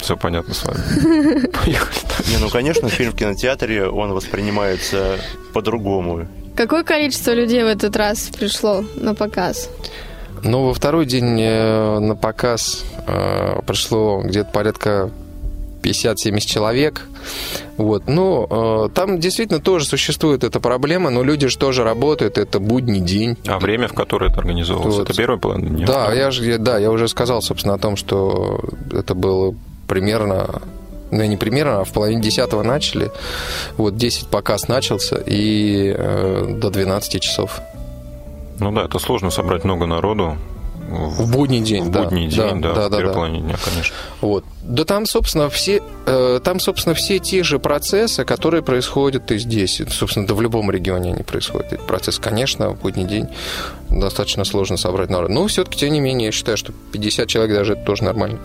Все 0.00 0.16
понятно 0.16 0.52
с 0.52 0.64
вами. 0.64 1.46
Поехали. 1.64 1.96
Не, 2.30 2.36
ну, 2.36 2.50
конечно, 2.50 2.90
фильм 2.90 3.12
в 3.12 3.16
кинотеатре, 3.16 3.88
он 3.88 4.12
воспринимается 4.12 5.18
по-другому. 5.54 6.26
Какое 6.54 6.84
количество 6.84 7.32
людей 7.32 7.64
в 7.64 7.66
этот 7.66 7.96
раз 7.96 8.28
пришло 8.38 8.84
на 8.96 9.14
показ? 9.14 9.70
Ну, 10.42 10.66
во 10.66 10.74
второй 10.74 11.06
день 11.06 11.40
э, 11.40 11.98
на 12.00 12.14
показ 12.14 12.84
э, 13.06 13.60
пришло 13.66 14.20
где-то 14.22 14.50
порядка 14.50 15.10
50-70 15.84 16.40
человек. 16.40 17.02
Вот. 17.76 18.04
Ну, 18.06 18.46
э, 18.86 18.88
там 18.94 19.18
действительно 19.18 19.60
тоже 19.60 19.84
существует 19.84 20.44
эта 20.44 20.60
проблема, 20.60 21.10
но 21.10 21.22
люди 21.22 21.48
же 21.48 21.58
тоже 21.58 21.84
работают, 21.84 22.38
это 22.38 22.60
будний 22.60 23.00
день. 23.00 23.36
А 23.46 23.58
время, 23.58 23.88
в 23.88 23.92
которое 23.92 24.30
это 24.30 24.40
организовывалось, 24.40 24.96
Вот. 24.96 25.10
это 25.10 25.16
первая 25.16 25.38
половина 25.38 25.68
дня? 25.68 25.86
Да, 25.86 26.12
я 26.12 26.30
же, 26.30 26.58
да, 26.58 26.78
я 26.78 26.90
уже 26.90 27.08
сказал, 27.08 27.42
собственно, 27.42 27.74
о 27.74 27.78
том, 27.78 27.96
что 27.96 28.60
это 28.92 29.14
было 29.14 29.54
примерно, 29.88 30.62
ну, 31.10 31.24
не 31.24 31.36
примерно, 31.36 31.80
а 31.80 31.84
в 31.84 31.92
половине 31.92 32.22
десятого 32.22 32.62
начали. 32.62 33.10
Вот 33.76 33.96
10 33.96 34.28
показ 34.28 34.68
начался, 34.68 35.16
и 35.26 35.94
э, 35.96 36.56
до 36.60 36.70
12 36.70 37.20
часов. 37.20 37.60
Ну 38.60 38.70
да, 38.72 38.84
это 38.84 38.98
сложно 38.98 39.30
собрать 39.30 39.64
много 39.64 39.86
народу. 39.86 40.36
В 40.88 41.30
будний 41.30 41.60
день, 41.60 41.84
в 41.84 41.90
да. 41.90 42.04
будний 42.04 42.28
день, 42.28 42.60
да, 42.60 42.74
да, 42.74 42.86
в 42.86 42.90
да, 42.90 42.96
первой 42.98 43.08
да. 43.08 43.14
половине 43.14 43.40
дня, 43.40 43.56
конечно. 43.64 43.94
Вот. 44.20 44.44
Да 44.62 44.84
там, 44.84 45.06
собственно, 45.06 45.48
все, 45.50 45.82
э, 46.06 46.40
там, 46.42 46.60
собственно, 46.60 46.94
все 46.94 47.18
те 47.18 47.42
же 47.42 47.58
процессы, 47.58 48.24
которые 48.24 48.62
происходят 48.62 49.30
и 49.30 49.38
здесь. 49.38 49.80
Собственно, 49.90 50.26
да 50.26 50.34
в 50.34 50.40
любом 50.40 50.70
регионе 50.70 51.12
они 51.12 51.22
происходят. 51.22 51.72
Эти 51.72 51.80
процессы, 51.80 52.20
конечно, 52.20 52.70
в 52.70 52.80
будний 52.80 53.04
день 53.04 53.28
достаточно 53.90 54.44
сложно 54.44 54.76
собрать 54.76 55.10
народ. 55.10 55.30
Но 55.30 55.46
все-таки, 55.46 55.78
тем 55.78 55.92
не 55.92 56.00
менее, 56.00 56.26
я 56.26 56.32
считаю, 56.32 56.56
что 56.56 56.72
50 56.92 57.28
человек 57.28 57.56
даже 57.56 57.72
это 57.74 57.84
тоже 57.84 58.04
нормально. 58.04 58.38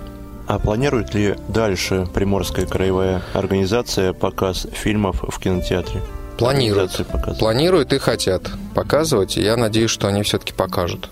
А 0.48 0.58
планирует 0.58 1.14
ли 1.14 1.36
дальше 1.48 2.08
Приморская 2.12 2.66
краевая 2.66 3.22
организация 3.34 4.14
показ 4.14 4.66
фильмов 4.74 5.24
в 5.28 5.40
кинотеатре? 5.40 6.02
Планируют. 6.40 7.06
Планируют 7.38 7.94
и 7.94 8.00
хотят 8.00 8.44
показывать. 8.74 9.38
И 9.38 9.42
я 9.42 9.58
надеюсь, 9.58 9.92
что 9.92 10.08
они 10.08 10.24
все-таки 10.24 10.54
покажут. 10.54 11.10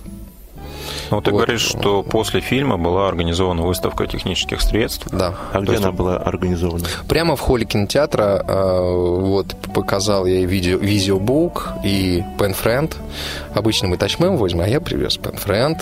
Ну, 1.12 1.22
ты 1.22 1.32
Вот. 1.32 1.38
говоришь, 1.38 1.62
что 1.62 2.04
после 2.04 2.42
фильма 2.42 2.78
была 2.78 3.08
организована 3.08 3.62
выставка 3.64 4.08
технических 4.08 4.62
средств. 4.62 5.08
Да. 5.12 5.34
А 5.54 5.60
где 5.62 5.74
есть- 5.74 5.84
она 5.84 5.92
была 5.92 6.18
организована? 6.18 6.86
Прямо 7.08 7.36
в 7.36 7.40
холле 7.40 7.66
кинотеатра 7.66 8.44
э, 8.48 8.80
вот 9.22 9.56
показал 9.74 10.26
я 10.26 10.40
и 10.40 10.46
видео, 10.46 10.78
видеобук, 10.78 11.70
и 11.84 12.24
пенфренд. 12.40 12.96
Обычно 13.54 13.88
мы 13.88 13.98
тачмем 13.98 14.38
возьмем, 14.38 14.62
а 14.64 14.68
я 14.68 14.82
привез 14.82 15.18
пенфренд. 15.18 15.82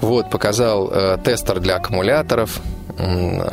Вот, 0.00 0.30
показал 0.30 0.90
э, 0.92 1.18
тестер 1.22 1.60
для 1.60 1.76
аккумуляторов. 1.76 2.60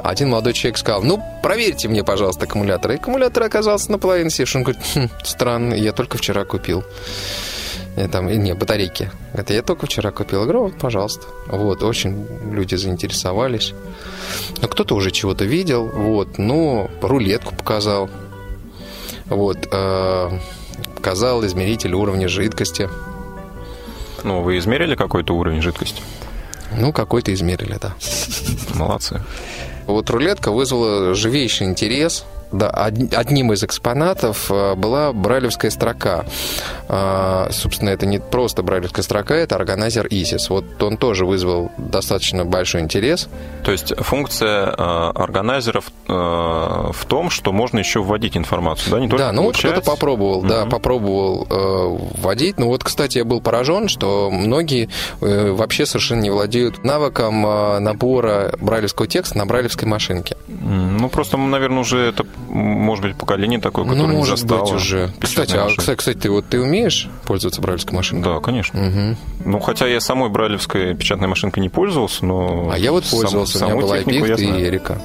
Один 0.04 0.30
молодой 0.32 0.52
человек 0.52 0.78
сказал, 0.78 1.04
ну, 1.04 1.24
проверьте 1.42 1.88
мне, 1.88 2.04
пожалуйста, 2.04 2.44
аккумулятор. 2.46 2.92
И 2.92 2.96
аккумулятор 2.96 3.44
оказался 3.44 3.90
наполовину 3.92 4.30
севший. 4.30 4.58
Он 4.60 4.64
говорит, 4.64 4.82
«Хм, 4.94 5.08
странно, 5.24 5.74
я 5.74 5.94
только 5.94 6.18
вчера 6.18 6.44
купил. 6.44 6.84
И 7.98 8.08
там, 8.08 8.28
не, 8.28 8.54
батарейки. 8.54 9.10
Говорит, 9.34 9.50
я 9.50 9.64
только 9.64 9.88
вчера 9.88 10.12
купил. 10.12 10.44
Говорю, 10.44 10.66
вот, 10.66 10.78
пожалуйста. 10.78 11.26
Вот, 11.48 11.82
очень 11.82 12.28
люди 12.52 12.76
заинтересовались. 12.76 13.74
Ну, 14.62 14.68
кто-то 14.68 14.96
уже 14.96 15.10
чего-то 15.10 15.46
видел, 15.46 15.88
вот, 15.88 16.38
ну, 16.38 16.92
рулетку 17.02 17.56
показал. 17.56 18.08
Вот, 19.26 19.68
э, 19.72 20.40
показал 20.96 21.44
измеритель 21.46 21.96
уровня 21.96 22.28
жидкости. 22.28 22.88
Ну, 24.24 24.42
вы 24.42 24.60
измерили 24.60 24.96
какой-то 24.96 25.34
уровень 25.34 25.64
жидкости? 25.64 26.04
Ну, 26.78 26.94
какой-то 26.94 27.34
измерили, 27.34 27.78
да. 27.82 27.96
Молодцы. 28.76 29.22
Вот 29.88 30.08
рулетка 30.12 30.52
вызвала 30.52 31.16
живейший 31.16 31.66
интерес. 31.66 32.26
Да, 32.52 32.70
од- 32.70 33.14
одним 33.14 33.52
из 33.54 33.64
экспонатов 33.64 34.50
э, 34.50 34.76
была 34.76 35.12
брайлевская 35.14 35.72
строка. 35.72 36.26
А, 36.88 37.50
Собственно, 37.52 37.90
это 37.90 38.06
не 38.06 38.20
просто 38.20 38.64
брайлевская 38.64 39.04
строка, 39.04 39.36
это 39.36 39.56
органайзер 39.56 40.08
ISIS. 40.08 40.48
Вот 40.50 40.82
он 40.82 40.98
тоже 40.98 41.26
вызвал 41.26 41.72
достаточно 41.78 42.46
большой 42.46 42.82
интерес. 42.82 43.28
То 43.64 43.72
есть 43.72 43.94
функция 43.98 44.68
э, 44.68 44.72
органайзеров 45.16 45.92
э, 46.08 46.12
в 46.14 47.06
том, 47.08 47.30
что 47.30 47.52
можно 47.52 47.80
еще 47.80 48.02
вводить 48.02 48.38
информацию, 48.38 48.92
да? 48.92 49.00
Не 49.00 49.08
только 49.10 49.26
да, 49.26 49.32
ну 49.32 49.44
вот 49.44 49.56
кто-то 49.58 49.74
получать. 49.76 49.86
попробовал, 49.86 50.42
да, 50.44 50.66
попробовал 50.66 51.48
вводить. 52.18 52.58
Ну 52.58 52.68
вот, 52.68 52.84
кстати, 52.84 53.18
я 53.18 53.26
был 53.26 53.42
поражен, 53.42 53.88
что 53.90 54.30
многие 54.32 54.90
вообще 55.20 55.86
совершенно 55.86 56.22
не 56.22 56.30
владеют 56.30 56.84
навыком 56.84 57.42
набора 57.84 58.54
брайлевского 58.60 59.08
текста 59.08 59.38
на 59.38 59.46
брайлевской 59.46 59.88
машинке. 59.88 60.38
Ну, 60.48 61.10
просто, 61.10 61.38
наверное, 61.38 61.80
уже 61.82 62.00
это, 62.00 62.26
может 62.50 63.04
быть, 63.04 63.16
поколение 63.16 63.60
такое, 63.60 63.86
которое 63.86 64.04
ну, 64.04 64.12
не 64.12 64.18
может 64.18 64.40
застало 64.40 64.64
быть, 64.64 64.74
уже. 64.74 65.12
Кстати, 65.20 65.56
а, 65.56 65.68
кстати, 65.76 65.98
кстати, 65.98 66.18
ты 66.18 66.30
вот 66.30 66.46
ты 66.48 66.62
умеешь 66.62 67.10
пользоваться 67.26 67.62
брайлевской 67.62 67.96
машинкой? 67.96 68.34
Да, 68.34 68.40
конечно. 68.40 68.80
Мгм. 68.80 69.18
Ну, 69.46 69.60
хотя 69.60 69.88
я 69.88 70.00
самой 70.00 70.30
брайлевской 70.30 70.96
печатной 70.96 71.28
машинкой 71.28 71.62
не 71.62 71.70
пользовался, 71.70 72.26
но... 72.26 72.70
А 72.72 72.78
я 72.78 72.92
вот 72.92 73.06
сам- 73.06 73.20
пользовался, 73.20 73.66
у 73.66 73.70
меня 73.70 73.82
была 73.82 73.98
я 73.98 74.04
и. 74.04 74.64
Эрика. 74.64 75.02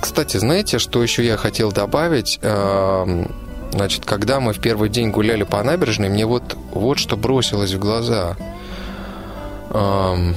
Кстати, 0.00 0.38
знаете, 0.38 0.78
что 0.78 1.02
еще 1.02 1.24
я 1.24 1.36
хотел 1.36 1.72
добавить? 1.72 2.38
Эм, 2.42 3.30
Значит, 3.72 4.04
когда 4.04 4.40
мы 4.40 4.52
в 4.52 4.58
первый 4.58 4.88
день 4.88 5.10
гуляли 5.10 5.44
по 5.44 5.62
набережной, 5.62 6.08
мне 6.08 6.26
вот, 6.26 6.56
вот 6.72 6.98
что 6.98 7.16
бросилось 7.16 7.72
в 7.72 7.78
глаза. 7.78 8.36
Эм, 9.70 10.34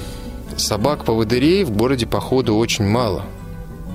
Собак-поводырей 0.55 1.63
в 1.63 1.71
городе, 1.71 2.05
походу, 2.05 2.55
очень 2.55 2.85
мало. 2.85 3.23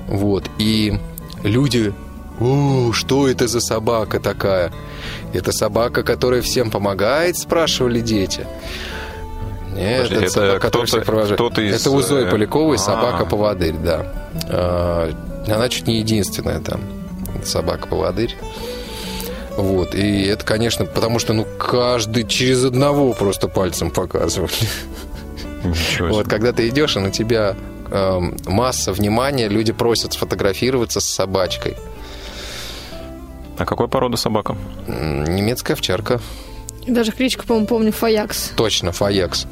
Вот. 0.07 0.49
И 0.57 0.99
люди... 1.43 1.93
«У, 2.39 2.93
что 2.93 3.27
это 3.27 3.47
за 3.47 3.59
собака 3.59 4.19
такая? 4.19 4.71
Это 5.33 5.51
собака, 5.51 6.03
которая 6.03 6.41
всем 6.41 6.71
помогает, 6.71 7.37
спрашивали 7.37 7.99
дети. 7.99 8.47
Нет, 9.75 10.03
Подожди, 10.03 10.25
это, 10.25 10.33
собака, 10.33 10.59
которая 10.59 10.87
всех 10.87 11.05
провожает. 11.05 11.57
из, 11.59 11.81
Это 11.81 11.91
у 11.91 12.01
Зои 12.01 12.25
э, 12.25 12.31
Поляковой 12.31 12.77
а. 12.77 12.79
собака-поводырь, 12.79 13.75
да. 13.75 14.05
А, 14.49 15.11
Она 15.47 15.69
чуть 15.69 15.87
не 15.87 15.99
единственная 15.99 16.59
там 16.59 16.81
собака-поводырь. 17.43 18.35
Вот, 19.55 19.93
и 19.93 20.23
это, 20.23 20.45
конечно, 20.45 20.85
потому 20.85 21.19
что, 21.19 21.33
ну, 21.33 21.45
каждый 21.57 22.25
через 22.25 22.63
одного 22.63 23.13
просто 23.13 23.47
пальцем 23.47 23.91
показывали. 23.91 24.51
Вот, 25.99 26.29
когда 26.29 26.53
ты 26.53 26.69
идешь, 26.69 26.95
и 26.95 26.99
на 26.99 27.11
тебя 27.11 27.57
эм, 27.91 28.37
масса 28.45 28.93
внимания, 28.93 29.49
люди 29.49 29.73
просят 29.73 30.13
сфотографироваться 30.13 31.01
с 31.01 31.05
собачкой. 31.05 31.75
А 33.59 33.65
какой 33.65 33.87
порода 33.87 34.17
собака? 34.17 34.55
Немецкая 34.87 35.73
овчарка, 35.73 36.19
И 36.85 36.91
Даже 36.91 37.11
кличку, 37.11 37.45
по-моему, 37.45 37.67
помню, 37.67 37.91
Фаякс. 37.91 38.53
точно, 38.55 38.91
Фаякс. 38.91 39.45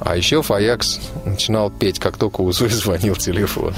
А 0.00 0.16
еще 0.16 0.42
Фаякс 0.42 1.00
начинал 1.24 1.70
петь, 1.70 1.98
как 1.98 2.18
только 2.18 2.42
у 2.42 2.52
Зои 2.52 2.68
звонил 2.68 3.14
телефон. 3.14 3.72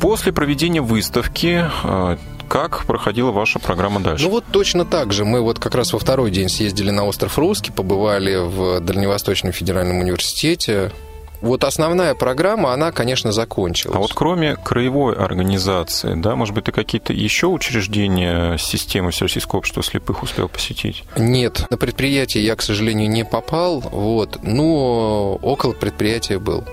После 0.00 0.32
проведения 0.32 0.80
выставки, 0.80 1.64
э, 1.84 2.16
как 2.48 2.86
проходила 2.86 3.30
ваша 3.32 3.58
программа 3.58 4.00
дальше? 4.00 4.24
Ну 4.24 4.30
вот 4.30 4.44
точно 4.50 4.84
так 4.86 5.12
же. 5.12 5.24
Мы 5.26 5.42
вот 5.42 5.58
как 5.58 5.74
раз 5.74 5.92
во 5.92 5.98
второй 5.98 6.30
день 6.30 6.48
съездили 6.48 6.90
на 6.90 7.04
остров 7.04 7.36
Русский, 7.38 7.72
побывали 7.72 8.36
в 8.36 8.80
Дальневосточном 8.80 9.52
федеральном 9.52 9.98
университете. 9.98 10.92
Вот 11.40 11.64
основная 11.64 12.14
программа, 12.14 12.72
она, 12.72 12.92
конечно, 12.92 13.32
закончилась. 13.32 13.96
А 13.96 13.98
вот 13.98 14.12
кроме 14.12 14.56
краевой 14.56 15.14
организации, 15.14 16.14
да, 16.14 16.36
может 16.36 16.54
быть, 16.54 16.64
ты 16.64 16.72
какие-то 16.72 17.12
еще 17.12 17.46
учреждения 17.46 18.56
системы 18.58 19.10
Всероссийского 19.10 19.58
общества 19.58 19.82
слепых 19.82 20.22
успел 20.22 20.48
посетить? 20.48 21.04
Нет, 21.16 21.66
на 21.70 21.76
предприятие 21.76 22.44
я, 22.44 22.56
к 22.56 22.62
сожалению, 22.62 23.08
не 23.08 23.24
попал, 23.24 23.80
вот, 23.80 24.38
но 24.42 25.36
около 25.36 25.72
предприятия 25.72 26.38
был. 26.38 26.64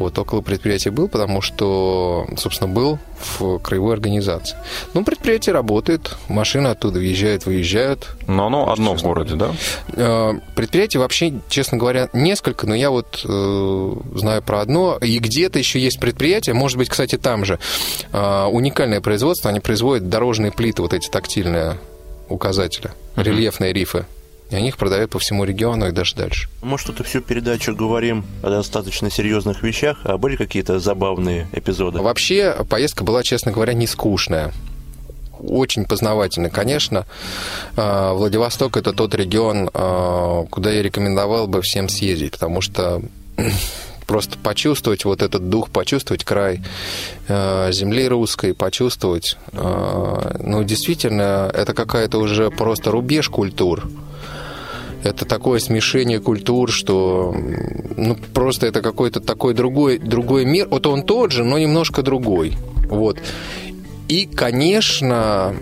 Вот, 0.00 0.18
около 0.18 0.40
предприятия 0.40 0.90
был, 0.90 1.08
потому 1.08 1.42
что, 1.42 2.26
собственно, 2.38 2.72
был 2.72 2.98
в 3.38 3.58
краевой 3.58 3.92
организации. 3.92 4.56
Ну, 4.94 5.04
предприятие 5.04 5.52
работает, 5.52 6.16
машины 6.28 6.68
оттуда 6.68 6.98
въезжают, 6.98 7.44
выезжают. 7.44 8.08
Но 8.26 8.46
оно 8.46 8.72
одно 8.72 8.96
в 8.96 9.02
городе, 9.02 9.34
да? 9.34 9.52
Э, 9.92 10.32
Предприятий 10.56 10.96
вообще, 10.96 11.34
честно 11.50 11.76
говоря, 11.76 12.08
несколько, 12.14 12.66
но 12.66 12.74
я 12.74 12.88
вот 12.90 13.22
э, 13.28 13.92
знаю 14.14 14.40
про 14.40 14.62
одно. 14.62 14.96
И 15.02 15.18
где-то 15.18 15.58
еще 15.58 15.78
есть 15.78 16.00
предприятие, 16.00 16.54
может 16.54 16.78
быть, 16.78 16.88
кстати, 16.88 17.18
там 17.18 17.44
же. 17.44 17.58
Э, 18.10 18.46
уникальное 18.46 19.02
производство, 19.02 19.50
они 19.50 19.60
производят 19.60 20.08
дорожные 20.08 20.50
плиты, 20.50 20.80
вот 20.80 20.94
эти 20.94 21.10
тактильные 21.10 21.76
указатели, 22.30 22.90
рельефные 23.16 23.74
рифы. 23.74 24.06
И 24.50 24.56
они 24.56 24.68
их 24.68 24.76
продают 24.76 25.10
по 25.10 25.18
всему 25.18 25.44
региону 25.44 25.88
и 25.88 25.92
даже 25.92 26.16
дальше. 26.16 26.48
Мы 26.62 26.76
что-то 26.76 27.04
всю 27.04 27.20
передачу 27.20 27.74
говорим 27.74 28.24
о 28.42 28.50
достаточно 28.50 29.10
серьезных 29.10 29.62
вещах, 29.62 29.98
а 30.04 30.18
были 30.18 30.36
какие-то 30.36 30.80
забавные 30.80 31.48
эпизоды? 31.52 32.00
Вообще, 32.00 32.56
поездка 32.68 33.04
была, 33.04 33.22
честно 33.22 33.52
говоря, 33.52 33.74
не 33.74 33.86
скучная. 33.86 34.52
Очень 35.42 35.84
познавательная, 35.84 36.50
конечно. 36.50 37.06
Э, 37.76 38.12
Владивосток 38.12 38.76
это 38.76 38.92
тот 38.92 39.14
регион, 39.14 39.70
э, 39.72 40.44
куда 40.50 40.70
я 40.70 40.82
рекомендовал 40.82 41.46
бы 41.46 41.62
всем 41.62 41.88
съездить, 41.88 42.32
потому 42.32 42.60
что 42.60 43.00
просто 44.06 44.36
почувствовать 44.38 45.04
вот 45.04 45.22
этот 45.22 45.48
дух, 45.48 45.70
почувствовать 45.70 46.24
край 46.24 46.62
э, 47.28 47.70
земли 47.72 48.08
русской, 48.08 48.52
почувствовать, 48.52 49.38
ну, 49.52 50.64
действительно, 50.64 51.50
это 51.54 51.72
какая-то 51.72 52.18
уже 52.18 52.50
просто 52.50 52.90
рубеж 52.90 53.28
культур. 53.28 53.88
Это 55.02 55.24
такое 55.24 55.60
смешение 55.60 56.20
культур, 56.20 56.70
что 56.70 57.34
ну, 57.96 58.16
просто 58.34 58.66
это 58.66 58.82
какой-то 58.82 59.20
такой 59.20 59.54
другой, 59.54 59.98
другой 59.98 60.44
мир. 60.44 60.68
Вот 60.70 60.86
он 60.86 61.02
тот 61.02 61.32
же, 61.32 61.42
но 61.44 61.58
немножко 61.58 62.02
другой. 62.02 62.54
Вот. 62.88 63.18
И, 64.08 64.26
конечно, 64.26 65.54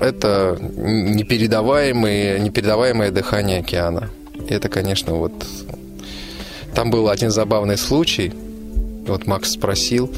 это 0.00 0.58
непередаваемое, 0.60 2.38
непередаваемое 2.38 3.10
дыхание 3.10 3.60
океана. 3.60 4.10
Это, 4.48 4.68
конечно, 4.68 5.14
вот... 5.14 5.32
Там 6.74 6.90
был 6.90 7.08
один 7.08 7.30
забавный 7.30 7.76
случай. 7.76 8.32
Вот 9.06 9.26
Макс 9.26 9.50
спросил. 9.50 10.10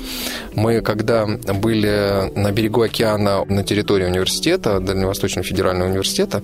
Мы, 0.55 0.83
когда 0.83 1.27
были 1.27 2.31
на 2.39 2.53
берегу 2.53 2.83
океана 2.83 3.45
на 3.47 3.65
территории 3.65 4.05
университета, 4.05 4.79
Дальневосточного 4.81 5.45
федерального 5.47 5.89
университета, 5.89 6.43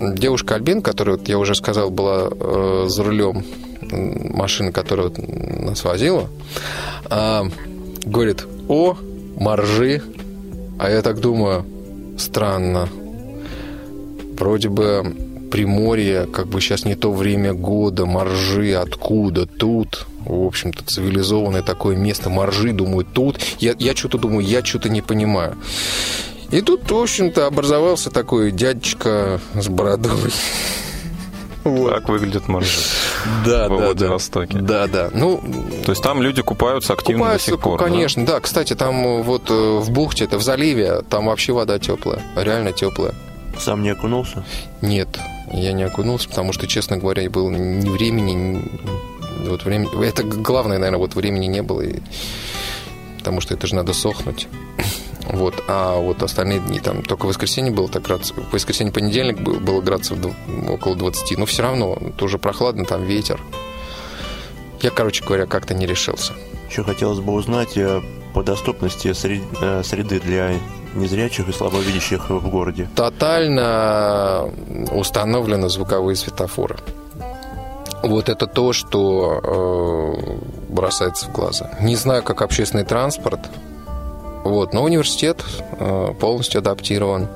девушка 0.00 0.54
Альбин, 0.54 0.82
которая, 0.82 1.16
вот 1.16 1.28
я 1.28 1.38
уже 1.38 1.54
сказал, 1.54 1.90
была 1.90 2.28
э, 2.30 2.84
за 2.88 3.04
рулем 3.04 3.44
машины, 3.90 4.72
которая 4.72 5.10
нас 5.18 5.84
возила, 5.84 6.28
а, 7.08 7.44
говорит, 8.04 8.46
о, 8.68 8.96
моржи. 9.36 10.02
А 10.78 10.90
я 10.90 11.02
так 11.02 11.20
думаю, 11.20 11.64
странно. 12.18 12.88
Вроде 14.38 14.68
бы 14.68 15.14
Приморье, 15.50 16.26
как 16.26 16.48
бы 16.48 16.60
сейчас 16.60 16.84
не 16.84 16.96
то 16.96 17.12
время 17.12 17.54
года, 17.54 18.04
моржи 18.04 18.74
откуда, 18.74 19.46
тут. 19.46 20.06
В 20.24 20.44
общем-то, 20.44 20.84
цивилизованное 20.84 21.62
такое 21.62 21.96
место, 21.96 22.30
моржи, 22.30 22.72
думаю, 22.72 23.06
тут. 23.06 23.38
Я, 23.60 23.74
я 23.78 23.94
что-то 23.94 24.18
думаю, 24.18 24.44
я 24.44 24.64
что-то 24.64 24.88
не 24.88 25.02
понимаю. 25.02 25.56
И 26.56 26.62
тут, 26.62 26.90
в 26.90 26.96
общем-то, 26.96 27.46
образовался 27.46 28.10
такой 28.10 28.50
дядечка 28.50 29.42
с 29.54 29.68
бородой. 29.68 30.32
Вот. 31.64 31.92
Так 31.92 32.08
выглядят 32.08 32.48
моржи 32.48 32.80
да, 33.44 33.68
во 33.68 33.76
да, 33.78 33.84
Владивостоке. 33.86 34.56
Да, 34.58 34.86
да. 34.86 35.10
Ну, 35.12 35.42
То 35.84 35.92
есть 35.92 36.02
там 36.02 36.22
люди 36.22 36.40
купаются 36.40 36.94
активно 36.94 37.24
купаются, 37.24 37.50
до 37.50 37.56
сих 37.56 37.62
пор, 37.62 37.78
да? 37.78 37.84
конечно, 37.84 38.24
да? 38.24 38.40
Кстати, 38.40 38.74
там 38.74 39.22
вот 39.22 39.50
э, 39.50 39.78
в 39.82 39.90
бухте, 39.90 40.24
это 40.24 40.38
в 40.38 40.42
заливе, 40.42 41.02
там 41.10 41.26
вообще 41.26 41.52
вода 41.52 41.78
теплая, 41.78 42.22
реально 42.36 42.72
теплая. 42.72 43.12
Сам 43.58 43.82
не 43.82 43.90
окунулся? 43.90 44.42
Нет, 44.80 45.08
я 45.52 45.72
не 45.72 45.82
окунулся, 45.82 46.26
потому 46.30 46.54
что, 46.54 46.66
честно 46.66 46.96
говоря, 46.96 47.22
и 47.22 47.28
было 47.28 47.50
ни 47.50 47.86
времени, 47.90 48.32
ни- 48.32 49.48
вот 49.48 49.62
времени, 49.66 50.06
это 50.06 50.22
главное, 50.22 50.78
наверное, 50.78 51.00
вот 51.00 51.14
времени 51.14 51.46
не 51.48 51.60
было, 51.60 51.82
и- 51.82 52.00
потому 53.18 53.42
что 53.42 53.52
это 53.52 53.66
же 53.66 53.74
надо 53.74 53.92
сохнуть. 53.92 54.48
Вот, 55.28 55.54
а 55.66 55.98
вот 55.98 56.22
остальные 56.22 56.60
дни, 56.60 56.78
там, 56.78 57.02
только 57.02 57.24
в 57.26 57.28
воскресенье 57.28 57.72
было 57.72 57.88
так 57.88 58.02
градусов, 58.02 58.36
в 58.36 58.52
воскресенье, 58.52 58.92
понедельник 58.92 59.40
был, 59.40 59.54
было 59.54 59.80
градусов 59.80 60.18
около 60.68 60.94
20, 60.94 61.38
но 61.38 61.46
все 61.46 61.62
равно, 61.62 61.98
тоже 62.16 62.38
прохладно, 62.38 62.84
там 62.84 63.04
ветер. 63.04 63.40
Я, 64.80 64.90
короче 64.90 65.24
говоря, 65.24 65.46
как-то 65.46 65.74
не 65.74 65.86
решился. 65.86 66.32
Еще 66.70 66.84
хотелось 66.84 67.20
бы 67.20 67.32
узнать 67.32 67.76
э, 67.76 68.00
по 68.34 68.42
доступности 68.42 69.08
э, 69.08 69.82
среды 69.82 70.20
для 70.20 70.54
незрячих 70.94 71.48
и 71.48 71.52
слабовидящих 71.52 72.30
в 72.30 72.48
городе. 72.48 72.88
Тотально 72.94 74.50
установлены 74.92 75.68
звуковые 75.68 76.16
светофоры. 76.16 76.76
Вот 78.02 78.28
это 78.28 78.46
то, 78.46 78.72
что 78.72 79.40
э, 79.42 80.72
бросается 80.72 81.26
в 81.26 81.32
глаза. 81.32 81.70
Не 81.80 81.96
знаю, 81.96 82.22
как 82.22 82.42
общественный 82.42 82.84
транспорт, 82.84 83.40
вот, 84.48 84.72
но 84.72 84.82
университет 84.82 85.44
э, 85.78 86.14
полностью 86.18 86.60
адаптирован. 86.60 87.28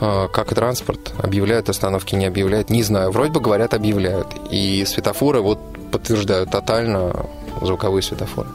Э, 0.00 0.28
как 0.32 0.50
и 0.52 0.54
транспорт, 0.54 1.12
объявляют 1.22 1.68
остановки, 1.68 2.14
не 2.14 2.24
объявляют, 2.24 2.70
не 2.70 2.82
знаю. 2.82 3.10
Вроде 3.10 3.32
бы 3.32 3.40
говорят, 3.40 3.74
объявляют. 3.74 4.28
И 4.50 4.84
светофоры 4.86 5.40
вот 5.40 5.58
подтверждают 5.92 6.50
тотально 6.50 7.26
звуковые 7.60 8.02
светофоры. 8.02 8.48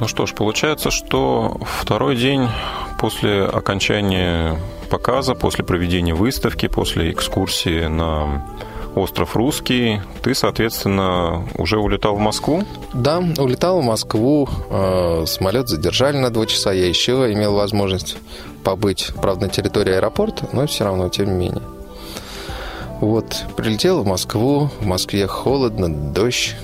Ну 0.00 0.06
что 0.06 0.26
ж, 0.26 0.34
получается, 0.34 0.90
что 0.90 1.58
второй 1.80 2.16
день 2.16 2.48
после 3.00 3.44
окончания 3.44 4.58
показа, 4.90 5.34
после 5.34 5.64
проведения 5.64 6.14
выставки, 6.14 6.68
после 6.68 7.10
экскурсии 7.10 7.86
на 7.86 8.46
остров 8.98 9.36
Русский, 9.36 10.00
ты, 10.22 10.34
соответственно, 10.34 11.46
уже 11.56 11.78
улетал 11.78 12.16
в 12.16 12.20
Москву? 12.20 12.64
Да, 12.92 13.18
улетал 13.38 13.80
в 13.80 13.84
Москву, 13.84 14.48
э, 14.70 15.24
самолет 15.26 15.68
задержали 15.68 16.16
на 16.16 16.30
два 16.30 16.46
часа, 16.46 16.72
я 16.72 16.86
еще 16.86 17.32
имел 17.32 17.54
возможность 17.54 18.16
побыть, 18.64 19.12
правда, 19.20 19.46
на 19.46 19.50
территории 19.50 19.94
аэропорта, 19.94 20.48
но 20.52 20.66
все 20.66 20.84
равно, 20.84 21.08
тем 21.08 21.26
не 21.26 21.46
менее. 21.46 21.62
Вот, 23.00 23.44
прилетел 23.56 24.02
в 24.02 24.06
Москву, 24.06 24.70
в 24.80 24.86
Москве 24.86 25.26
холодно, 25.26 25.88
дождь, 26.12 26.56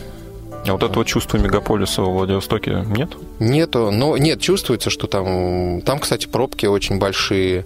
А 0.67 0.73
вот 0.73 0.83
этого 0.83 1.05
чувства 1.05 1.39
мегаполиса 1.39 2.03
во 2.03 2.11
Владивостоке 2.11 2.85
нет? 2.89 3.11
Нету, 3.39 3.91
но 3.93 4.17
нет, 4.17 4.41
чувствуется, 4.41 4.91
что 4.91 5.07
там, 5.07 5.83
там, 5.83 6.01
кстати, 6.01 6.27
пробки 6.27 6.67
очень 6.67 6.99
большие. 6.99 7.65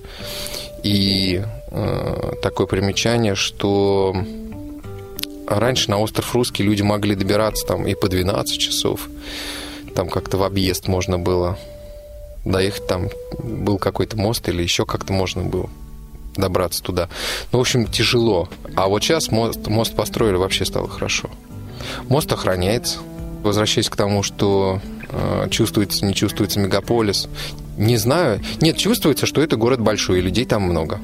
И 0.83 1.43
э, 1.71 2.33
такое 2.43 2.67
примечание, 2.67 3.35
что 3.35 4.15
раньше 5.49 5.91
на 5.91 5.99
остров 5.99 6.35
Русский 6.35 6.63
люди 6.63 6.83
могли 6.83 7.15
добираться 7.15 7.67
там 7.67 7.87
и 7.87 7.95
по 7.95 8.09
12 8.09 8.59
часов. 8.59 9.09
Там 9.95 10.09
как-то 10.09 10.37
в 10.37 10.43
объезд 10.43 10.87
можно 10.89 11.19
было 11.19 11.59
доехать, 12.45 12.87
там 12.87 13.09
был 13.43 13.79
какой-то 13.79 14.17
мост 14.17 14.49
или 14.49 14.63
еще 14.63 14.87
как-то 14.87 15.13
можно 15.13 15.43
было 15.43 15.69
добраться 16.37 16.83
туда. 16.83 17.09
Ну, 17.53 17.59
в 17.59 17.63
общем, 17.63 17.87
тяжело. 17.87 18.49
А 18.77 18.89
вот 18.89 19.03
сейчас 19.03 19.31
мост, 19.31 19.67
мост 19.67 19.95
построили, 19.95 20.37
вообще 20.37 20.65
стало 20.65 20.89
хорошо. 20.89 21.31
Мост 22.09 22.33
охраняется. 22.33 22.99
Возвращаясь 23.43 23.89
к 23.89 23.97
тому, 23.97 24.23
что 24.23 24.81
э, 25.11 25.49
чувствуется, 25.51 26.05
не 26.05 26.15
чувствуется 26.15 26.61
мегаполис. 26.61 27.29
Не 27.77 27.97
знаю. 27.97 28.41
Нет, 28.61 28.77
чувствуется, 28.77 29.27
что 29.27 29.41
это 29.41 29.57
город 29.57 29.81
большой, 29.81 30.19
и 30.19 30.23
людей 30.23 30.45
там 30.45 30.63
много. 30.63 31.01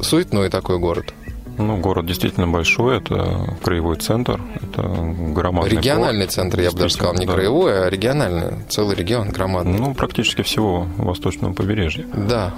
Суетной 0.00 0.50
такой 0.50 0.78
город. 0.78 1.14
Ну, 1.58 1.78
город 1.78 2.06
действительно 2.06 2.46
большой, 2.48 2.98
это 2.98 3.56
краевой 3.62 3.96
центр, 3.96 4.40
это 4.56 4.82
громадный 4.82 5.70
Региональный 5.70 6.26
порт. 6.26 6.32
центр, 6.32 6.60
я 6.60 6.70
бы 6.70 6.78
даже 6.78 6.94
сказал, 6.94 7.14
не 7.14 7.26
да. 7.26 7.32
краевой, 7.34 7.86
а 7.86 7.90
региональный. 7.90 8.64
Целый 8.68 8.96
регион 8.96 9.28
громадный. 9.30 9.78
Ну, 9.78 9.94
практически 9.94 10.42
всего 10.42 10.86
восточного 10.98 11.52
побережья. 11.52 12.04
Да. 12.12 12.52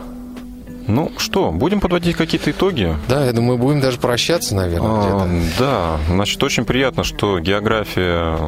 Ну 0.86 1.10
что, 1.18 1.50
будем 1.52 1.80
подводить 1.80 2.16
какие-то 2.16 2.50
итоги? 2.50 2.96
Да, 3.08 3.24
я 3.24 3.32
думаю, 3.32 3.58
будем 3.58 3.80
даже 3.80 3.98
прощаться, 3.98 4.54
наверное, 4.54 4.90
А. 4.90 5.28
Да, 5.58 5.98
значит, 6.08 6.42
очень 6.42 6.64
приятно, 6.64 7.04
что 7.04 7.38
география 7.40 8.38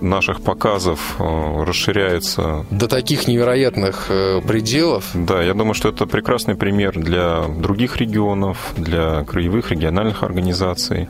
наших 0.00 0.42
показов 0.42 1.16
э, 1.18 1.64
расширяется. 1.64 2.64
До 2.70 2.88
таких 2.88 3.26
невероятных 3.28 4.06
э, 4.08 4.40
пределов. 4.46 5.10
Да, 5.14 5.42
я 5.42 5.54
думаю, 5.54 5.74
что 5.74 5.88
это 5.88 6.06
прекрасный 6.06 6.54
пример 6.54 6.98
для 6.98 7.42
других 7.48 7.96
регионов, 7.98 8.72
для 8.76 9.24
краевых 9.24 9.70
региональных 9.70 10.22
организаций 10.22 11.08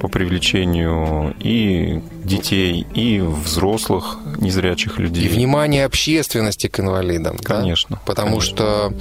по 0.00 0.08
привлечению 0.08 1.32
и 1.38 2.00
детей, 2.24 2.84
и 2.94 3.20
взрослых 3.20 4.18
незрячих 4.40 4.98
людей. 4.98 5.24
И 5.24 5.28
внимание 5.28 5.84
общественности 5.84 6.66
к 6.66 6.80
инвалидам. 6.80 7.36
да? 7.40 7.56
Конечно, 7.60 8.00
Потому 8.04 8.38
конечно. 8.38 8.56
что, 8.56 8.92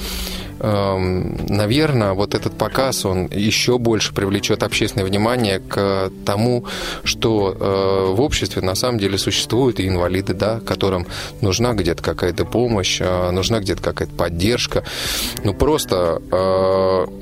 наверное, 0.62 2.14
вот 2.14 2.36
этот 2.36 2.58
показ, 2.58 3.06
он 3.06 3.28
еще 3.28 3.78
больше 3.78 4.14
привлечет 4.14 4.64
общественное 4.64 5.06
внимание 5.06 5.60
к 5.60 6.12
тому, 6.26 6.66
что 7.04 7.56
э, 7.60 8.14
в 8.14 8.22
обществе 8.22 8.62
на 8.62 8.76
самом 8.76 9.00
деле 9.00 9.18
существуют 9.18 9.80
и 9.80 9.88
инвалиды, 9.88 10.34
да, 10.34 10.60
которым 10.60 11.08
нужна 11.42 11.74
где-то 11.74 12.04
какая-то 12.04 12.46
помощь, 12.46 13.02
э, 13.02 13.32
нужна 13.32 13.60
где-то 13.60 13.82
какая-то 13.82 14.14
поддержка. 14.14 14.84
Ну, 15.44 15.54
просто 15.54 16.22
э, 16.32 17.21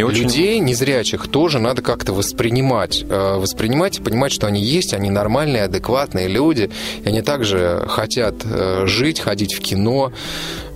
И 0.00 0.02
очень- 0.02 0.24
людей 0.24 0.58
незрячих 0.58 1.28
тоже 1.28 1.58
надо 1.58 1.82
как-то 1.82 2.12
воспринимать. 2.12 3.04
Э, 3.08 3.38
Воспринимать 3.38 3.98
и 3.98 4.02
понимать, 4.02 4.32
что 4.32 4.46
они 4.46 4.60
есть, 4.62 4.94
они 4.94 5.10
нормальные, 5.10 5.64
адекватные 5.64 6.28
люди, 6.28 6.70
и 7.04 7.08
они 7.08 7.22
также 7.22 7.84
хотят 7.88 8.34
э, 8.44 8.84
жить, 8.86 9.20
ходить 9.20 9.54
в 9.54 9.60
кино. 9.60 10.12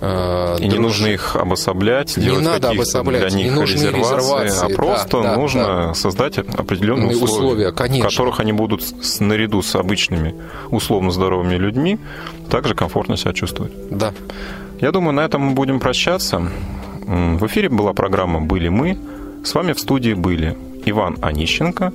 э, 0.01 0.57
И 0.59 0.67
не 0.67 0.77
нужно 0.77 1.07
их 1.07 1.35
обособлять, 1.35 2.17
Не 2.17 2.25
делать 2.25 2.43
надо 2.43 2.69
обособлять, 2.69 3.21
для 3.21 3.29
них 3.37 3.45
не 3.47 3.51
нужны 3.51 3.77
резервации, 3.77 4.45
резервации, 4.45 4.65
а 4.65 4.69
да, 4.69 4.75
просто 4.75 5.21
да, 5.21 5.35
нужно 5.35 5.93
создать 5.93 6.37
определенные 6.37 7.15
условия, 7.15 7.23
условия, 7.23 7.71
конечно. 7.71 8.07
в 8.07 8.11
которых 8.11 8.39
они 8.39 8.53
будут 8.53 8.83
наряду 9.19 9.61
с 9.61 9.75
обычными 9.75 10.35
условно 10.69 11.11
здоровыми 11.11 11.55
людьми 11.55 11.97
также 12.49 12.75
комфортно 12.75 13.17
себя 13.17 13.33
чувствовать. 13.33 13.71
Да. 13.89 14.13
Я 14.81 14.91
думаю, 14.91 15.13
на 15.13 15.21
этом 15.21 15.41
мы 15.41 15.51
будем 15.53 15.79
прощаться. 15.79 16.51
В 17.07 17.45
эфире 17.47 17.69
была 17.69 17.93
программа 17.93 18.41
«Были 18.41 18.67
мы». 18.67 18.97
С 19.45 19.53
вами 19.53 19.71
в 19.73 19.79
студии 19.79 20.13
были 20.13 20.57
Иван 20.85 21.17
Онищенко. 21.21 21.93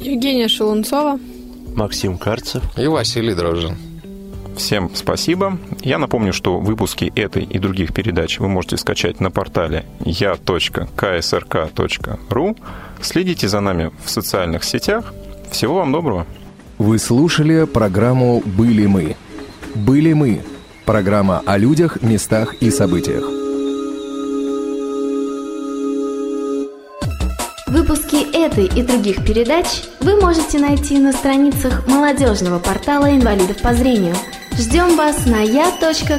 Евгения 0.00 0.48
Шелунцова. 0.48 1.20
Максим 1.74 2.16
Карцев. 2.16 2.62
И 2.78 2.86
Василий 2.86 3.34
Дрожжин. 3.34 3.76
Всем 4.56 4.90
спасибо. 4.94 5.58
Я 5.82 5.98
напомню, 5.98 6.32
что 6.32 6.58
выпуски 6.58 7.12
этой 7.14 7.44
и 7.44 7.58
других 7.58 7.92
передач 7.92 8.38
вы 8.38 8.48
можете 8.48 8.78
скачать 8.78 9.20
на 9.20 9.30
портале 9.30 9.84
я.ksrk.ru. 10.06 10.56
Следите 13.02 13.46
за 13.46 13.60
нами 13.60 13.90
в 14.02 14.08
социальных 14.10 14.64
сетях. 14.64 15.12
Всего 15.50 15.74
вам 15.74 15.92
доброго. 15.92 16.26
Вы 16.78 16.98
слушали 16.98 17.66
программу 17.66 18.42
«Были 18.46 18.86
мы». 18.86 19.16
«Были 19.74 20.14
мы»– 20.14 20.40
программа 20.86 21.42
о 21.44 21.58
людях, 21.58 22.00
местах 22.00 22.54
и 22.60 22.70
событиях. 22.70 23.45
Выпуски 27.66 28.32
этой 28.32 28.66
и 28.66 28.82
других 28.82 29.24
передач 29.24 29.66
вы 30.00 30.20
можете 30.20 30.60
найти 30.60 30.98
на 30.98 31.12
страницах 31.12 31.88
молодежного 31.88 32.60
портала 32.60 33.10
инвалидов 33.10 33.60
по 33.60 33.74
зрению. 33.74 34.14
Ждем 34.52 34.96
вас 34.96 35.26
на 35.26 35.40
я.ксрк.ру. 35.40 36.16